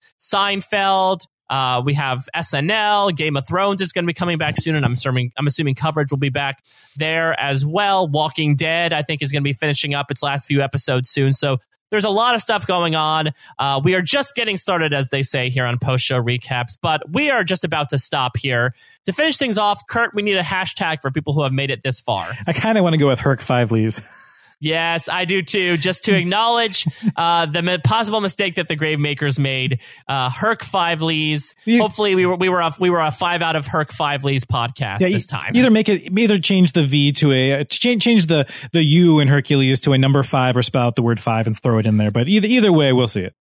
[0.60, 1.26] Seinfeld.
[1.48, 4.84] Uh, we have SNL, Game of Thrones is going to be coming back soon, and
[4.84, 6.62] I'm assuming I'm assuming coverage will be back
[6.96, 8.06] there as well.
[8.06, 11.32] Walking Dead, I think, is going to be finishing up its last few episodes soon.
[11.32, 11.58] So
[11.90, 13.30] there's a lot of stuff going on.
[13.58, 17.02] Uh, we are just getting started, as they say here on post show recaps, but
[17.10, 18.72] we are just about to stop here.
[19.06, 21.82] To finish things off, Kurt, we need a hashtag for people who have made it
[21.82, 22.32] this far.
[22.46, 24.02] I kind of want to go with Herc Five Lees.
[24.60, 25.78] Yes, I do too.
[25.78, 29.80] Just to acknowledge uh, the possible mistake that the Gravemakers made.
[30.06, 31.54] Uh, Herc Five Lees.
[31.66, 34.44] Hopefully, we were we were a, we were a five out of Herc Five Lees
[34.44, 35.56] podcast Yeah, this time.
[35.56, 39.28] Either make it either change the V to a change change the the U in
[39.28, 41.96] Hercules to a number five or spell out the word five and throw it in
[41.96, 42.10] there.
[42.10, 43.34] But either either way, we'll see it.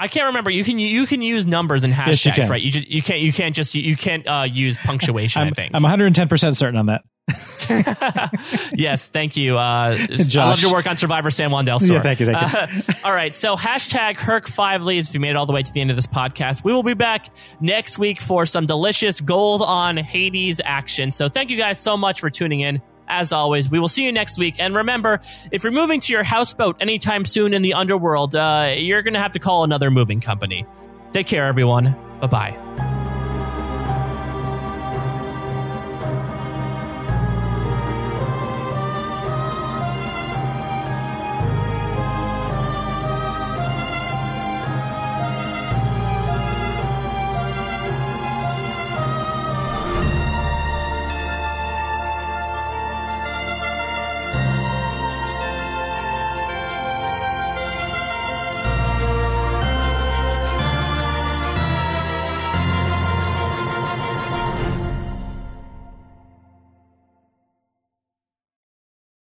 [0.00, 0.50] I can't remember.
[0.50, 2.48] You can you can use numbers and Yes, you hashtags, can.
[2.48, 2.62] right?
[2.62, 5.42] You just, you can't you can't just you can't uh, use punctuation.
[5.42, 5.72] I'm think.
[5.74, 7.02] I'm 110 percent certain on that.
[8.72, 9.56] yes, thank you.
[9.58, 10.62] Uh, I love Josh.
[10.62, 11.94] your work on Survivor San Juan del Sur.
[11.94, 12.58] Yeah, thank you, thank you.
[12.58, 15.62] Uh, all right, so hashtag Herc Five Leads if you made it all the way
[15.62, 16.64] to the end of this podcast.
[16.64, 17.28] We will be back
[17.60, 21.10] next week for some delicious gold on Hades action.
[21.10, 22.82] So thank you guys so much for tuning in.
[23.10, 24.54] As always, we will see you next week.
[24.58, 25.20] And remember,
[25.50, 29.20] if you're moving to your houseboat anytime soon in the underworld, uh, you're going to
[29.20, 30.64] have to call another moving company.
[31.10, 31.96] Take care, everyone.
[32.20, 32.89] Bye bye.